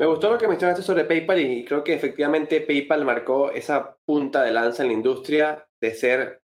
Me 0.00 0.06
gustó 0.06 0.30
lo 0.30 0.38
que 0.38 0.46
mencionaste 0.46 0.82
sobre 0.82 1.04
PayPal 1.04 1.40
y 1.40 1.64
creo 1.64 1.82
que 1.82 1.94
efectivamente 1.94 2.60
PayPal 2.60 3.04
marcó 3.04 3.50
esa 3.50 3.96
punta 4.04 4.44
de 4.44 4.52
lanza 4.52 4.82
en 4.82 4.88
la 4.88 4.94
industria 4.94 5.68
de 5.80 5.92
ser 5.92 6.42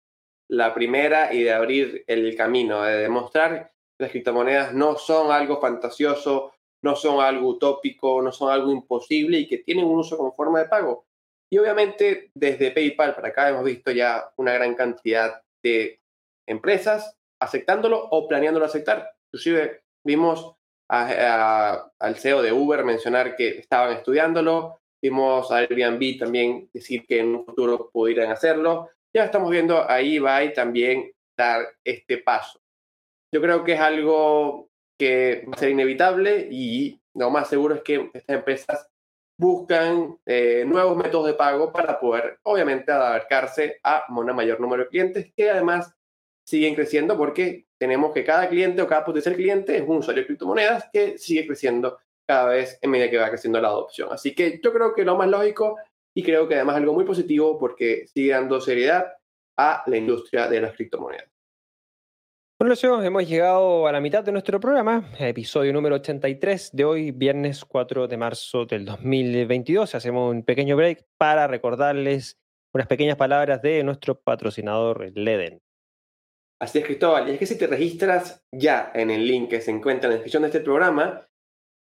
la 0.49 0.73
primera 0.73 1.33
y 1.33 1.43
de 1.43 1.53
abrir 1.53 2.03
el 2.07 2.35
camino, 2.35 2.81
de 2.81 2.97
demostrar 2.97 3.71
que 3.97 4.03
las 4.03 4.11
criptomonedas 4.11 4.73
no 4.73 4.97
son 4.97 5.31
algo 5.31 5.61
fantasioso, 5.61 6.53
no 6.83 6.95
son 6.95 7.23
algo 7.23 7.47
utópico, 7.49 8.21
no 8.21 8.31
son 8.31 8.51
algo 8.51 8.71
imposible 8.71 9.37
y 9.37 9.47
que 9.47 9.59
tienen 9.59 9.85
un 9.85 9.99
uso 9.99 10.17
como 10.17 10.33
forma 10.33 10.59
de 10.59 10.69
pago. 10.69 11.05
Y 11.51 11.59
obviamente 11.59 12.31
desde 12.33 12.71
PayPal 12.71 13.13
para 13.13 13.27
acá 13.27 13.49
hemos 13.49 13.63
visto 13.63 13.91
ya 13.91 14.31
una 14.37 14.53
gran 14.53 14.73
cantidad 14.73 15.43
de 15.61 16.01
empresas 16.47 17.15
aceptándolo 17.43 18.07
o 18.11 18.27
planeándolo 18.27 18.65
aceptar. 18.65 19.11
Inclusive 19.27 19.83
vimos 20.03 20.55
al 20.89 22.15
CEO 22.17 22.41
de 22.41 22.51
Uber 22.51 22.83
mencionar 22.83 23.35
que 23.35 23.59
estaban 23.59 23.93
estudiándolo, 23.93 24.81
vimos 25.01 25.51
a 25.51 25.57
Airbnb 25.57 26.19
también 26.19 26.69
decir 26.73 27.05
que 27.07 27.19
en 27.19 27.35
un 27.35 27.45
futuro 27.45 27.89
pudieran 27.91 28.31
hacerlo. 28.31 28.89
Ya 29.15 29.25
estamos 29.25 29.49
viendo 29.49 29.89
a 29.89 30.01
eBay 30.01 30.53
también 30.53 31.11
dar 31.37 31.65
este 31.83 32.19
paso. 32.19 32.59
Yo 33.33 33.41
creo 33.41 33.63
que 33.63 33.73
es 33.73 33.79
algo 33.79 34.69
que 34.99 35.43
va 35.47 35.53
a 35.55 35.59
ser 35.59 35.71
inevitable 35.71 36.47
y 36.51 36.99
lo 37.15 37.29
más 37.29 37.49
seguro 37.49 37.75
es 37.75 37.81
que 37.81 38.09
estas 38.13 38.37
empresas 38.37 38.87
buscan 39.37 40.17
eh, 40.25 40.63
nuevos 40.65 40.95
métodos 40.95 41.27
de 41.27 41.33
pago 41.33 41.71
para 41.71 41.99
poder, 41.99 42.39
obviamente, 42.43 42.91
abarcarse 42.91 43.79
a 43.83 44.05
un 44.09 44.25
mayor 44.35 44.59
número 44.59 44.83
de 44.83 44.89
clientes 44.89 45.33
que 45.35 45.49
además 45.49 45.93
siguen 46.45 46.75
creciendo 46.75 47.17
porque 47.17 47.65
tenemos 47.77 48.13
que 48.13 48.23
cada 48.23 48.47
cliente 48.49 48.81
o 48.81 48.87
cada 48.87 49.05
potencial 49.05 49.35
cliente 49.35 49.75
es 49.77 49.83
un 49.83 49.97
usuario 49.97 50.23
de 50.23 50.27
criptomonedas 50.27 50.89
que 50.91 51.17
sigue 51.17 51.45
creciendo 51.45 51.97
cada 52.25 52.49
vez 52.49 52.79
en 52.81 52.91
medida 52.91 53.09
que 53.09 53.17
va 53.17 53.29
creciendo 53.29 53.59
la 53.59 53.69
adopción. 53.69 54.09
Así 54.11 54.33
que 54.33 54.59
yo 54.63 54.73
creo 54.73 54.93
que 54.93 55.03
lo 55.03 55.17
más 55.17 55.27
lógico 55.27 55.77
y 56.15 56.23
creo 56.23 56.47
que 56.47 56.55
además 56.55 56.77
algo 56.77 56.93
muy 56.93 57.05
positivo 57.05 57.59
porque 57.59 58.05
sigue 58.07 58.31
dando 58.31 58.61
seriedad 58.61 59.13
a 59.57 59.83
la 59.87 59.97
industria 59.97 60.47
de 60.47 60.61
las 60.61 60.73
criptomonedas. 60.75 61.29
Bueno, 62.59 62.75
hemos 63.03 63.27
llegado 63.27 63.87
a 63.87 63.91
la 63.91 63.99
mitad 63.99 64.23
de 64.23 64.31
nuestro 64.31 64.57
programa, 64.59 65.09
episodio 65.19 65.73
número 65.73 65.95
83 65.95 66.71
de 66.71 66.85
hoy, 66.85 67.11
viernes 67.11 67.65
4 67.65 68.07
de 68.07 68.15
marzo 68.15 68.65
del 68.65 68.85
2022. 68.85 69.95
Hacemos 69.95 70.31
un 70.31 70.43
pequeño 70.43 70.77
break 70.77 71.03
para 71.17 71.47
recordarles 71.47 72.37
unas 72.73 72.87
pequeñas 72.87 73.17
palabras 73.17 73.61
de 73.61 73.83
nuestro 73.83 74.17
patrocinador 74.17 75.11
Leden. 75.13 75.61
Así 76.63 76.77
es, 76.77 76.85
Cristóbal. 76.85 77.27
Y 77.27 77.33
es 77.33 77.39
que 77.39 77.45
si 77.45 77.57
te 77.57 77.67
registras 77.67 78.41
ya 78.49 78.89
en 78.95 79.11
el 79.11 79.27
link 79.27 79.49
que 79.49 79.59
se 79.59 79.69
encuentra 79.69 80.07
en 80.07 80.11
la 80.11 80.15
descripción 80.15 80.43
de 80.43 80.47
este 80.47 80.61
programa, 80.61 81.27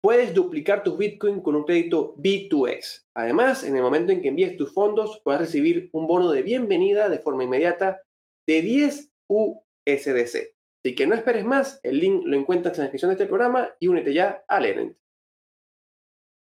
puedes 0.03 0.35
duplicar 0.35 0.83
tus 0.83 0.99
Bitcoin 0.99 1.41
con 1.41 1.55
un 1.55 1.63
crédito 1.63 2.17
B2X. 2.17 3.05
Además, 3.15 3.63
en 3.63 3.77
el 3.77 3.83
momento 3.83 4.11
en 4.11 4.21
que 4.21 4.27
envíes 4.27 4.57
tus 4.57 4.75
fondos, 4.75 5.21
puedes 5.23 5.41
recibir 5.41 5.89
un 5.93 6.09
bono 6.09 6.33
de 6.33 6.43
bienvenida 6.43 7.09
de 7.09 7.21
forma 7.21 7.45
inmediata 7.45 8.03
de 8.45 8.61
10 8.61 9.13
USDC. 9.29 10.53
Así 10.85 10.95
que 10.97 11.07
no 11.07 11.15
esperes 11.15 11.45
más, 11.45 11.79
el 11.85 12.01
link 12.01 12.25
lo 12.25 12.37
encuentras 12.37 12.77
en 12.77 12.81
la 12.81 12.85
descripción 12.87 13.11
de 13.11 13.15
este 13.15 13.27
programa 13.27 13.73
y 13.79 13.87
únete 13.87 14.13
ya 14.13 14.43
a 14.49 14.59
Leden. 14.59 14.99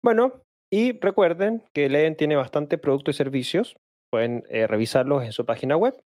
Bueno, 0.02 0.42
y 0.72 0.98
recuerden 0.98 1.62
que 1.74 1.90
Leden 1.90 2.16
tiene 2.16 2.36
bastante 2.36 2.78
productos 2.78 3.16
y 3.16 3.18
servicios. 3.18 3.76
Pueden 4.10 4.44
eh, 4.48 4.66
revisarlos 4.66 5.24
en 5.24 5.32
su 5.32 5.44
página 5.44 5.76
web. 5.76 6.02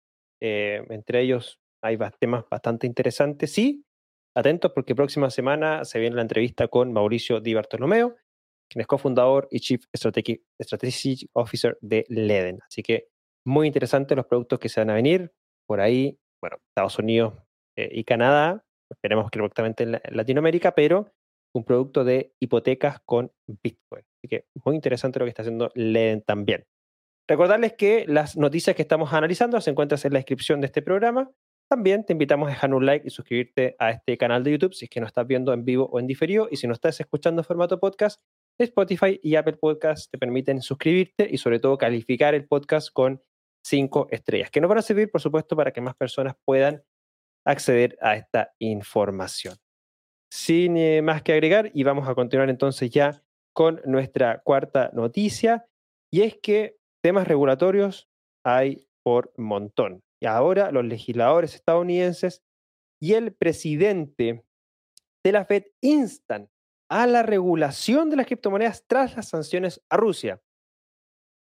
Eh, 0.41 0.85
entre 0.89 1.21
ellos 1.21 1.59
hay 1.81 1.97
temas 2.19 2.45
bastante 2.49 2.87
interesantes. 2.87 3.51
Sí, 3.51 3.85
atentos 4.35 4.71
porque 4.73 4.95
próxima 4.95 5.29
semana 5.29 5.85
se 5.85 5.99
viene 5.99 6.15
la 6.15 6.21
entrevista 6.21 6.67
con 6.67 6.91
Mauricio 6.93 7.39
Di 7.39 7.53
Bartolomeo, 7.53 8.15
quien 8.69 8.81
es 8.81 8.87
cofundador 8.87 9.47
y 9.51 9.59
Chief 9.59 9.83
Strategic, 9.95 11.29
Officer 11.33 11.77
de 11.81 12.05
Leden. 12.09 12.59
Así 12.67 12.83
que 12.83 13.09
muy 13.45 13.67
interesantes 13.67 14.15
los 14.15 14.25
productos 14.25 14.59
que 14.59 14.69
se 14.69 14.81
van 14.81 14.89
a 14.89 14.95
venir. 14.95 15.31
Por 15.67 15.81
ahí, 15.81 16.19
bueno, 16.41 16.57
Estados 16.69 16.99
Unidos 16.99 17.33
eh, 17.77 17.89
y 17.91 18.03
Canadá, 18.03 18.63
esperemos 18.89 19.29
que 19.29 19.39
directamente 19.39 19.83
en, 19.83 19.99
Latinoamérica, 20.11 20.73
pero 20.73 21.11
un 21.55 21.63
producto 21.63 22.03
de 22.03 22.33
hipotecas 22.39 22.99
con 23.05 23.31
Bitcoin. 23.47 24.03
Así 24.17 24.27
que 24.27 24.45
muy 24.63 24.75
interesante 24.75 25.19
lo 25.19 25.25
que 25.25 25.29
está 25.29 25.41
haciendo 25.41 25.71
Leden 25.73 26.21
también. 26.21 26.65
Recordarles 27.27 27.73
que 27.73 28.05
las 28.07 28.37
noticias 28.37 28.75
que 28.75 28.81
estamos 28.81 29.13
analizando 29.13 29.59
se 29.61 29.69
encuentran 29.69 29.99
en 30.03 30.13
la 30.13 30.19
descripción 30.19 30.61
de 30.61 30.67
este 30.67 30.81
programa. 30.81 31.31
También 31.69 32.03
te 32.03 32.13
invitamos 32.13 32.47
a 32.47 32.51
dejar 32.51 32.73
un 32.73 32.83
like 32.83 33.05
y 33.05 33.11
suscribirte 33.11 33.75
a 33.77 33.91
este 33.91 34.17
canal 34.17 34.43
de 34.43 34.51
YouTube 34.51 34.73
si 34.73 34.85
es 34.85 34.89
que 34.89 34.99
no 34.99 35.05
estás 35.05 35.27
viendo 35.27 35.53
en 35.53 35.65
vivo 35.65 35.87
o 35.91 35.99
en 35.99 36.07
diferido. 36.07 36.47
Y 36.49 36.57
si 36.57 36.65
no 36.65 36.73
estás 36.73 36.99
escuchando 36.99 37.41
en 37.41 37.45
formato 37.45 37.79
podcast, 37.79 38.19
Spotify 38.57 39.19
y 39.21 39.35
Apple 39.35 39.57
Podcast 39.57 40.11
te 40.11 40.17
permiten 40.17 40.63
suscribirte 40.63 41.27
y 41.29 41.37
sobre 41.37 41.59
todo 41.59 41.77
calificar 41.77 42.33
el 42.33 42.47
podcast 42.47 42.89
con 42.91 43.21
cinco 43.63 44.07
estrellas, 44.09 44.49
que 44.49 44.61
nos 44.61 44.69
van 44.69 44.79
a 44.79 44.81
servir, 44.81 45.11
por 45.11 45.21
supuesto, 45.21 45.55
para 45.55 45.71
que 45.71 45.81
más 45.81 45.95
personas 45.95 46.35
puedan 46.43 46.83
acceder 47.45 47.97
a 48.01 48.15
esta 48.15 48.53
información. 48.59 49.55
Sin 50.31 50.75
eh, 50.75 51.01
más 51.01 51.21
que 51.21 51.33
agregar, 51.33 51.71
y 51.73 51.83
vamos 51.83 52.07
a 52.07 52.15
continuar 52.15 52.49
entonces 52.49 52.89
ya 52.89 53.21
con 53.53 53.81
nuestra 53.85 54.41
cuarta 54.43 54.89
noticia, 54.93 55.67
y 56.11 56.21
es 56.21 56.37
que 56.41 56.77
temas 57.03 57.27
regulatorios 57.27 58.09
hay 58.43 58.87
por 59.03 59.33
montón. 59.37 60.01
Y 60.21 60.25
ahora 60.25 60.71
los 60.71 60.85
legisladores 60.85 61.55
estadounidenses 61.55 62.43
y 63.01 63.13
el 63.13 63.33
presidente 63.33 64.43
de 65.23 65.31
la 65.31 65.45
Fed 65.45 65.65
instan 65.81 66.49
a 66.89 67.07
la 67.07 67.23
regulación 67.23 68.09
de 68.09 68.17
las 68.17 68.25
criptomonedas 68.25 68.85
tras 68.87 69.15
las 69.15 69.29
sanciones 69.29 69.81
a 69.89 69.97
Rusia. 69.97 70.41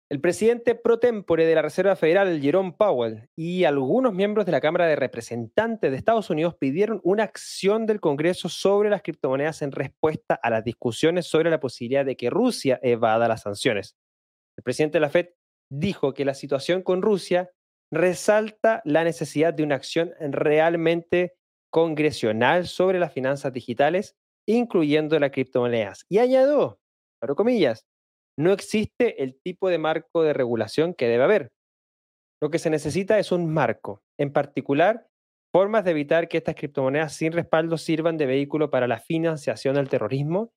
El 0.09 0.21
presidente 0.21 0.75
pro 0.75 0.99
tempore 0.99 1.45
de 1.45 1.55
la 1.55 1.61
Reserva 1.61 1.95
Federal, 1.95 2.39
Jerome 2.39 2.75
Powell, 2.77 3.29
y 3.35 3.63
algunos 3.63 4.13
miembros 4.13 4.45
de 4.45 4.51
la 4.51 4.61
Cámara 4.61 4.85
de 4.85 4.95
Representantes 4.95 5.89
de 5.89 5.97
Estados 5.97 6.29
Unidos 6.29 6.55
pidieron 6.55 7.01
una 7.03 7.23
acción 7.23 7.85
del 7.85 7.99
Congreso 7.99 8.47
sobre 8.47 8.89
las 8.89 9.01
criptomonedas 9.01 9.61
en 9.63 9.71
respuesta 9.71 10.35
a 10.35 10.49
las 10.49 10.63
discusiones 10.63 11.25
sobre 11.25 11.49
la 11.49 11.59
posibilidad 11.59 12.05
de 12.05 12.15
que 12.15 12.29
Rusia 12.29 12.79
evada 12.83 13.27
las 13.27 13.41
sanciones. 13.41 13.95
El 14.55 14.63
presidente 14.63 14.97
de 14.97 15.01
la 15.01 15.09
Fed 15.09 15.29
dijo 15.71 16.13
que 16.13 16.25
la 16.25 16.35
situación 16.35 16.83
con 16.83 17.01
Rusia 17.01 17.49
resalta 17.93 18.81
la 18.85 19.03
necesidad 19.03 19.53
de 19.53 19.63
una 19.63 19.75
acción 19.75 20.13
realmente 20.19 21.35
congresional 21.71 22.67
sobre 22.67 22.99
las 22.99 23.13
finanzas 23.13 23.53
digitales, 23.53 24.15
incluyendo 24.47 25.19
las 25.19 25.31
criptomonedas. 25.31 26.05
Y 26.09 26.17
añadió, 26.19 26.79
abro 27.21 27.35
comillas, 27.35 27.85
no 28.37 28.51
existe 28.51 29.23
el 29.23 29.39
tipo 29.41 29.69
de 29.69 29.77
marco 29.77 30.23
de 30.23 30.33
regulación 30.33 30.93
que 30.93 31.07
debe 31.07 31.23
haber. 31.23 31.51
Lo 32.41 32.49
que 32.49 32.59
se 32.59 32.69
necesita 32.69 33.19
es 33.19 33.31
un 33.31 33.51
marco, 33.51 34.03
en 34.19 34.33
particular, 34.33 35.07
formas 35.53 35.85
de 35.85 35.91
evitar 35.91 36.27
que 36.27 36.37
estas 36.37 36.55
criptomonedas 36.55 37.13
sin 37.13 37.31
respaldo 37.31 37.77
sirvan 37.77 38.17
de 38.17 38.25
vehículo 38.25 38.69
para 38.69 38.87
la 38.87 38.99
financiación 38.99 39.75
del 39.75 39.87
terrorismo 39.87 40.51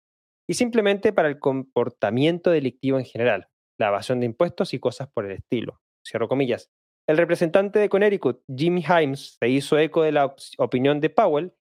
y 0.48 0.54
simplemente 0.54 1.12
para 1.12 1.28
el 1.28 1.38
comportamiento 1.38 2.50
delictivo 2.50 2.98
en 2.98 3.04
general, 3.04 3.48
la 3.78 3.88
evasión 3.88 4.20
de 4.20 4.26
impuestos 4.26 4.74
y 4.74 4.80
cosas 4.80 5.08
por 5.12 5.26
el 5.26 5.32
estilo. 5.32 5.80
Cierro 6.04 6.28
comillas. 6.28 6.70
El 7.08 7.18
representante 7.18 7.78
de 7.78 7.88
Connecticut, 7.88 8.42
Jimmy 8.52 8.82
Himes, 8.82 9.36
se 9.38 9.48
hizo 9.48 9.78
eco 9.78 10.02
de 10.02 10.10
la 10.10 10.34
opinión 10.58 11.00
de 11.00 11.08
Powell 11.08 11.52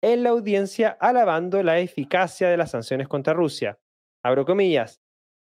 en 0.00 0.22
la 0.22 0.30
audiencia 0.30 0.96
alabando 1.00 1.60
la 1.64 1.80
eficacia 1.80 2.48
de 2.48 2.56
las 2.56 2.70
sanciones 2.70 3.08
contra 3.08 3.34
Rusia. 3.34 3.80
Abro 4.24 4.44
comillas, 4.44 5.00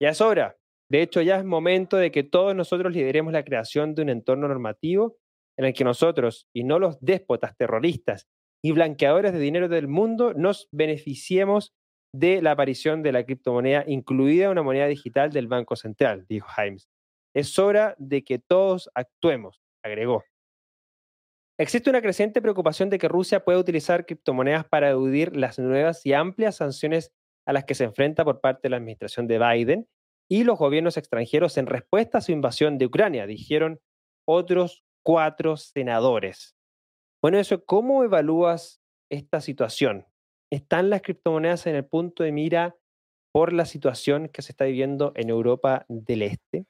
ya 0.01 0.11
es 0.11 0.21
hora. 0.21 0.57
De 0.89 1.03
hecho, 1.03 1.21
ya 1.21 1.37
es 1.37 1.45
momento 1.45 1.97
de 1.97 2.13
que 2.13 2.23
todos 2.23 2.55
nosotros 2.55 2.93
lideremos 2.93 3.33
la 3.33 3.45
creación 3.45 3.95
de 3.95 4.03
un 4.03 4.09
entorno 4.11 4.47
normativo 4.47 5.17
en 5.59 5.65
el 5.65 5.75
que 5.75 5.85
nosotros, 5.85 6.49
y 6.55 6.63
no 6.63 6.79
los 6.79 7.01
déspotas 7.01 7.57
terroristas 7.57 8.29
y 8.63 8.71
blanqueadores 8.71 9.33
de 9.33 9.41
dinero 9.41 9.69
del 9.69 9.89
mundo, 9.89 10.33
nos 10.33 10.69
beneficiemos 10.71 11.75
de 12.15 12.41
la 12.41 12.53
aparición 12.53 13.03
de 13.03 13.13
la 13.13 13.25
criptomoneda, 13.25 13.85
incluida 13.87 14.51
una 14.51 14.63
moneda 14.63 14.87
digital 14.87 15.31
del 15.31 15.49
Banco 15.49 15.75
Central, 15.75 16.25
dijo 16.29 16.49
Himes. 16.57 16.89
Es 17.35 17.59
hora 17.59 17.95
de 17.99 18.25
que 18.25 18.39
todos 18.39 18.91
actuemos, 18.95 19.63
agregó. 19.83 20.25
Existe 21.59 21.91
una 21.91 22.01
creciente 22.01 22.41
preocupación 22.41 22.89
de 22.89 22.99
que 22.99 23.07
Rusia 23.07 23.45
pueda 23.45 23.59
utilizar 23.59 24.07
criptomonedas 24.07 24.65
para 24.65 24.89
eludir 24.89 25.37
las 25.37 25.59
nuevas 25.59 26.07
y 26.07 26.15
amplias 26.15 26.57
sanciones 26.57 27.13
a 27.47 27.53
las 27.53 27.65
que 27.65 27.75
se 27.75 27.85
enfrenta 27.85 28.25
por 28.25 28.41
parte 28.41 28.61
de 28.63 28.71
la 28.71 28.79
administración 28.79 29.27
de 29.27 29.39
Biden 29.39 29.89
y 30.29 30.45
los 30.45 30.59
gobiernos 30.59 30.97
extranjeros 30.97 31.59
en 31.59 31.67
respuesta 31.67 32.19
a 32.19 32.21
su 32.21 32.33
invasión 32.33 32.79
de 32.79 32.87
Ucrania, 32.87 33.27
dijeron 33.27 33.81
otros 34.27 34.85
cuatro 35.03 35.57
senadores. 35.57 36.57
Bueno, 37.21 37.39
eso, 37.39 37.65
¿cómo 37.65 38.05
evalúas 38.05 38.81
esta 39.11 39.41
situación? 39.41 40.07
¿Están 40.51 40.89
las 40.89 41.03
criptomonedas 41.03 41.67
en 41.67 41.75
el 41.75 41.85
punto 41.85 42.23
de 42.23 42.33
mira 42.33 42.77
por 43.33 43.53
la 43.53 43.67
situación 43.67 44.29
que 44.29 44.43
se 44.43 44.53
está 44.53 44.65
viviendo 44.65 45.13
en 45.15 45.29
Europa 45.29 45.85
del 45.89 46.23
Este? 46.23 46.65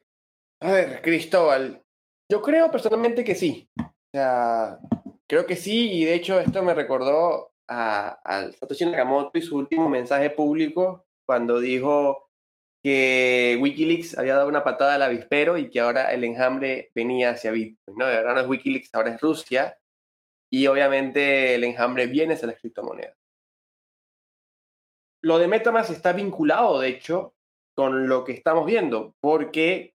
A 0.63 0.73
ver, 0.73 1.01
Cristóbal, 1.01 1.83
yo 2.31 2.43
creo 2.43 2.71
personalmente 2.71 3.25
que 3.25 3.35
sí. 3.35 3.71
O 3.79 3.93
sea, 4.13 4.79
creo 5.27 5.47
que 5.47 5.57
sí, 5.57 5.91
y 5.93 6.05
de 6.05 6.15
hecho 6.15 6.39
esto 6.39 6.63
me 6.63 6.75
recordó 6.75 7.53
a, 7.67 8.51
Satoshi 8.59 8.85
Nakamoto 8.85 9.39
y 9.39 9.43
su 9.43 9.57
último 9.57 9.89
mensaje 9.89 10.29
público 10.31 11.07
cuando 11.25 11.61
dijo 11.61 12.29
que 12.83 13.59
Wikileaks 13.61 14.19
había 14.19 14.37
dado 14.37 14.49
una 14.49 14.65
patada 14.65 14.97
al 14.97 15.03
avispero 15.03 15.57
y 15.57 15.71
que 15.71 15.81
ahora 15.81 16.13
el 16.13 16.25
enjambre 16.25 16.91
venía 16.95 17.31
hacia 17.31 17.53
Bitcoin. 17.53 17.97
No, 17.97 18.05
ahora 18.05 18.35
no 18.35 18.41
es 18.41 18.49
Wikileaks, 18.49 18.95
ahora 18.95 19.15
es 19.15 19.21
Rusia. 19.21 19.79
Y 20.53 20.67
obviamente 20.67 21.55
el 21.55 21.65
enjambre 21.65 22.07
viene 22.07 22.35
hacia 22.35 22.49
la 22.49 22.55
criptomoneda. 22.55 23.17
Lo 25.23 25.39
de 25.39 25.49
Metamask 25.49 25.91
está 25.91 26.13
vinculado, 26.13 26.81
de 26.81 26.89
hecho, 26.89 27.35
con 27.77 28.09
lo 28.09 28.25
que 28.25 28.33
estamos 28.33 28.67
viendo, 28.67 29.15
porque 29.21 29.95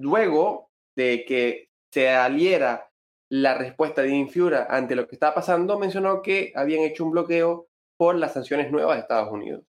luego 0.00 0.70
de 0.96 1.24
que 1.26 1.70
se 1.92 2.10
aliera 2.10 2.90
la 3.30 3.54
respuesta 3.54 4.02
de 4.02 4.10
Infura 4.10 4.66
ante 4.68 4.96
lo 4.96 5.06
que 5.06 5.14
estaba 5.14 5.34
pasando, 5.34 5.78
mencionó 5.78 6.22
que 6.22 6.52
habían 6.56 6.82
hecho 6.82 7.04
un 7.04 7.12
bloqueo 7.12 7.68
por 7.96 8.16
las 8.16 8.32
sanciones 8.32 8.70
nuevas 8.70 8.96
de 8.96 9.02
Estados 9.02 9.32
Unidos. 9.32 9.64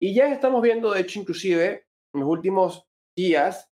Y 0.00 0.14
ya 0.14 0.32
estamos 0.32 0.62
viendo, 0.62 0.92
de 0.92 1.00
hecho, 1.00 1.20
inclusive 1.20 1.86
en 2.14 2.20
los 2.20 2.28
últimos 2.28 2.86
días, 3.16 3.70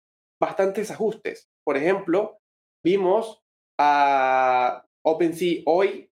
bastantes 0.40 0.90
ajustes. 0.90 1.50
Por 1.64 1.76
ejemplo, 1.76 2.38
vimos 2.84 3.42
a 3.78 4.86
OpenSea 5.02 5.62
hoy, 5.66 6.10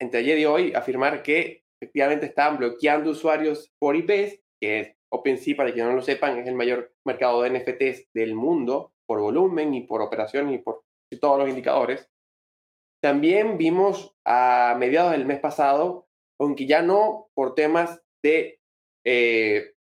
entre 0.00 0.20
ayer 0.20 0.38
y 0.38 0.44
hoy, 0.44 0.72
afirmar 0.74 1.22
que 1.22 1.64
efectivamente 1.80 2.26
estaban 2.26 2.58
bloqueando 2.58 3.10
usuarios 3.10 3.72
por 3.78 3.96
IPs, 3.96 4.40
que 4.60 4.80
es 4.80 4.96
OpenSea, 5.10 5.56
para 5.56 5.72
quienes 5.72 5.90
no 5.90 5.96
lo 5.96 6.02
sepan, 6.02 6.38
es 6.38 6.46
el 6.46 6.54
mayor 6.54 6.94
mercado 7.04 7.42
de 7.42 7.50
NFTs 7.50 8.10
del 8.14 8.34
mundo 8.34 8.92
por 9.08 9.20
volumen 9.20 9.72
y 9.72 9.80
por 9.80 10.02
operación 10.02 10.52
y 10.52 10.58
por 10.58 10.84
todos 11.18 11.38
los 11.38 11.48
indicadores. 11.48 12.10
También 13.02 13.56
vimos 13.56 14.14
a 14.24 14.76
mediados 14.78 15.12
del 15.12 15.24
mes 15.24 15.40
pasado, 15.40 16.06
aunque 16.38 16.66
ya 16.66 16.82
no 16.82 17.30
por 17.34 17.54
temas 17.54 18.02
de, 18.22 18.60
eh, 19.04 19.72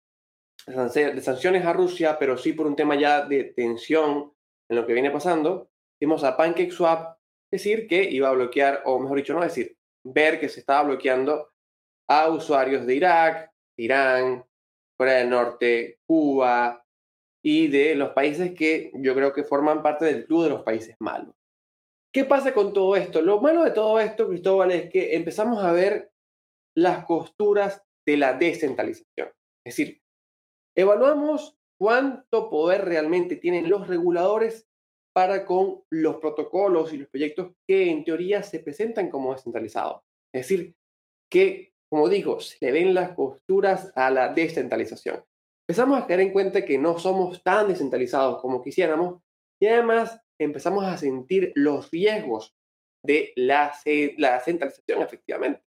de 0.65 1.21
sanciones 1.21 1.65
a 1.65 1.73
Rusia, 1.73 2.17
pero 2.17 2.37
sí 2.37 2.53
por 2.53 2.67
un 2.67 2.77
tema 2.77 2.95
ya 2.95 3.25
de 3.25 3.43
tensión 3.43 4.33
en 4.69 4.77
lo 4.77 4.87
que 4.87 4.93
viene 4.93 5.11
pasando, 5.11 5.69
vimos 5.99 6.23
a 6.23 6.37
PancakeSwap 6.37 7.17
decir 7.51 7.87
que 7.87 8.03
iba 8.03 8.29
a 8.29 8.33
bloquear, 8.33 8.83
o 8.85 8.97
mejor 8.99 9.17
dicho, 9.17 9.33
no 9.33 9.41
decir, 9.41 9.77
ver 10.05 10.39
que 10.39 10.47
se 10.47 10.61
estaba 10.61 10.83
bloqueando 10.83 11.49
a 12.09 12.29
usuarios 12.29 12.85
de 12.85 12.95
Irak, 12.95 13.51
Irán, 13.77 14.45
Corea 14.97 15.17
del 15.17 15.29
Norte, 15.29 15.99
Cuba 16.05 16.86
y 17.49 17.69
de 17.69 17.95
los 17.95 18.09
países 18.09 18.53
que 18.53 18.91
yo 18.95 19.15
creo 19.15 19.31
que 19.31 19.45
forman 19.45 19.81
parte 19.81 20.03
del 20.03 20.25
club 20.25 20.43
de 20.43 20.49
los 20.49 20.63
países 20.63 20.97
malos. 20.99 21.33
¿Qué 22.13 22.25
pasa 22.25 22.53
con 22.53 22.73
todo 22.73 22.97
esto? 22.97 23.21
Lo 23.21 23.39
malo 23.39 23.63
de 23.63 23.71
todo 23.71 24.01
esto, 24.01 24.27
Cristóbal, 24.27 24.71
es 24.71 24.89
que 24.89 25.15
empezamos 25.15 25.63
a 25.63 25.71
ver 25.71 26.11
las 26.75 27.05
costuras 27.05 27.81
de 28.05 28.17
la 28.17 28.33
descentralización. 28.33 29.29
Es 29.65 29.77
decir, 29.77 30.01
evaluamos 30.75 31.57
cuánto 31.79 32.49
poder 32.49 32.83
realmente 32.83 33.37
tienen 33.37 33.69
los 33.69 33.87
reguladores 33.87 34.67
para 35.15 35.45
con 35.45 35.85
los 35.89 36.17
protocolos 36.17 36.91
y 36.91 36.97
los 36.97 37.07
proyectos 37.07 37.53
que 37.65 37.89
en 37.89 38.03
teoría 38.03 38.43
se 38.43 38.59
presentan 38.59 39.09
como 39.09 39.31
descentralizados. 39.31 40.01
Es 40.35 40.49
decir, 40.49 40.75
que, 41.31 41.71
como 41.89 42.09
digo, 42.09 42.41
se 42.41 42.57
le 42.59 42.73
ven 42.73 42.93
las 42.93 43.11
costuras 43.11 43.93
a 43.95 44.11
la 44.11 44.33
descentralización. 44.33 45.23
Empezamos 45.69 46.01
a 46.01 46.07
caer 46.07 46.21
en 46.21 46.31
cuenta 46.31 46.63
que 46.63 46.77
no 46.77 46.97
somos 46.97 47.43
tan 47.43 47.67
descentralizados 47.67 48.41
como 48.41 48.61
quisiéramos 48.61 49.21
y 49.59 49.67
además 49.67 50.21
empezamos 50.39 50.85
a 50.85 50.97
sentir 50.97 51.51
los 51.55 51.91
riesgos 51.91 52.55
de 53.03 53.33
la, 53.35 53.73
la 54.17 54.39
centralización 54.39 55.01
efectivamente. 55.01 55.61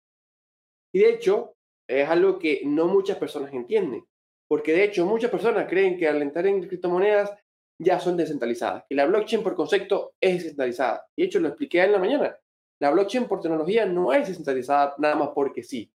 Y 0.93 0.99
de 0.99 1.09
hecho, 1.11 1.55
es 1.87 2.09
algo 2.09 2.39
que 2.39 2.61
no 2.65 2.87
muchas 2.87 3.17
personas 3.17 3.53
entienden, 3.53 4.03
porque 4.47 4.73
de 4.73 4.85
hecho 4.85 5.05
muchas 5.05 5.29
personas 5.29 5.67
creen 5.69 5.97
que 5.97 6.07
al 6.07 6.21
entrar 6.21 6.47
en 6.47 6.65
criptomonedas 6.67 7.31
ya 7.79 7.99
son 7.99 8.17
descentralizadas, 8.17 8.85
que 8.89 8.95
la 8.95 9.05
blockchain 9.05 9.43
por 9.43 9.55
concepto 9.55 10.13
es 10.19 10.35
descentralizada. 10.35 11.07
Y 11.15 11.21
de 11.21 11.27
hecho 11.27 11.39
lo 11.39 11.49
expliqué 11.49 11.83
en 11.83 11.91
la 11.91 11.99
mañana. 11.99 12.37
La 12.79 12.89
blockchain 12.91 13.27
por 13.27 13.41
tecnología 13.41 13.85
no 13.85 14.13
es 14.13 14.27
descentralizada 14.27 14.95
nada 14.97 15.15
más 15.15 15.29
porque 15.35 15.63
sí. 15.63 15.91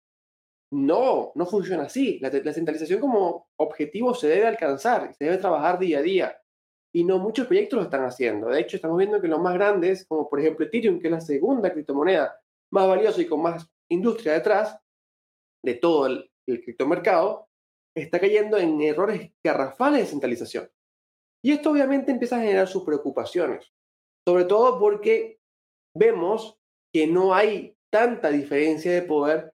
No, 0.72 1.32
no 1.34 1.46
funciona 1.46 1.84
así. 1.84 2.18
La, 2.20 2.30
la 2.30 2.52
centralización 2.52 3.00
como 3.00 3.48
objetivo 3.56 4.14
se 4.14 4.28
debe 4.28 4.46
alcanzar, 4.46 5.14
se 5.14 5.24
debe 5.24 5.38
trabajar 5.38 5.78
día 5.78 5.98
a 5.98 6.02
día. 6.02 6.42
Y 6.92 7.04
no 7.04 7.18
muchos 7.18 7.46
proyectos 7.46 7.78
lo 7.78 7.84
están 7.84 8.04
haciendo. 8.04 8.48
De 8.48 8.60
hecho, 8.60 8.76
estamos 8.76 8.96
viendo 8.96 9.20
que 9.20 9.28
los 9.28 9.40
más 9.40 9.54
grandes, 9.54 10.06
como 10.06 10.28
por 10.28 10.40
ejemplo 10.40 10.66
Ethereum, 10.66 10.98
que 10.98 11.08
es 11.08 11.12
la 11.12 11.20
segunda 11.20 11.72
criptomoneda 11.72 12.40
más 12.72 12.88
valiosa 12.88 13.20
y 13.20 13.26
con 13.26 13.42
más 13.42 13.70
industria 13.88 14.32
detrás 14.32 14.78
de 15.64 15.74
todo 15.74 16.06
el, 16.06 16.30
el 16.46 16.62
criptomercado, 16.62 17.48
está 17.94 18.20
cayendo 18.20 18.58
en 18.58 18.80
errores 18.80 19.32
garrafales 19.44 20.00
de 20.00 20.06
centralización. 20.06 20.70
Y 21.44 21.52
esto 21.52 21.70
obviamente 21.70 22.12
empieza 22.12 22.36
a 22.36 22.40
generar 22.40 22.68
sus 22.68 22.84
preocupaciones, 22.84 23.72
sobre 24.26 24.44
todo 24.44 24.78
porque 24.78 25.38
vemos 25.94 26.58
que 26.92 27.06
no 27.06 27.34
hay 27.34 27.76
tanta 27.90 28.30
diferencia 28.30 28.92
de 28.92 29.02
poder 29.02 29.52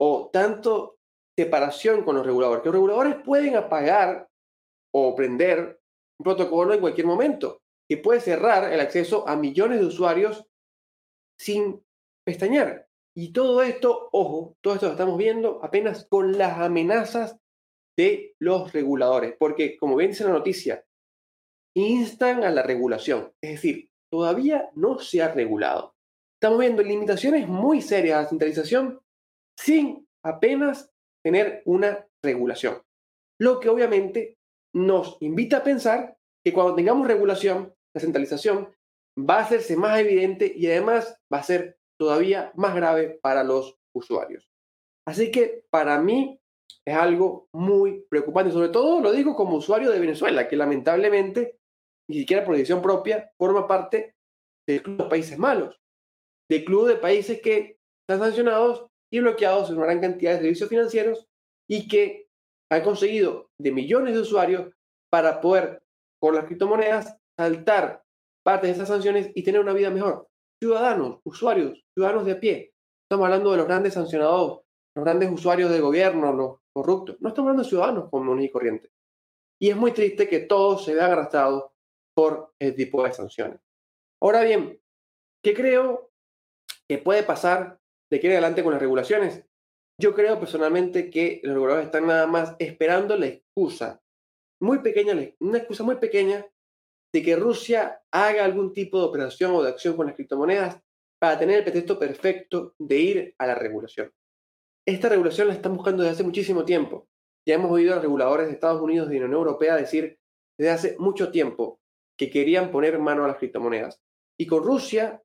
o 0.00 0.30
tanto 0.32 0.98
separación 1.36 2.04
con 2.04 2.16
los 2.16 2.26
reguladores, 2.26 2.62
que 2.62 2.68
los 2.68 2.74
reguladores 2.74 3.16
pueden 3.24 3.56
apagar 3.56 4.28
o 4.92 5.14
prender 5.14 5.80
un 6.18 6.24
protocolo 6.24 6.74
en 6.74 6.80
cualquier 6.80 7.06
momento, 7.06 7.60
que 7.88 7.96
puede 7.96 8.20
cerrar 8.20 8.72
el 8.72 8.80
acceso 8.80 9.28
a 9.28 9.36
millones 9.36 9.80
de 9.80 9.86
usuarios 9.86 10.44
sin 11.38 11.82
pestañear. 12.26 12.88
Y 13.16 13.32
todo 13.32 13.62
esto, 13.62 14.08
ojo, 14.12 14.56
todo 14.60 14.74
esto 14.74 14.86
lo 14.86 14.92
estamos 14.92 15.18
viendo 15.18 15.60
apenas 15.62 16.06
con 16.08 16.36
las 16.36 16.58
amenazas 16.58 17.38
de 17.96 18.34
los 18.38 18.72
reguladores, 18.72 19.34
porque 19.38 19.76
como 19.76 19.96
bien 19.96 20.10
dice 20.10 20.24
la 20.24 20.30
noticia, 20.30 20.84
instan 21.74 22.44
a 22.44 22.50
la 22.50 22.62
regulación, 22.62 23.32
es 23.40 23.52
decir, 23.52 23.90
todavía 24.10 24.70
no 24.74 24.98
se 24.98 25.22
ha 25.22 25.32
regulado. 25.32 25.94
Estamos 26.40 26.60
viendo 26.60 26.82
limitaciones 26.82 27.48
muy 27.48 27.82
serias 27.82 28.18
a 28.18 28.22
la 28.22 28.28
centralización 28.28 29.00
sin 29.58 30.06
apenas 30.24 30.90
tener 31.24 31.62
una 31.64 32.06
regulación, 32.22 32.80
lo 33.40 33.58
que 33.58 33.68
obviamente 33.68 34.38
nos 34.74 35.16
invita 35.20 35.58
a 35.58 35.64
pensar 35.64 36.16
que 36.44 36.52
cuando 36.52 36.76
tengamos 36.76 37.06
regulación, 37.06 37.74
la 37.94 38.00
centralización 38.00 38.72
va 39.18 39.38
a 39.38 39.42
hacerse 39.42 39.76
más 39.76 39.98
evidente 39.98 40.52
y 40.54 40.66
además 40.68 41.18
va 41.32 41.38
a 41.38 41.42
ser 41.42 41.78
todavía 41.98 42.52
más 42.54 42.74
grave 42.74 43.18
para 43.20 43.42
los 43.42 43.76
usuarios. 43.92 44.48
Así 45.06 45.32
que 45.32 45.64
para 45.70 46.00
mí 46.00 46.40
es 46.86 46.96
algo 46.96 47.48
muy 47.52 48.04
preocupante, 48.08 48.52
sobre 48.52 48.68
todo 48.68 49.00
lo 49.00 49.10
digo 49.10 49.34
como 49.34 49.56
usuario 49.56 49.90
de 49.90 49.98
Venezuela, 49.98 50.46
que 50.46 50.56
lamentablemente 50.56 51.58
ni 52.08 52.20
siquiera 52.20 52.44
por 52.44 52.54
decisión 52.54 52.80
propia 52.80 53.32
forma 53.36 53.66
parte 53.66 54.14
del 54.66 54.82
club 54.82 55.02
de 55.02 55.08
países 55.08 55.38
malos, 55.38 55.80
del 56.48 56.64
club 56.64 56.86
de 56.86 56.96
países 56.96 57.40
que 57.40 57.78
están 58.06 58.20
sancionados 58.20 58.88
y 59.10 59.20
bloqueados 59.20 59.70
en 59.70 59.76
una 59.76 59.86
gran 59.86 60.00
cantidad 60.00 60.32
de 60.32 60.38
servicios 60.38 60.68
financieros 60.68 61.26
y 61.68 61.88
que 61.88 62.28
han 62.70 62.82
conseguido 62.82 63.50
de 63.58 63.72
millones 63.72 64.14
de 64.14 64.20
usuarios 64.20 64.72
para 65.10 65.40
poder, 65.40 65.82
con 66.20 66.34
las 66.34 66.44
criptomonedas, 66.44 67.16
saltar 67.38 68.02
parte 68.44 68.66
de 68.66 68.72
esas 68.72 68.88
sanciones 68.88 69.30
y 69.34 69.42
tener 69.42 69.60
una 69.60 69.72
vida 69.72 69.90
mejor. 69.90 70.28
Ciudadanos, 70.60 71.20
usuarios, 71.24 71.84
ciudadanos 71.94 72.26
de 72.26 72.32
a 72.32 72.40
pie. 72.40 72.72
Estamos 73.04 73.24
hablando 73.24 73.52
de 73.52 73.58
los 73.58 73.66
grandes 73.66 73.94
sancionados, 73.94 74.60
los 74.94 75.04
grandes 75.04 75.30
usuarios 75.30 75.70
del 75.70 75.82
gobierno, 75.82 76.32
los 76.32 76.58
corruptos. 76.74 77.16
No 77.20 77.28
estamos 77.28 77.48
hablando 77.48 77.62
de 77.62 77.68
ciudadanos 77.68 78.10
comunes 78.10 78.44
y 78.44 78.50
corrientes. 78.50 78.90
Y 79.60 79.70
es 79.70 79.76
muy 79.76 79.92
triste 79.92 80.28
que 80.28 80.40
todos 80.40 80.84
se 80.84 80.94
vean 80.94 81.12
arrastrados 81.12 81.70
por 82.14 82.52
el 82.58 82.74
tipo 82.74 83.02
de 83.04 83.12
sanciones. 83.12 83.60
Ahora 84.20 84.42
bien, 84.42 84.80
¿qué 85.42 85.54
creo 85.54 86.10
que 86.88 86.98
puede 86.98 87.22
pasar 87.22 87.78
de 88.10 88.16
aquí 88.16 88.26
en 88.26 88.32
adelante 88.32 88.62
con 88.62 88.72
las 88.72 88.80
regulaciones? 88.80 89.44
Yo 90.00 90.14
creo 90.14 90.38
personalmente 90.38 91.10
que 91.10 91.40
los 91.42 91.54
reguladores 91.54 91.86
están 91.86 92.06
nada 92.06 92.26
más 92.26 92.54
esperando 92.58 93.16
la 93.16 93.26
excusa, 93.26 94.00
muy 94.60 94.78
pequeña, 94.80 95.14
una 95.40 95.58
excusa 95.58 95.82
muy 95.82 95.96
pequeña 95.96 96.46
de 97.12 97.22
que 97.22 97.36
Rusia 97.36 98.00
haga 98.12 98.44
algún 98.44 98.72
tipo 98.72 98.98
de 98.98 99.06
operación 99.06 99.54
o 99.54 99.62
de 99.62 99.70
acción 99.70 99.96
con 99.96 100.06
las 100.06 100.14
criptomonedas 100.14 100.80
para 101.20 101.38
tener 101.38 101.58
el 101.58 101.64
pretexto 101.64 101.98
perfecto 101.98 102.74
de 102.78 102.98
ir 102.98 103.34
a 103.38 103.46
la 103.46 103.54
regulación. 103.54 104.12
Esta 104.86 105.08
regulación 105.08 105.48
la 105.48 105.54
están 105.54 105.74
buscando 105.74 106.02
desde 106.02 106.14
hace 106.14 106.24
muchísimo 106.24 106.64
tiempo. 106.64 107.08
Ya 107.46 107.54
hemos 107.54 107.70
oído 107.70 107.94
a 107.94 108.00
reguladores 108.00 108.46
de 108.46 108.52
Estados 108.52 108.80
Unidos 108.80 109.08
y 109.10 109.14
de 109.14 109.20
la 109.20 109.26
Unión 109.26 109.40
Europea 109.40 109.76
decir 109.76 110.18
desde 110.58 110.70
hace 110.70 110.96
mucho 110.98 111.30
tiempo 111.30 111.80
que 112.16 112.30
querían 112.30 112.70
poner 112.70 112.98
mano 112.98 113.24
a 113.24 113.28
las 113.28 113.36
criptomonedas. 113.36 114.00
Y 114.38 114.46
con 114.46 114.62
Rusia, 114.62 115.22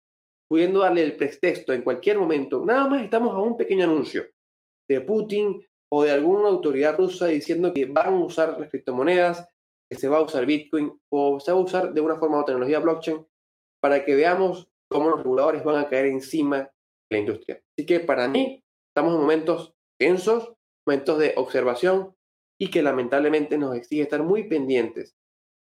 pudiendo 0.54 0.82
darle 0.82 1.02
el 1.02 1.16
pretexto 1.16 1.74
en 1.74 1.82
cualquier 1.82 2.20
momento, 2.20 2.64
nada 2.64 2.88
más 2.88 3.02
estamos 3.02 3.34
a 3.34 3.40
un 3.40 3.58
pequeño 3.58 3.86
anuncio 3.86 4.28
de 4.88 5.02
Putin 5.02 5.66
o 5.92 6.04
de 6.04 6.12
alguna 6.12 6.48
autoridad 6.48 6.96
rusa 6.96 7.26
diciendo 7.26 7.74
que 7.74 7.88
van 7.88 8.14
a 8.14 8.24
usar 8.24 8.60
las 8.60 8.70
criptomonedas, 8.70 9.50
que 9.90 9.98
se 9.98 10.08
va 10.08 10.18
a 10.18 10.22
usar 10.22 10.46
Bitcoin 10.46 10.94
o 11.12 11.40
se 11.40 11.52
va 11.52 11.58
a 11.58 11.62
usar 11.62 11.92
de 11.92 12.02
una 12.02 12.18
forma 12.18 12.40
o 12.40 12.46
tecnología 12.46 12.78
blockchain 12.78 13.26
para 13.82 14.06
que 14.06 14.14
veamos 14.14 14.70
cómo 14.88 15.10
los 15.10 15.24
reguladores 15.24 15.64
van 15.64 15.78
a 15.78 15.90
caer 15.90 16.06
encima 16.06 16.60
de 16.60 16.70
la 17.10 17.18
industria. 17.18 17.64
Así 17.76 17.88
que 17.88 18.02
para 18.02 18.28
mí 18.28 18.64
estamos 18.90 19.16
en 19.16 19.22
momentos 19.22 19.74
tensos, 19.98 20.54
momentos 20.86 21.18
de 21.18 21.34
observación 21.36 22.16
y 22.60 22.70
que 22.70 22.84
lamentablemente 22.84 23.58
nos 23.58 23.76
exige 23.76 24.04
estar 24.04 24.22
muy 24.22 24.48
pendientes 24.48 25.16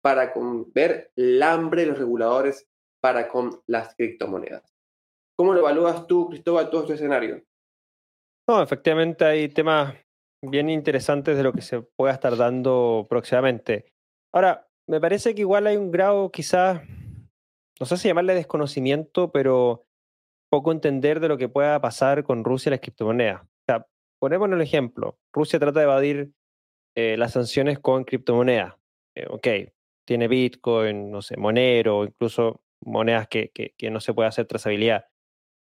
para 0.02 0.34
ver 0.74 1.12
el 1.14 1.40
hambre 1.44 1.82
de 1.82 1.86
los 1.90 1.98
reguladores 2.00 2.66
para 3.00 3.28
con 3.28 3.62
las 3.68 3.94
criptomonedas. 3.94 4.69
¿Cómo 5.40 5.54
lo 5.54 5.60
evalúas 5.60 6.06
tú, 6.06 6.28
Cristóbal, 6.28 6.68
todo 6.68 6.82
este 6.82 6.92
escenario? 6.96 7.42
No, 8.46 8.62
efectivamente 8.62 9.24
hay 9.24 9.48
temas 9.48 9.94
bien 10.44 10.68
interesantes 10.68 11.34
de 11.34 11.42
lo 11.42 11.54
que 11.54 11.62
se 11.62 11.80
pueda 11.80 12.12
estar 12.12 12.36
dando 12.36 13.06
próximamente. 13.08 13.86
Ahora, 14.34 14.68
me 14.86 15.00
parece 15.00 15.34
que 15.34 15.40
igual 15.40 15.66
hay 15.66 15.78
un 15.78 15.90
grado 15.90 16.30
quizás, 16.30 16.82
no 17.80 17.86
sé 17.86 17.96
si 17.96 18.08
llamarle 18.08 18.34
desconocimiento, 18.34 19.32
pero 19.32 19.86
poco 20.50 20.72
entender 20.72 21.20
de 21.20 21.28
lo 21.28 21.38
que 21.38 21.48
pueda 21.48 21.80
pasar 21.80 22.22
con 22.22 22.44
Rusia 22.44 22.68
y 22.68 22.72
las 22.72 22.80
criptomonedas. 22.80 23.40
O 23.40 23.64
sea, 23.66 23.86
ponemos 24.20 24.52
el 24.52 24.60
ejemplo. 24.60 25.18
Rusia 25.32 25.58
trata 25.58 25.80
de 25.80 25.84
evadir 25.84 26.32
eh, 26.94 27.16
las 27.16 27.32
sanciones 27.32 27.78
con 27.78 28.04
criptomonedas. 28.04 28.74
Eh, 29.16 29.24
ok, 29.30 29.72
tiene 30.06 30.28
Bitcoin, 30.28 31.10
no 31.10 31.22
sé, 31.22 31.38
Monero, 31.38 32.04
incluso 32.04 32.60
monedas 32.84 33.26
que, 33.28 33.74
no 33.90 34.00
se 34.00 34.12
puede 34.12 34.28
hacer 34.28 34.46
trazabilidad. 34.46 35.06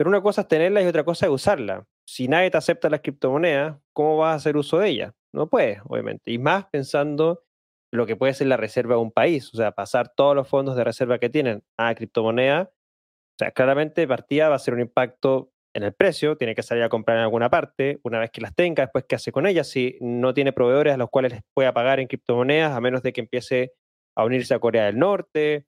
Pero 0.04 0.10
una 0.10 0.22
cosa 0.22 0.42
es 0.42 0.50
tenerlas 0.50 0.84
y 0.84 0.88
otra 0.88 1.06
cosa 1.06 1.28
es 1.28 1.32
usarla 1.32 1.88
si 2.06 2.28
nadie 2.28 2.52
te 2.52 2.58
acepta 2.58 2.90
las 2.90 3.00
criptomonedas, 3.00 3.78
¿cómo 3.94 4.18
vas 4.18 4.34
a 4.34 4.36
hacer 4.36 4.58
uso 4.58 4.80
de 4.80 4.90
ellas? 4.90 5.14
No 5.34 5.50
puedes, 5.50 5.80
obviamente. 5.86 6.32
Y 6.32 6.38
más 6.38 6.66
pensando 6.66 7.46
en 7.90 8.00
lo 8.00 8.06
que 8.06 8.18
puede 8.18 8.34
ser 8.34 8.48
la 8.48 8.58
reserva 8.58 8.96
de 8.96 9.02
un 9.02 9.12
país, 9.12 9.54
o 9.54 9.58
sea, 9.58 9.72
pasar 9.72 10.14
todos 10.14 10.36
los 10.36 10.48
fondos 10.48 10.76
de 10.76 10.84
reserva 10.84 11.20
que 11.20 11.30
tienen 11.30 11.64
a 11.78 11.96
criptomoneda, 11.96 12.72
o 12.74 13.36
sea, 13.40 13.52
claramente 13.52 14.06
partida 14.06 14.50
va 14.50 14.56
a 14.56 14.60
ser 14.60 14.74
un 14.74 14.82
impacto 14.82 15.52
en 15.74 15.84
el 15.84 15.94
precio, 15.94 16.38
tiene 16.38 16.54
que 16.54 16.62
salir 16.62 16.84
a 16.84 16.90
comprar 16.90 17.18
en 17.18 17.24
alguna 17.24 17.50
parte, 17.50 18.02
una 18.04 18.20
vez 18.20 18.30
que 18.30 18.42
las 18.42 18.54
tenga, 18.54 18.84
después 18.84 19.06
qué 19.08 19.16
hace 19.16 19.32
con 19.32 19.48
ellas, 19.48 19.70
si 19.70 19.98
no 20.02 20.34
tiene 20.34 20.52
proveedores 20.52 20.94
a 20.94 20.98
los 20.98 21.10
cuales 21.10 21.32
les 21.32 21.42
pueda 21.56 21.74
pagar 21.74 22.02
en 22.02 22.08
criptomonedas, 22.08 22.74
a 22.74 22.82
menos 22.82 23.02
de 23.02 23.14
que 23.14 23.22
empiece 23.22 23.72
a 24.16 24.26
unirse 24.26 24.54
a 24.54 24.60
Corea 24.60 24.86
del 24.86 25.00
Norte, 25.00 25.66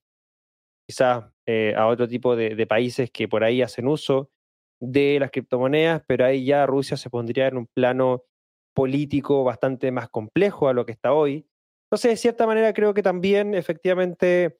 quizás 0.87 1.25
eh, 1.45 1.73
a 1.75 1.87
otro 1.87 2.07
tipo 2.07 2.35
de, 2.35 2.55
de 2.55 2.67
países 2.67 3.11
que 3.11 3.27
por 3.27 3.43
ahí 3.43 3.61
hacen 3.61 3.87
uso 3.87 4.29
de 4.79 5.19
las 5.19 5.31
criptomonedas, 5.31 6.03
pero 6.07 6.25
ahí 6.25 6.45
ya 6.45 6.65
Rusia 6.65 6.97
se 6.97 7.09
pondría 7.09 7.47
en 7.47 7.57
un 7.57 7.67
plano 7.67 8.23
político 8.75 9.43
bastante 9.43 9.91
más 9.91 10.09
complejo 10.09 10.67
a 10.67 10.73
lo 10.73 10.85
que 10.85 10.91
está 10.91 11.13
hoy. 11.13 11.47
Entonces, 11.85 12.11
de 12.11 12.17
cierta 12.17 12.45
manera, 12.45 12.73
creo 12.73 12.93
que 12.93 13.03
también 13.03 13.53
efectivamente 13.53 14.59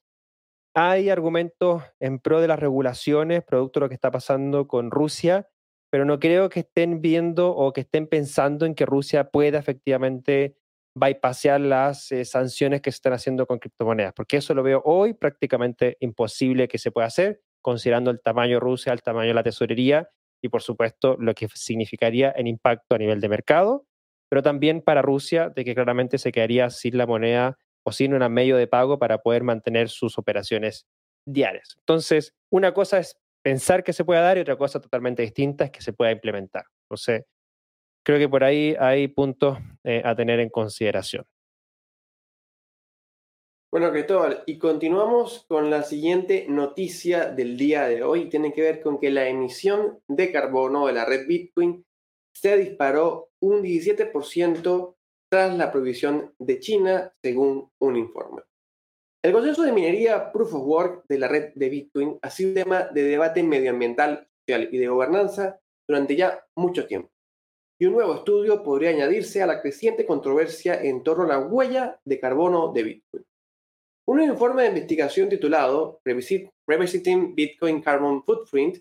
hay 0.76 1.10
argumentos 1.10 1.84
en 2.00 2.20
pro 2.20 2.42
de 2.42 2.48
las 2.48 2.60
regulaciones, 2.60 3.44
producto 3.44 3.80
de 3.80 3.86
lo 3.86 3.90
que 3.90 3.96
está 3.96 4.12
pasando 4.12 4.68
con 4.68 4.92
Rusia, 4.92 5.50
pero 5.92 6.06
no 6.06 6.20
creo 6.20 6.50
que 6.50 6.62
estén 6.62 7.02
viendo 7.02 7.56
o 7.56 7.72
que 7.72 7.82
estén 7.82 8.08
pensando 8.08 8.66
en 8.66 8.76
que 8.76 8.86
Rusia 8.86 9.32
pueda 9.32 9.60
efectivamente 9.60 10.58
bypassear 10.96 11.60
las 11.60 12.12
eh, 12.12 12.24
sanciones 12.26 12.82
que 12.82 12.92
se 12.92 12.96
están 12.96 13.14
haciendo 13.14 13.46
con 13.46 13.60
criptomonedas, 13.60 14.14
porque 14.14 14.38
eso 14.38 14.54
lo 14.54 14.64
veo 14.64 14.82
hoy 14.86 15.14
prácticamente 15.14 15.98
imposible 16.00 16.68
que 16.68 16.78
se 16.78 16.92
pueda 16.92 17.08
hacer, 17.08 17.42
considerando 17.62 18.12
el 18.12 18.22
tamaño 18.22 18.56
de 18.56 18.60
Rusia, 18.62 18.94
el 18.94 19.02
tamaño 19.02 19.28
de 19.28 19.34
la 19.34 19.44
tesorería 19.44 20.10
y 20.42 20.50
por 20.50 20.62
supuesto 20.62 21.18
lo 21.20 21.34
que 21.34 21.48
significaría 21.54 22.34
en 22.36 22.48
impacto 22.48 22.96
a 22.96 22.98
nivel 22.98 23.20
de 23.20 23.30
mercado, 23.30 23.86
pero 24.30 24.42
también 24.42 24.82
para 24.82 25.02
Rusia, 25.02 25.50
de 25.50 25.66
que 25.66 25.76
claramente 25.76 26.18
se 26.18 26.32
quedaría 26.32 26.70
sin 26.70 26.98
la 26.98 27.06
moneda 27.06 27.58
o 27.84 27.92
sin 27.92 28.14
un 28.14 28.34
medio 28.34 28.58
de 28.58 28.68
pago 28.68 28.98
para 28.98 29.20
poder 29.20 29.44
mantener 29.44 29.90
sus 29.90 30.18
operaciones 30.18 30.88
diarias. 31.28 31.76
Entonces, 31.80 32.34
una 32.50 32.74
cosa 32.74 33.00
es 33.00 33.18
pensar 33.44 33.84
que 33.84 33.94
se 33.94 34.06
pueda 34.06 34.22
dar 34.22 34.38
y 34.38 34.42
otra 34.42 34.58
cosa 34.58 34.80
totalmente 34.80 35.22
distinta 35.22 35.66
es 35.66 35.72
que 35.72 35.82
se 35.82 35.94
pueda 35.94 36.12
implementar. 36.12 36.66
Entonces, 36.86 37.26
creo 38.06 38.20
que 38.20 38.30
por 38.30 38.44
ahí 38.44 38.76
hay 38.80 39.08
puntos 39.08 39.58
eh, 39.84 40.02
a 40.06 40.16
tener 40.16 40.40
en 40.40 40.50
consideración. 40.50 41.26
Bueno, 43.72 43.92
Cristóbal, 43.92 44.44
y 44.46 44.58
continuamos 44.58 45.46
con 45.50 45.70
la 45.70 45.84
siguiente 45.84 46.46
noticia 46.48 47.26
del 47.26 47.58
día 47.58 47.88
de 47.88 48.04
hoy. 48.04 48.30
Tiene 48.30 48.54
que 48.54 48.62
ver 48.62 48.82
con 48.82 49.00
que 49.00 49.10
la 49.10 49.28
emisión 49.28 50.00
de 50.08 50.32
carbono 50.32 50.88
de 50.88 50.94
la 50.94 51.04
red 51.04 51.28
Bitcoin 51.28 51.84
se 52.34 52.56
disparó 52.58 53.32
un 53.42 53.62
17% 53.62 54.96
tras 55.30 55.58
la 55.58 55.72
prohibición 55.72 56.34
de 56.40 56.60
China, 56.60 57.12
según 57.22 57.70
un 57.82 57.98
informe. 57.98 58.44
El 59.22 59.34
consenso 59.34 59.64
de 59.64 59.74
minería 59.74 60.32
Proof 60.32 60.54
of 60.54 60.64
Work 60.64 61.06
de 61.10 61.20
la 61.20 61.28
red 61.28 61.52
de 61.56 61.70
Bitcoin 61.70 62.20
ha 62.22 62.30
sido 62.30 62.54
tema 62.54 62.84
de 62.84 63.04
debate 63.04 63.44
medioambiental, 63.44 64.30
y 64.48 64.78
de 64.78 64.88
gobernanza 64.88 65.60
durante 65.88 66.16
ya 66.16 66.46
mucho 66.56 66.86
tiempo 66.86 67.15
y 67.80 67.86
un 67.86 67.94
nuevo 67.94 68.16
estudio 68.16 68.64
podría 68.64 68.90
añadirse 68.90 69.42
a 69.42 69.48
la 69.48 69.62
creciente 69.62 70.06
controversia 70.06 70.82
en 70.82 71.04
torno 71.04 71.24
a 71.26 71.28
la 71.28 71.40
huella 71.40 72.00
de 72.06 72.20
carbono 72.20 72.72
de 72.72 72.84
Bitcoin. 72.84 73.26
Un 74.08 74.22
informe 74.22 74.64
de 74.64 74.70
investigación 74.70 75.30
titulado 75.30 76.00
Revisiting 76.06 77.36
Bitcoin 77.36 77.82
Carbon 77.82 78.24
Footprint, 78.24 78.78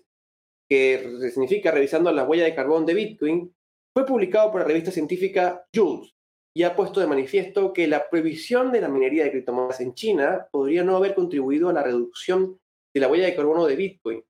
que 0.69 1.29
significa 1.31 1.71
revisando 1.71 2.11
la 2.11 2.23
huella 2.23 2.45
de 2.45 2.55
carbón 2.55 2.85
de 2.85 2.93
Bitcoin, 2.93 3.55
fue 3.93 4.05
publicado 4.05 4.51
por 4.51 4.61
la 4.61 4.67
revista 4.67 4.91
científica 4.91 5.65
Jules 5.73 6.13
y 6.55 6.63
ha 6.63 6.75
puesto 6.75 6.99
de 6.99 7.07
manifiesto 7.07 7.73
que 7.73 7.87
la 7.87 8.09
prohibición 8.09 8.71
de 8.71 8.81
la 8.81 8.87
minería 8.87 9.25
de 9.25 9.31
criptomonedas 9.31 9.81
en 9.81 9.93
China 9.93 10.47
podría 10.51 10.83
no 10.83 10.95
haber 10.95 11.15
contribuido 11.15 11.69
a 11.69 11.73
la 11.73 11.83
reducción 11.83 12.59
de 12.93 13.01
la 13.01 13.09
huella 13.09 13.25
de 13.25 13.35
carbono 13.35 13.65
de 13.65 13.75
Bitcoin. 13.75 14.23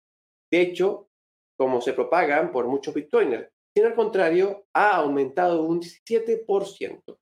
De 0.52 0.62
hecho, 0.62 1.10
como 1.58 1.82
se 1.82 1.94
propagan 1.94 2.52
por 2.52 2.68
muchos 2.68 2.94
bitcoiners, 2.94 3.50
sino 3.76 3.88
al 3.88 3.96
contrario, 3.96 4.66
ha 4.74 4.96
aumentado 4.96 5.64
un 5.64 5.82
17%. 5.82 7.18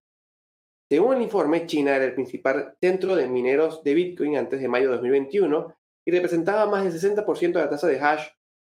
Según 0.89 1.15
el 1.15 1.23
informe, 1.23 1.65
China 1.65 1.95
era 1.95 2.05
el 2.05 2.13
principal 2.13 2.77
centro 2.79 3.15
de 3.15 3.27
mineros 3.27 3.83
de 3.83 3.95
Bitcoin 3.95 4.37
antes 4.37 4.61
de 4.61 4.67
mayo 4.67 4.85
de 4.85 4.95
2021 4.97 5.75
y 6.05 6.11
representaba 6.11 6.67
más 6.67 6.83
del 6.83 6.93
60% 6.93 7.53
de 7.53 7.59
la 7.59 7.69
tasa 7.69 7.87
de 7.87 7.99
hash 7.99 8.27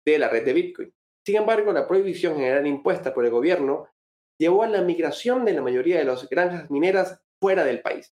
de 0.03 0.17
la 0.17 0.27
red 0.27 0.43
de 0.43 0.53
Bitcoin. 0.53 0.93
Sin 1.23 1.35
embargo, 1.35 1.71
la 1.71 1.87
prohibición 1.87 2.37
general 2.37 2.65
impuesta 2.65 3.13
por 3.13 3.25
el 3.25 3.31
gobierno 3.31 3.87
llevó 4.39 4.63
a 4.63 4.67
la 4.67 4.81
migración 4.81 5.45
de 5.45 5.53
la 5.53 5.61
mayoría 5.61 5.99
de 5.99 6.05
las 6.05 6.27
granjas 6.29 6.71
mineras 6.71 7.21
fuera 7.39 7.63
del 7.63 7.81
país. 7.81 8.11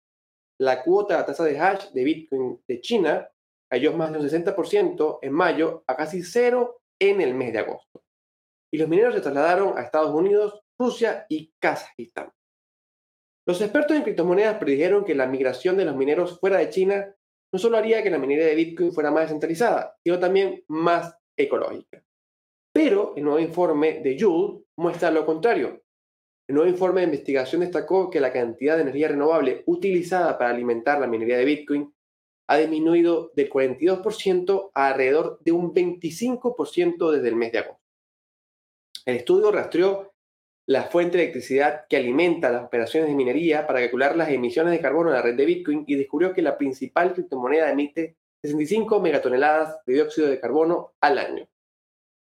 La 0.59 0.81
cuota 0.81 1.15
de 1.15 1.19
la 1.19 1.25
tasa 1.27 1.43
de 1.43 1.59
hash 1.59 1.91
de 1.91 2.03
Bitcoin 2.03 2.59
de 2.67 2.81
China 2.81 3.29
cayó 3.69 3.93
más 3.93 4.11
del 4.11 4.23
60% 4.23 5.19
en 5.21 5.33
mayo 5.33 5.83
a 5.85 5.95
casi 5.95 6.23
cero 6.23 6.81
en 6.99 7.21
el 7.21 7.35
mes 7.35 7.53
de 7.53 7.59
agosto 7.59 8.01
y 8.71 8.77
los 8.77 8.87
mineros 8.87 9.13
se 9.13 9.21
trasladaron 9.21 9.77
a 9.77 9.81
Estados 9.81 10.13
Unidos, 10.13 10.61
Rusia 10.79 11.25
y 11.29 11.53
Kazajistán. 11.59 12.31
Los 13.45 13.61
expertos 13.61 13.97
en 13.97 14.03
criptomonedas 14.03 14.57
predijeron 14.57 15.03
que 15.03 15.15
la 15.15 15.27
migración 15.27 15.75
de 15.75 15.85
los 15.85 15.95
mineros 15.95 16.39
fuera 16.39 16.59
de 16.59 16.69
China 16.69 17.15
no 17.51 17.59
solo 17.59 17.77
haría 17.77 18.01
que 18.01 18.09
la 18.09 18.17
minería 18.17 18.45
de 18.45 18.55
Bitcoin 18.55 18.93
fuera 18.93 19.11
más 19.11 19.23
descentralizada, 19.23 19.97
sino 20.03 20.19
también 20.19 20.63
más 20.67 21.13
ecológica. 21.37 22.03
Pero 22.73 23.13
el 23.17 23.23
nuevo 23.23 23.39
informe 23.39 23.99
de 24.01 24.17
Joule 24.17 24.63
muestra 24.77 25.11
lo 25.11 25.25
contrario. 25.25 25.81
El 26.47 26.55
nuevo 26.55 26.69
informe 26.69 27.01
de 27.01 27.07
investigación 27.07 27.61
destacó 27.61 28.09
que 28.09 28.21
la 28.21 28.31
cantidad 28.31 28.75
de 28.75 28.83
energía 28.83 29.09
renovable 29.09 29.63
utilizada 29.65 30.37
para 30.37 30.51
alimentar 30.51 30.99
la 30.99 31.07
minería 31.07 31.37
de 31.37 31.45
Bitcoin 31.45 31.93
ha 32.47 32.57
disminuido 32.57 33.31
del 33.35 33.49
42% 33.49 34.71
a 34.73 34.87
alrededor 34.87 35.39
de 35.41 35.51
un 35.51 35.73
25% 35.73 37.11
desde 37.11 37.29
el 37.29 37.35
mes 37.35 37.51
de 37.51 37.59
agosto. 37.59 37.80
El 39.05 39.17
estudio 39.17 39.51
rastreó 39.51 40.13
la 40.67 40.83
fuente 40.83 41.17
de 41.17 41.23
electricidad 41.23 41.85
que 41.89 41.97
alimenta 41.97 42.51
las 42.51 42.63
operaciones 42.63 43.09
de 43.09 43.15
minería 43.15 43.65
para 43.65 43.79
calcular 43.79 44.15
las 44.15 44.29
emisiones 44.29 44.71
de 44.71 44.79
carbono 44.79 45.09
en 45.09 45.15
la 45.15 45.21
red 45.21 45.35
de 45.35 45.45
Bitcoin 45.45 45.83
y 45.87 45.95
descubrió 45.95 46.33
que 46.33 46.41
la 46.41 46.57
principal 46.57 47.13
criptomoneda 47.13 47.71
emite 47.71 48.17
65 48.43 49.01
megatoneladas 49.01 49.79
de 49.85 49.93
dióxido 49.93 50.27
de 50.27 50.39
carbono 50.39 50.93
al 51.01 51.17
año. 51.17 51.47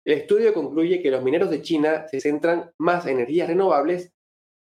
El 0.06 0.20
estudio 0.20 0.54
concluye 0.54 1.02
que 1.02 1.12
los 1.12 1.24
mineros 1.24 1.50
de 1.50 1.62
China 1.62 2.08
se 2.08 2.22
centran 2.22 2.72
más 2.78 3.06
en 3.06 3.14
energías 3.14 3.48
renovables 3.48 4.14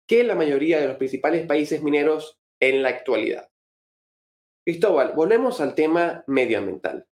que 0.08 0.24
la 0.24 0.34
mayoría 0.34 0.80
de 0.80 0.88
los 0.88 0.96
principales 0.96 1.46
países 1.46 1.82
mineros 1.82 2.38
en 2.60 2.82
la 2.82 2.90
actualidad. 2.90 3.50
Cristóbal, 4.64 5.12
volvemos 5.14 5.60
al 5.60 5.74
tema 5.74 6.24
medioambiental. 6.26 7.06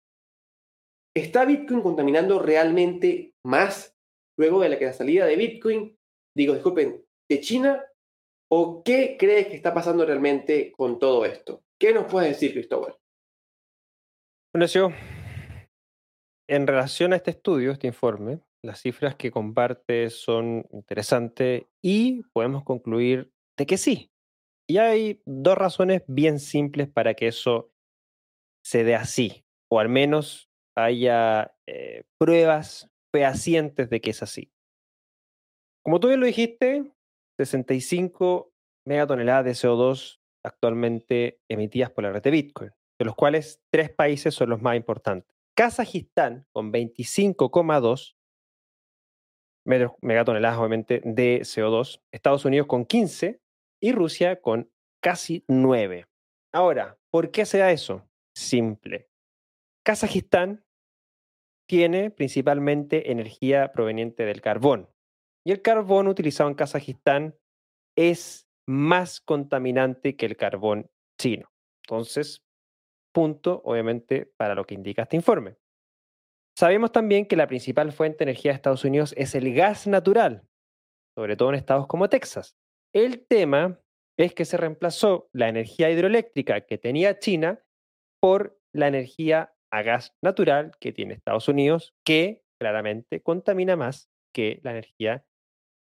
¿Está 1.15 1.45
Bitcoin 1.45 1.83
contaminando 1.83 2.39
realmente 2.39 3.35
más 3.45 3.97
luego 4.39 4.61
de 4.61 4.69
la, 4.69 4.93
salida 4.93 5.27
de 5.27 5.37
Bitcoin, 5.37 5.97
digo, 6.37 6.55
disculpen, 6.55 7.05
de 7.29 7.41
China, 7.41 7.85
o 8.51 8.83
qué 8.85 9.17
crees 9.19 9.49
que 9.49 9.57
está 9.57 9.73
pasando 9.73 10.05
realmente 10.05 10.73
con 10.73 10.99
todo 10.99 11.25
esto? 11.25 11.65
¿Qué 11.79 11.93
nos 11.93 12.11
puedes 12.11 12.31
decir, 12.31 12.53
Cristóbal? 12.53 12.97
Bueno, 14.55 14.67
yo, 14.67 14.91
en 16.49 16.67
relación 16.67 17.13
a 17.13 17.17
este 17.17 17.31
estudio, 17.31 17.73
este 17.73 17.87
informe, 17.87 18.41
las 18.63 18.81
cifras 18.81 19.17
que 19.17 19.31
comparte 19.31 20.11
son 20.11 20.67
interesantes 20.73 21.65
y 21.83 22.23
podemos 22.33 22.63
concluir 22.63 23.33
de 23.59 23.67
que 23.67 23.79
sí. 23.79 24.13
Y 24.69 24.79
hay 24.79 25.23
dos 25.27 25.59
razones 25.59 26.03
bien 26.07 26.39
simples 26.39 26.89
para 26.89 27.15
que 27.15 27.29
eso 27.29 27.73
se 28.65 28.85
dé 28.85 28.95
así, 28.95 29.45
o 29.71 29.81
al 29.81 29.89
menos 29.89 30.51
haya 30.77 31.55
eh, 31.67 32.05
pruebas 32.19 32.92
fehacientes 33.13 33.91
de 33.91 34.01
que 34.01 34.11
es 34.11 34.23
así. 34.23 34.53
Como 35.85 36.01
tú 36.01 36.09
bien 36.09 36.21
lo 36.21 36.27
dijiste, 36.27 36.91
65 37.39 38.53
megatoneladas 38.87 39.45
de 39.45 39.53
CO2 39.53 40.21
actualmente 40.45 41.41
emitidas 41.49 41.91
por 41.91 42.05
la 42.05 42.13
red 42.13 42.23
de 42.23 42.31
Bitcoin, 42.31 42.71
de 42.99 43.05
los 43.05 43.15
cuales 43.15 43.61
tres 43.71 43.91
países 43.91 44.35
son 44.35 44.51
los 44.51 44.63
más 44.63 44.77
importantes. 44.77 45.31
Kazajistán 45.55 46.47
con 46.53 46.73
25,2 46.73 48.17
megatoneladas 49.65 50.59
obviamente 50.59 51.03
de 51.05 51.41
CO2, 51.43 52.03
Estados 52.11 52.45
Unidos 52.45 52.67
con 52.67 52.85
15 52.85 53.41
y 53.81 53.93
Rusia 53.93 54.41
con 54.41 54.71
casi 55.01 55.45
9. 55.49 56.07
Ahora, 56.53 56.99
¿por 57.11 57.31
qué 57.31 57.45
se 57.45 57.59
da 57.59 57.71
eso? 57.71 58.09
Simple. 58.35 59.09
Kazajistán 59.85 60.65
tiene 61.69 62.11
principalmente 62.11 63.11
energía 63.11 63.73
proveniente 63.73 64.25
del 64.25 64.41
carbón. 64.41 64.89
Y 65.45 65.53
el 65.53 65.63
carbón 65.63 66.09
utilizado 66.09 66.49
en 66.49 66.55
Kazajistán 66.55 67.37
es 67.97 68.49
más 68.67 69.21
contaminante 69.21 70.17
que 70.17 70.27
el 70.27 70.37
carbón 70.37 70.91
chino. 71.21 71.51
Entonces, 71.85 72.45
punto, 73.13 73.61
obviamente, 73.65 74.33
para 74.37 74.55
lo 74.55 74.65
que 74.65 74.75
indica 74.75 75.03
este 75.03 75.17
informe. 75.17 75.57
Sabemos 76.57 76.93
también 76.93 77.27
que 77.27 77.37
la 77.37 77.47
principal 77.47 77.93
fuente 77.93 78.19
de 78.19 78.31
energía 78.31 78.53
de 78.53 78.57
Estados 78.57 78.85
Unidos 78.85 79.15
es 79.17 79.35
el 79.35 79.53
gas 79.55 79.87
natural, 79.87 80.47
sobre 81.17 81.37
todo 81.37 81.51
en 81.51 81.55
estados 81.57 81.87
como 81.87 82.09
Texas. 82.09 82.57
El 82.95 83.27
tema 83.27 83.81
es 84.19 84.35
que 84.35 84.45
se 84.45 84.59
reemplazó 84.59 85.29
la 85.33 85.49
energía 85.49 85.91
hidroeléctrica 85.91 86.63
que 86.63 86.79
tenía 86.79 87.19
China 87.19 87.65
por 88.21 88.61
la 88.73 88.89
energía 88.89 89.55
a 89.73 89.83
gas 89.83 90.15
natural 90.23 90.73
que 90.79 90.93
tiene 90.93 91.15
Estados 91.15 91.49
Unidos, 91.49 91.95
que 92.05 92.43
claramente 92.61 93.23
contamina 93.23 93.75
más 93.75 94.11
que 94.33 94.61
la 94.63 94.73
energía 94.73 95.25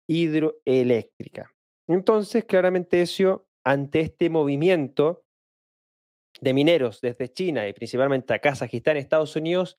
hidroeléctrica. 0.08 1.52
Entonces, 1.88 2.44
claramente 2.44 3.02
eso, 3.02 3.48
ante 3.64 4.00
este 4.00 4.30
movimiento 4.30 5.24
de 6.40 6.54
mineros 6.54 7.00
desde 7.00 7.32
China 7.32 7.68
y 7.68 7.72
principalmente 7.72 8.32
a 8.32 8.38
Kazajistán, 8.38 8.96
Estados 8.96 9.36
Unidos, 9.36 9.78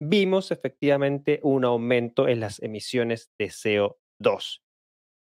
vimos 0.00 0.50
efectivamente 0.50 1.40
un 1.42 1.64
aumento 1.64 2.28
en 2.28 2.40
las 2.40 2.62
emisiones 2.62 3.32
de 3.38 3.46
CO2. 3.46 4.60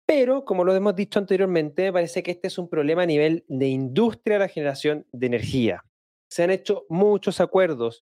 Pero, 0.08 0.46
como 0.46 0.64
lo 0.64 0.74
hemos 0.74 0.96
dicho 0.96 1.20
anteriormente, 1.20 1.92
parece 1.92 2.24
que 2.24 2.32
este 2.32 2.48
es 2.48 2.58
un 2.58 2.70
problema 2.70 3.04
a 3.04 3.08
nivel 3.08 3.46
de 3.48 3.68
industria 3.68 4.36
de 4.36 4.40
la 4.40 4.48
generación 4.48 5.06
de 5.12 5.28
energía. 5.28 5.84
Se 6.30 6.44
han 6.44 6.52
hecho 6.52 6.86
muchos 6.90 7.42
acuerdos 7.42 8.06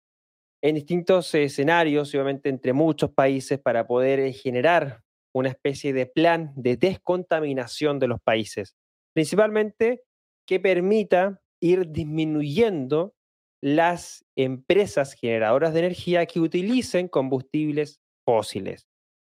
en 0.64 0.76
distintos 0.76 1.34
escenarios, 1.34 2.14
obviamente 2.14 2.48
entre 2.48 2.72
muchos 2.72 3.10
países, 3.12 3.60
para 3.60 3.86
poder 3.86 4.18
eh, 4.18 4.32
generar 4.32 5.02
una 5.34 5.50
especie 5.50 5.92
de 5.92 6.06
plan 6.06 6.54
de 6.56 6.78
descontaminación 6.78 7.98
de 7.98 8.08
los 8.08 8.18
países, 8.22 8.74
principalmente 9.14 10.04
que 10.48 10.60
permita 10.60 11.42
ir 11.60 11.90
disminuyendo 11.90 13.14
las 13.62 14.24
empresas 14.36 15.12
generadoras 15.12 15.74
de 15.74 15.80
energía 15.80 16.24
que 16.24 16.40
utilicen 16.40 17.08
combustibles 17.08 18.00
fósiles. 18.26 18.86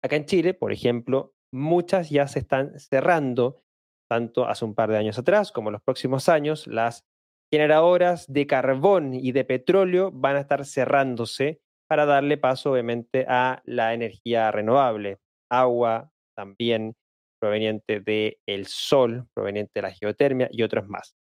Acá 0.05 0.15
en 0.15 0.27
Chile, 0.27 0.55
por 0.55 0.73
ejemplo, 0.73 1.35
muchas 1.53 2.09
ya 2.09 2.29
se 2.29 2.39
están 2.39 2.79
cerrando, 2.79 3.65
tanto 4.09 4.47
hace 4.47 4.65
un 4.65 4.77
par 4.77 4.91
de 4.91 4.99
años 4.99 5.19
atrás 5.19 5.51
como 5.51 5.71
en 5.71 5.75
los 5.75 5.83
próximos 5.83 6.29
años, 6.29 6.69
las 6.69 7.05
generadoras 7.51 8.27
de 8.29 8.47
carbón 8.47 9.15
y 9.15 9.33
de 9.33 9.45
petróleo 9.45 10.11
van 10.13 10.37
a 10.37 10.41
estar 10.41 10.65
cerrándose 10.65 11.61
para 11.89 12.07
darle 12.07 12.37
paso, 12.37 12.73
obviamente, 12.73 13.25
a 13.29 13.63
la 13.65 13.95
energía 13.95 14.51
renovable, 14.51 15.19
agua 15.51 16.11
también 16.37 16.95
proveniente 17.41 18.01
del 18.01 18.67
sol, 18.67 19.29
proveniente 19.35 19.73
de 19.75 19.83
la 19.83 19.93
geotermia 19.93 20.49
y 20.51 20.63
otros 20.63 20.89
más. 20.89 21.15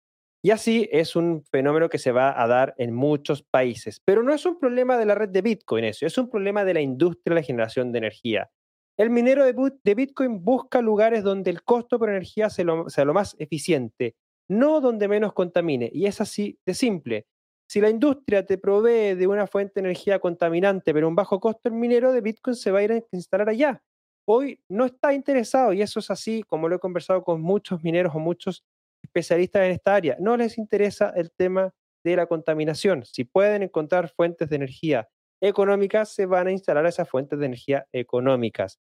Y 0.45 0.51
así 0.51 0.89
es 0.91 1.15
un 1.15 1.45
fenómeno 1.51 1.89
que 1.89 1.99
se 1.99 2.13
va 2.13 2.41
a 2.41 2.47
dar 2.49 2.75
en 2.77 2.93
muchos 2.93 3.43
países. 3.43 4.01
Pero 4.05 4.23
no 4.23 4.35
es 4.35 4.45
un 4.45 4.59
problema 4.59 4.99
de 4.99 5.07
la 5.07 5.15
red 5.15 5.29
de 5.29 5.43
Bitcoin 5.43 5.85
eso, 5.85 6.05
es 6.05 6.19
un 6.19 6.29
problema 6.29 6.65
de 6.65 6.75
la 6.75 6.81
industria 6.81 7.35
de 7.35 7.41
la 7.41 7.47
generación 7.47 7.93
de 7.93 7.99
energía. 7.99 8.51
El 8.99 9.11
minero 9.11 9.45
de 9.45 9.95
Bitcoin 9.95 10.45
busca 10.45 10.83
lugares 10.83 11.23
donde 11.23 11.51
el 11.51 11.63
costo 11.63 11.99
por 11.99 12.11
energía 12.11 12.51
sea 12.51 12.65
lo 12.65 13.15
más 13.15 13.37
eficiente, 13.39 14.17
no 14.49 14.81
donde 14.81 15.09
menos 15.09 15.33
contamine. 15.33 15.91
Y 15.93 16.07
es 16.07 16.21
así 16.21 16.59
de 16.67 16.75
simple. 16.75 17.27
Si 17.69 17.81
la 17.81 17.89
industria 17.89 18.45
te 18.45 18.59
provee 18.59 19.15
de 19.15 19.27
una 19.27 19.47
fuente 19.47 19.75
de 19.77 19.81
energía 19.81 20.19
contaminante, 20.19 20.93
pero 20.93 21.09
un 21.09 21.15
bajo 21.15 21.41
costo, 21.41 21.69
el 21.69 21.75
minero 21.75 22.13
de 22.13 22.21
Bitcoin 22.21 22.55
se 22.55 22.71
va 22.71 22.81
a 22.81 22.83
ir 22.83 22.93
a 22.93 23.03
instalar 23.13 23.49
allá. 23.49 23.83
Hoy 24.27 24.61
no 24.69 24.85
está 24.85 25.15
interesado, 25.15 25.73
y 25.73 25.83
eso 25.83 26.01
es 26.01 26.11
así, 26.11 26.43
como 26.43 26.69
lo 26.69 26.77
he 26.77 26.79
conversado 26.79 27.25
con 27.25 27.41
muchos 27.41 27.83
mineros 27.83 28.15
o 28.15 28.19
muchos 28.19 28.65
especialistas 29.03 29.63
en 29.65 29.73
esta 29.73 29.95
área. 29.95 30.17
No 30.21 30.37
les 30.37 30.59
interesa 30.59 31.13
el 31.17 31.33
tema 31.33 31.73
de 32.05 32.17
la 32.17 32.27
contaminación. 32.27 33.05
Si 33.05 33.25
pueden 33.25 33.63
encontrar 33.63 34.11
fuentes 34.11 34.49
de 34.49 34.57
energía 34.57 35.09
económicas, 35.41 36.15
se 36.15 36.27
van 36.27 36.47
a 36.47 36.53
instalar 36.53 36.87
esas 36.87 37.09
fuentes 37.09 37.39
de 37.39 37.47
energía 37.47 37.87
económicas. 37.93 38.79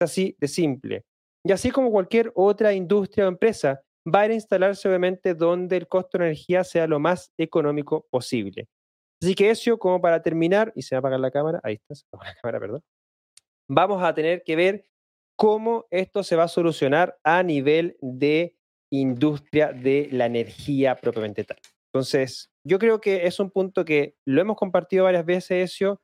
Es 0.00 0.10
así 0.10 0.36
de 0.40 0.48
simple. 0.48 1.04
Y 1.44 1.52
así 1.52 1.70
como 1.70 1.90
cualquier 1.90 2.32
otra 2.34 2.72
industria 2.72 3.24
o 3.24 3.28
empresa, 3.28 3.82
va 4.06 4.22
a 4.22 4.32
instalarse 4.32 4.88
obviamente 4.88 5.34
donde 5.34 5.76
el 5.76 5.88
costo 5.88 6.18
de 6.18 6.26
energía 6.26 6.64
sea 6.64 6.86
lo 6.86 6.98
más 6.98 7.32
económico 7.38 8.06
posible. 8.10 8.68
Así 9.22 9.34
que 9.34 9.50
eso, 9.50 9.78
como 9.78 10.00
para 10.00 10.22
terminar, 10.22 10.72
y 10.74 10.82
se 10.82 10.94
va 10.94 10.98
a 10.98 11.00
apagar 11.00 11.20
la 11.20 11.30
cámara, 11.30 11.60
ahí 11.62 11.74
está, 11.74 11.94
se 11.94 12.04
apaga 12.12 12.30
la 12.30 12.34
cámara, 12.40 12.60
perdón. 12.60 12.82
Vamos 13.68 14.02
a 14.02 14.12
tener 14.14 14.42
que 14.42 14.56
ver 14.56 14.86
cómo 15.36 15.86
esto 15.90 16.22
se 16.22 16.36
va 16.36 16.44
a 16.44 16.48
solucionar 16.48 17.18
a 17.22 17.42
nivel 17.42 17.96
de 18.00 18.56
industria 18.90 19.72
de 19.72 20.08
la 20.10 20.26
energía 20.26 20.96
propiamente 20.96 21.44
tal. 21.44 21.58
Entonces, 21.92 22.50
yo 22.66 22.78
creo 22.78 23.00
que 23.00 23.26
es 23.26 23.38
un 23.38 23.50
punto 23.50 23.84
que 23.84 24.16
lo 24.26 24.40
hemos 24.40 24.56
compartido 24.56 25.04
varias 25.04 25.24
veces, 25.24 25.72
eso 25.72 26.00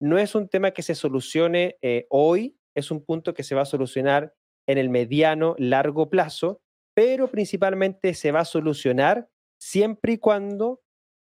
no 0.00 0.18
es 0.18 0.34
un 0.34 0.48
tema 0.48 0.70
que 0.72 0.82
se 0.82 0.94
solucione 0.94 1.76
eh, 1.82 2.06
hoy, 2.10 2.56
es 2.74 2.90
un 2.90 3.04
punto 3.04 3.34
que 3.34 3.42
se 3.42 3.54
va 3.54 3.62
a 3.62 3.66
solucionar 3.66 4.34
en 4.66 4.78
el 4.78 4.88
mediano, 4.90 5.54
largo 5.58 6.10
plazo, 6.10 6.60
pero 6.94 7.28
principalmente 7.30 8.14
se 8.14 8.32
va 8.32 8.40
a 8.40 8.44
solucionar 8.44 9.28
siempre 9.60 10.14
y 10.14 10.18
cuando 10.18 10.80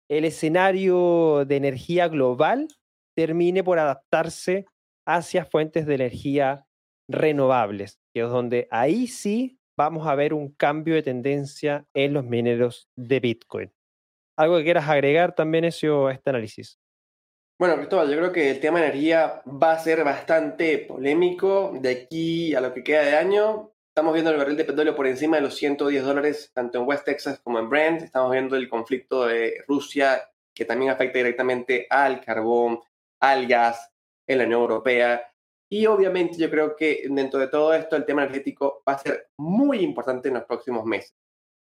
el 0.08 0.24
escenario 0.24 1.44
de 1.46 1.56
energía 1.56 2.08
global 2.08 2.68
termine 3.14 3.62
por 3.64 3.78
adaptarse 3.78 4.66
hacia 5.06 5.44
fuentes 5.44 5.86
de 5.86 5.94
energía 5.94 6.66
renovables, 7.08 7.98
que 8.14 8.20
es 8.20 8.28
donde 8.28 8.68
ahí 8.70 9.06
sí 9.06 9.58
vamos 9.76 10.06
a 10.06 10.14
ver 10.14 10.34
un 10.34 10.52
cambio 10.52 10.94
de 10.94 11.02
tendencia 11.02 11.86
en 11.94 12.12
los 12.12 12.24
mineros 12.24 12.88
de 12.96 13.20
Bitcoin. 13.20 13.72
¿Algo 14.36 14.58
que 14.58 14.64
quieras 14.64 14.88
agregar 14.88 15.34
también, 15.34 15.64
a 15.64 15.68
este 15.68 16.30
análisis? 16.30 16.78
Bueno, 17.58 17.76
Cristóbal, 17.76 18.08
yo 18.08 18.18
creo 18.18 18.32
que 18.32 18.50
el 18.50 18.60
tema 18.60 18.80
de 18.80 18.86
energía 18.86 19.42
va 19.46 19.72
a 19.72 19.78
ser 19.80 20.04
bastante 20.04 20.78
polémico 20.78 21.72
de 21.80 21.90
aquí 21.90 22.54
a 22.54 22.60
lo 22.60 22.72
que 22.72 22.84
queda 22.84 23.02
de 23.02 23.16
año. 23.16 23.72
Estamos 23.98 24.14
viendo 24.14 24.30
el 24.30 24.36
barril 24.36 24.56
de 24.56 24.64
petróleo 24.64 24.94
por 24.94 25.08
encima 25.08 25.38
de 25.38 25.42
los 25.42 25.56
110 25.56 26.04
dólares, 26.04 26.52
tanto 26.54 26.78
en 26.78 26.86
West 26.86 27.04
Texas 27.04 27.40
como 27.40 27.58
en 27.58 27.68
Brent. 27.68 28.02
Estamos 28.02 28.30
viendo 28.30 28.54
el 28.54 28.68
conflicto 28.68 29.26
de 29.26 29.64
Rusia, 29.66 30.22
que 30.54 30.64
también 30.64 30.92
afecta 30.92 31.18
directamente 31.18 31.88
al 31.90 32.20
carbón, 32.20 32.78
al 33.18 33.48
gas 33.48 33.90
en 34.24 34.38
la 34.38 34.44
Unión 34.44 34.60
Europea. 34.60 35.28
Y 35.68 35.86
obviamente 35.86 36.38
yo 36.38 36.48
creo 36.48 36.76
que 36.76 37.08
dentro 37.10 37.40
de 37.40 37.48
todo 37.48 37.74
esto 37.74 37.96
el 37.96 38.04
tema 38.04 38.22
energético 38.22 38.84
va 38.88 38.92
a 38.92 38.98
ser 38.98 39.30
muy 39.36 39.80
importante 39.80 40.28
en 40.28 40.34
los 40.34 40.44
próximos 40.44 40.84
meses. 40.84 41.16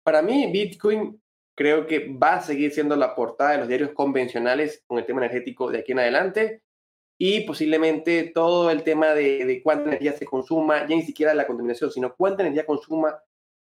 Para 0.04 0.22
mí, 0.22 0.52
Bitcoin 0.52 1.22
creo 1.56 1.88
que 1.88 2.14
va 2.14 2.34
a 2.34 2.42
seguir 2.42 2.74
siendo 2.74 2.98
la 2.98 3.16
portada 3.16 3.52
de 3.52 3.60
los 3.60 3.70
diarios 3.70 3.92
convencionales 3.92 4.84
con 4.86 4.98
el 4.98 5.06
tema 5.06 5.22
energético 5.24 5.72
de 5.72 5.80
aquí 5.80 5.94
en 5.94 6.00
adelante 6.00 6.62
y 7.20 7.42
posiblemente 7.42 8.32
todo 8.34 8.70
el 8.70 8.84
tema 8.84 9.14
de, 9.14 9.62
cuánta 9.64 9.90
energía 9.90 10.14
se 10.14 10.26
consuma, 10.26 10.82
ya 10.88 10.96
ni 10.96 11.02
siquiera 11.02 11.34
la 11.34 11.48
contaminación, 11.48 11.92
sino 11.92 12.16
cuánta 12.16 12.44
energía 12.44 12.66
consuma 12.66 13.10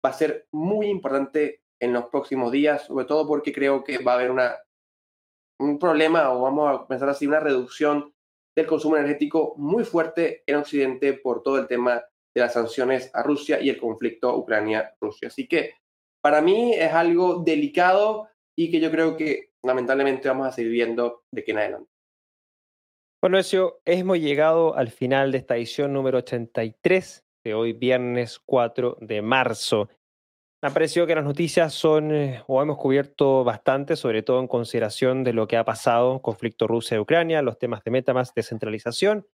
va 0.05 0.09
a 0.09 0.13
ser 0.13 0.47
muy 0.51 0.87
importante 0.87 1.61
en 1.79 1.93
los 1.93 2.05
próximos 2.05 2.51
días, 2.51 2.85
sobre 2.85 3.05
todo 3.05 3.27
porque 3.27 3.53
creo 3.53 3.83
que 3.83 3.99
va 3.99 4.13
a 4.13 4.15
haber 4.15 4.31
un 5.59 5.79
problema 5.79 6.31
o 6.31 6.41
vamos 6.41 6.69
a 6.69 6.87
pensar 6.87 7.09
así, 7.09 7.27
una 7.27 7.39
reducción 7.39 8.13
del 8.55 8.67
consumo 8.67 8.97
energético 8.97 9.55
muy 9.57 9.83
fuerte 9.83 10.43
en 10.47 10.57
Occidente 10.57 11.13
por 11.13 11.43
todo 11.43 11.57
el 11.59 11.67
tema 11.67 12.03
de 12.35 12.41
las 12.41 12.53
sanciones 12.53 13.11
a 13.13 13.21
Rusia 13.21 13.61
y 13.61 13.69
el 13.69 13.79
conflicto 13.79 14.35
Ucrania-Rusia. 14.35 15.27
Así 15.27 15.47
que 15.47 15.75
para 16.21 16.41
mí 16.41 16.73
es 16.73 16.93
algo 16.93 17.43
delicado 17.43 18.29
y 18.57 18.71
que 18.71 18.79
yo 18.79 18.89
creo 18.89 19.17
que 19.17 19.51
lamentablemente 19.63 20.27
vamos 20.27 20.47
a 20.47 20.51
seguir 20.51 20.71
viendo 20.71 21.23
de 21.31 21.41
aquí 21.41 21.51
en 21.51 21.57
adelante. 21.57 21.92
Bueno, 23.23 23.37
eso 23.37 23.79
hemos 23.85 24.19
llegado 24.19 24.75
al 24.75 24.89
final 24.89 25.31
de 25.31 25.37
esta 25.37 25.55
edición 25.55 25.93
número 25.93 26.17
83 26.17 27.23
de 27.45 27.53
hoy, 27.53 27.71
viernes 27.71 28.41
4 28.45 28.97
de 28.99 29.21
marzo. 29.21 29.87
Me 30.61 30.67
ha 30.67 30.73
parecido 30.73 31.07
que 31.07 31.15
las 31.15 31.23
noticias 31.23 31.73
son, 31.73 32.13
eh, 32.13 32.43
o 32.47 32.61
hemos 32.61 32.77
cubierto 32.77 33.45
bastante, 33.45 33.95
sobre 33.95 34.23
todo 34.23 34.41
en 34.41 34.49
consideración 34.49 35.23
de 35.23 35.31
lo 35.31 35.47
que 35.47 35.55
ha 35.55 35.63
pasado, 35.63 36.21
conflicto 36.21 36.67
Rusia-Ucrania, 36.67 37.41
los 37.41 37.57
temas 37.57 37.81
de 37.85 37.91
Metamask, 37.91 38.35
descentralización. 38.35 39.25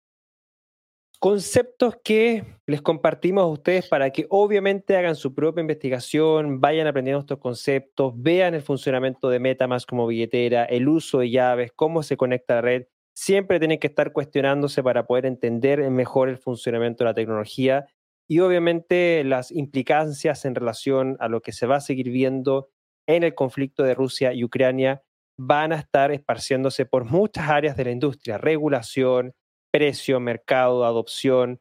Conceptos 1.18 1.96
que 2.04 2.44
les 2.66 2.82
compartimos 2.82 3.44
a 3.44 3.46
ustedes 3.46 3.88
para 3.88 4.10
que 4.10 4.26
obviamente 4.28 4.98
hagan 4.98 5.16
su 5.16 5.34
propia 5.34 5.62
investigación, 5.62 6.60
vayan 6.60 6.88
aprendiendo 6.88 7.20
estos 7.20 7.38
conceptos, 7.38 8.12
vean 8.16 8.52
el 8.52 8.60
funcionamiento 8.60 9.30
de 9.30 9.40
Metamask 9.40 9.88
como 9.88 10.06
billetera, 10.06 10.66
el 10.66 10.88
uso 10.88 11.20
de 11.20 11.30
llaves, 11.30 11.72
cómo 11.74 12.02
se 12.02 12.18
conecta 12.18 12.52
a 12.52 12.56
la 12.56 12.60
red. 12.60 12.86
Siempre 13.20 13.58
tienen 13.58 13.80
que 13.80 13.88
estar 13.88 14.12
cuestionándose 14.12 14.80
para 14.80 15.08
poder 15.08 15.26
entender 15.26 15.90
mejor 15.90 16.28
el 16.28 16.38
funcionamiento 16.38 17.02
de 17.02 17.10
la 17.10 17.14
tecnología 17.14 17.88
y 18.30 18.38
obviamente 18.38 19.24
las 19.24 19.50
implicancias 19.50 20.44
en 20.44 20.54
relación 20.54 21.16
a 21.18 21.26
lo 21.26 21.42
que 21.42 21.50
se 21.50 21.66
va 21.66 21.74
a 21.74 21.80
seguir 21.80 22.10
viendo 22.10 22.70
en 23.08 23.24
el 23.24 23.34
conflicto 23.34 23.82
de 23.82 23.94
Rusia 23.94 24.32
y 24.34 24.44
Ucrania 24.44 25.02
van 25.36 25.72
a 25.72 25.80
estar 25.80 26.12
esparciéndose 26.12 26.86
por 26.86 27.06
muchas 27.06 27.48
áreas 27.48 27.76
de 27.76 27.86
la 27.86 27.90
industria, 27.90 28.38
regulación, 28.38 29.34
precio, 29.72 30.20
mercado, 30.20 30.84
adopción 30.84 31.60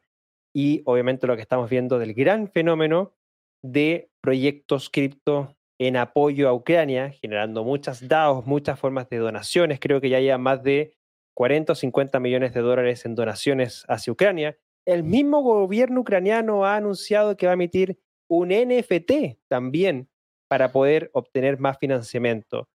y 0.54 0.82
obviamente 0.84 1.26
lo 1.26 1.34
que 1.34 1.42
estamos 1.42 1.68
viendo 1.68 1.98
del 1.98 2.14
gran 2.14 2.52
fenómeno 2.52 3.16
de 3.64 4.12
proyectos 4.22 4.90
cripto 4.90 5.56
en 5.80 5.96
apoyo 5.96 6.48
a 6.48 6.54
Ucrania, 6.54 7.10
generando 7.10 7.64
muchas 7.64 8.06
DAOs, 8.06 8.46
muchas 8.46 8.78
formas 8.78 9.08
de 9.08 9.16
donaciones. 9.16 9.80
Creo 9.80 10.00
que 10.00 10.08
ya 10.08 10.18
hay 10.18 10.38
más 10.38 10.62
de 10.62 10.97
40 11.38 11.72
o 11.72 11.76
50 11.76 12.18
millones 12.18 12.52
de 12.52 12.62
dólares 12.62 13.06
en 13.06 13.14
donaciones 13.14 13.84
hacia 13.86 14.12
Ucrania 14.12 14.58
el 14.88 15.04
mismo 15.04 15.42
gobierno 15.42 16.00
ucraniano 16.00 16.64
ha 16.64 16.74
anunciado 16.74 17.36
que 17.36 17.44
va 17.44 17.52
a 17.52 17.54
emitir 17.60 18.00
un 18.26 18.48
NFT 18.48 19.38
también 19.46 20.08
para 20.48 20.72
poder 20.72 21.10
obtener 21.12 21.60
más 21.60 21.76
financiamiento. 21.76 22.70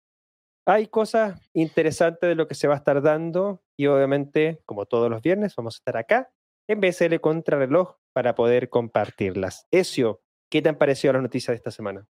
Hay 0.67 0.89
cosas 0.89 1.41
interesantes 1.55 2.29
de 2.29 2.35
lo 2.35 2.49
que 2.49 2.57
se 2.57 2.67
va 2.67 2.75
a 2.75 2.79
estar 2.79 3.01
dando 3.01 3.63
y 3.79 3.87
obviamente, 3.87 4.61
como 4.67 4.87
todos 4.87 5.09
los 5.09 5.23
viernes, 5.23 5.55
vamos 5.55 5.77
a 5.77 5.79
estar 5.79 5.97
acá 5.97 6.33
en 6.69 6.81
BSL 6.81 7.21
Contrarreloj 7.21 7.95
para 8.13 8.35
poder 8.35 8.69
compartirlas. 8.71 9.69
Ezio, 9.71 10.21
¿qué 10.51 10.63
te 10.63 10.69
han 10.69 10.79
parecido 10.79 11.13
las 11.13 11.23
noticias 11.23 11.53
de 11.53 11.57
esta 11.57 11.71
semana? 11.71 12.09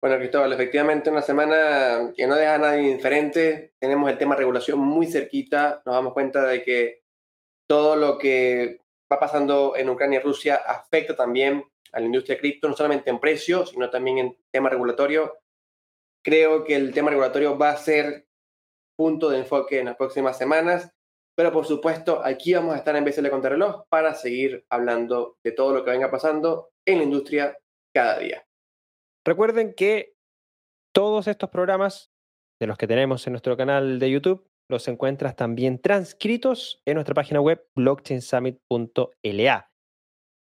Bueno, 0.00 0.16
Cristóbal, 0.18 0.52
efectivamente 0.52 1.10
una 1.10 1.22
semana 1.22 2.12
que 2.16 2.28
no 2.28 2.36
deja 2.36 2.54
a 2.54 2.58
nadie 2.58 2.88
indiferente. 2.88 3.74
Tenemos 3.80 4.08
el 4.08 4.16
tema 4.16 4.36
regulación 4.36 4.78
muy 4.78 5.08
cerquita. 5.08 5.82
Nos 5.84 5.94
damos 5.96 6.12
cuenta 6.12 6.46
de 6.46 6.62
que 6.62 7.02
todo 7.68 7.96
lo 7.96 8.16
que 8.16 8.80
va 9.12 9.18
pasando 9.18 9.74
en 9.76 9.90
Ucrania 9.90 10.20
y 10.20 10.22
Rusia 10.22 10.54
afecta 10.54 11.16
también 11.16 11.64
a 11.92 11.98
la 11.98 12.06
industria 12.06 12.38
cripto, 12.38 12.68
no 12.68 12.76
solamente 12.76 13.10
en 13.10 13.18
precios, 13.18 13.70
sino 13.70 13.90
también 13.90 14.18
en 14.18 14.36
tema 14.52 14.68
regulatorio. 14.68 15.40
Creo 16.24 16.62
que 16.62 16.76
el 16.76 16.94
tema 16.94 17.10
regulatorio 17.10 17.58
va 17.58 17.70
a 17.70 17.76
ser 17.76 18.28
punto 18.96 19.30
de 19.30 19.38
enfoque 19.38 19.80
en 19.80 19.86
las 19.86 19.96
próximas 19.96 20.38
semanas, 20.38 20.92
pero 21.36 21.50
por 21.50 21.66
supuesto 21.66 22.24
aquí 22.24 22.54
vamos 22.54 22.74
a 22.74 22.78
estar 22.78 22.94
en 22.94 23.04
BCL 23.04 23.30
Contrarreloj 23.30 23.88
para 23.88 24.14
seguir 24.14 24.64
hablando 24.68 25.38
de 25.42 25.52
todo 25.52 25.72
lo 25.72 25.84
que 25.84 25.90
venga 25.90 26.10
pasando 26.10 26.70
en 26.86 26.98
la 26.98 27.04
industria 27.04 27.58
cada 27.92 28.18
día. 28.18 28.47
Recuerden 29.28 29.74
que 29.74 30.14
todos 30.94 31.28
estos 31.28 31.50
programas 31.50 32.10
de 32.58 32.66
los 32.66 32.78
que 32.78 32.86
tenemos 32.86 33.26
en 33.26 33.34
nuestro 33.34 33.58
canal 33.58 33.98
de 33.98 34.10
YouTube 34.10 34.48
los 34.70 34.88
encuentras 34.88 35.36
también 35.36 35.82
transcritos 35.82 36.80
en 36.86 36.94
nuestra 36.94 37.14
página 37.14 37.38
web 37.38 37.62
blockchainsummit.la. 37.76 39.70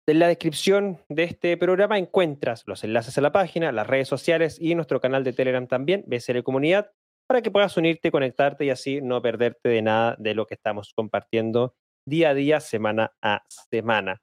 En 0.07 0.19
la 0.19 0.27
descripción 0.29 1.01
de 1.09 1.23
este 1.23 1.57
programa 1.57 1.97
encuentras 1.97 2.63
los 2.65 2.85
enlaces 2.85 3.17
a 3.17 3.21
la 3.21 3.33
página, 3.33 3.73
las 3.73 3.87
redes 3.87 4.07
sociales 4.07 4.57
y 4.57 4.73
nuestro 4.73 5.01
canal 5.01 5.25
de 5.25 5.33
Telegram 5.33 5.67
también, 5.67 6.05
BCL 6.07 6.43
Comunidad, 6.43 6.93
para 7.27 7.41
que 7.41 7.51
puedas 7.51 7.75
unirte, 7.75 8.09
conectarte 8.09 8.63
y 8.63 8.69
así 8.69 9.01
no 9.01 9.21
perderte 9.21 9.67
de 9.67 9.81
nada 9.81 10.15
de 10.17 10.33
lo 10.33 10.45
que 10.45 10.53
estamos 10.53 10.93
compartiendo 10.95 11.75
día 12.07 12.29
a 12.29 12.33
día, 12.33 12.61
semana 12.61 13.11
a 13.21 13.43
semana. 13.69 14.21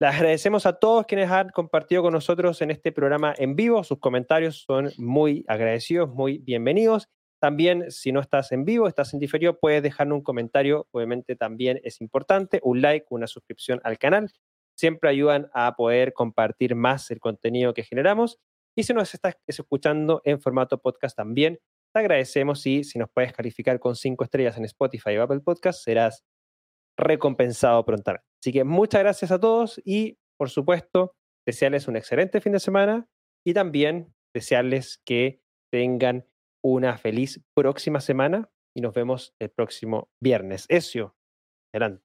Les 0.00 0.14
agradecemos 0.14 0.64
a 0.64 0.74
todos 0.74 1.06
quienes 1.06 1.28
han 1.28 1.48
compartido 1.48 2.02
con 2.02 2.12
nosotros 2.12 2.62
en 2.62 2.70
este 2.70 2.92
programa 2.92 3.34
en 3.36 3.56
vivo. 3.56 3.82
Sus 3.82 3.98
comentarios 3.98 4.62
son 4.62 4.92
muy 4.96 5.44
agradecidos, 5.48 6.08
muy 6.08 6.38
bienvenidos. 6.38 7.08
También, 7.40 7.90
si 7.90 8.12
no 8.12 8.20
estás 8.20 8.52
en 8.52 8.64
vivo, 8.64 8.86
estás 8.86 9.12
en 9.12 9.18
diferido, 9.18 9.58
puedes 9.58 9.82
dejar 9.82 10.12
un 10.12 10.22
comentario. 10.22 10.86
Obviamente 10.92 11.34
también 11.34 11.80
es 11.82 12.00
importante. 12.00 12.60
Un 12.62 12.80
like, 12.80 13.06
una 13.10 13.26
suscripción 13.26 13.80
al 13.82 13.98
canal. 13.98 14.30
Siempre 14.76 15.10
ayudan 15.10 15.50
a 15.52 15.74
poder 15.74 16.12
compartir 16.12 16.76
más 16.76 17.10
el 17.10 17.18
contenido 17.18 17.74
que 17.74 17.82
generamos. 17.82 18.38
Y 18.76 18.84
si 18.84 18.94
nos 18.94 19.12
estás 19.14 19.36
escuchando 19.48 20.22
en 20.24 20.40
formato 20.40 20.78
podcast 20.78 21.16
también, 21.16 21.58
te 21.92 21.98
agradecemos 21.98 22.64
y 22.66 22.84
si 22.84 23.00
nos 23.00 23.10
puedes 23.10 23.32
calificar 23.32 23.80
con 23.80 23.96
cinco 23.96 24.22
estrellas 24.22 24.56
en 24.58 24.64
Spotify 24.64 25.16
o 25.16 25.24
Apple 25.24 25.40
Podcast, 25.40 25.82
serás 25.82 26.22
recompensado 26.98 27.84
prontamente. 27.84 28.26
Así 28.42 28.52
que 28.52 28.64
muchas 28.64 29.00
gracias 29.00 29.30
a 29.30 29.40
todos 29.40 29.80
y, 29.84 30.18
por 30.36 30.50
supuesto, 30.50 31.14
desearles 31.46 31.88
un 31.88 31.96
excelente 31.96 32.40
fin 32.40 32.52
de 32.52 32.60
semana 32.60 33.08
y 33.46 33.54
también 33.54 34.14
desearles 34.34 35.00
que 35.06 35.40
tengan 35.72 36.26
una 36.62 36.98
feliz 36.98 37.40
próxima 37.54 38.00
semana 38.00 38.50
y 38.76 38.80
nos 38.80 38.92
vemos 38.92 39.34
el 39.40 39.50
próximo 39.50 40.10
viernes. 40.20 40.66
Ezio, 40.68 41.16
adelante. 41.72 42.04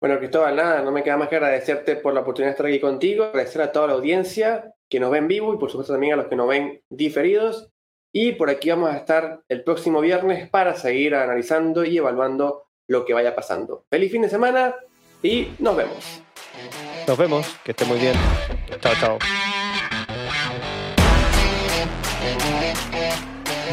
Bueno, 0.00 0.18
Cristóbal, 0.18 0.54
nada, 0.54 0.82
no 0.82 0.92
me 0.92 1.02
queda 1.02 1.16
más 1.16 1.28
que 1.28 1.36
agradecerte 1.36 1.96
por 1.96 2.14
la 2.14 2.20
oportunidad 2.20 2.50
de 2.50 2.52
estar 2.52 2.66
aquí 2.66 2.80
contigo, 2.80 3.24
agradecer 3.24 3.62
a 3.62 3.72
toda 3.72 3.88
la 3.88 3.92
audiencia 3.94 4.74
que 4.88 5.00
nos 5.00 5.10
ven 5.10 5.26
vivo 5.26 5.52
y 5.52 5.58
por 5.58 5.70
supuesto 5.70 5.92
también 5.92 6.12
a 6.12 6.16
los 6.16 6.28
que 6.28 6.36
nos 6.36 6.48
ven 6.48 6.82
diferidos. 6.88 7.70
Y 8.14 8.32
por 8.32 8.48
aquí 8.48 8.70
vamos 8.70 8.90
a 8.90 8.96
estar 8.96 9.42
el 9.48 9.64
próximo 9.64 10.00
viernes 10.00 10.48
para 10.48 10.74
seguir 10.74 11.14
analizando 11.14 11.84
y 11.84 11.98
evaluando 11.98 12.67
lo 12.88 13.04
que 13.04 13.14
vaya 13.14 13.36
pasando. 13.36 13.84
Feliz 13.88 14.10
fin 14.10 14.22
de 14.22 14.28
semana 14.28 14.74
y 15.22 15.52
nos 15.60 15.76
vemos. 15.76 16.22
Nos 17.06 17.16
vemos, 17.16 17.46
que 17.64 17.70
esté 17.70 17.84
muy 17.84 17.98
bien. 17.98 18.14
Chao, 18.80 18.92
chao. 19.00 19.18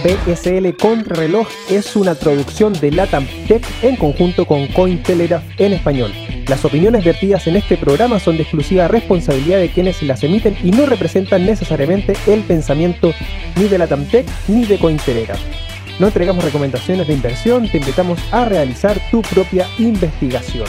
BSL 0.04 0.78
Contrarreloj 0.78 1.48
es 1.68 1.96
una 1.96 2.14
traducción 2.14 2.74
de 2.74 2.92
Latam 2.92 3.26
Tech 3.48 3.66
en 3.82 3.96
conjunto 3.96 4.46
con 4.46 4.68
Cointelegraph 4.68 5.44
en 5.58 5.74
español. 5.74 6.12
Las 6.48 6.64
opiniones 6.64 7.04
vertidas 7.04 7.48
en 7.48 7.56
este 7.56 7.76
programa 7.76 8.20
son 8.20 8.38
de 8.38 8.44
exclusiva 8.44 8.88
responsabilidad 8.88 9.58
de 9.58 9.72
quienes 9.72 10.04
las 10.04 10.24
emiten 10.24 10.56
y 10.64 10.70
no 10.70 10.86
representan 10.86 11.44
necesariamente 11.46 12.14
el 12.28 12.44
pensamiento 12.44 13.14
ni 13.56 13.68
de 13.68 13.80
Latam 13.80 14.06
Tech 14.08 14.28
ni 14.48 14.66
de 14.66 14.78
Cointelegraph. 14.78 15.65
No 16.00 16.08
entregamos 16.08 16.44
recomendaciones 16.44 17.08
de 17.08 17.14
inversión, 17.14 17.70
te 17.70 17.78
invitamos 17.78 18.20
a 18.34 18.46
realizar 18.46 19.00
tu 19.12 19.22
propia 19.22 19.66
investigación. 19.78 20.68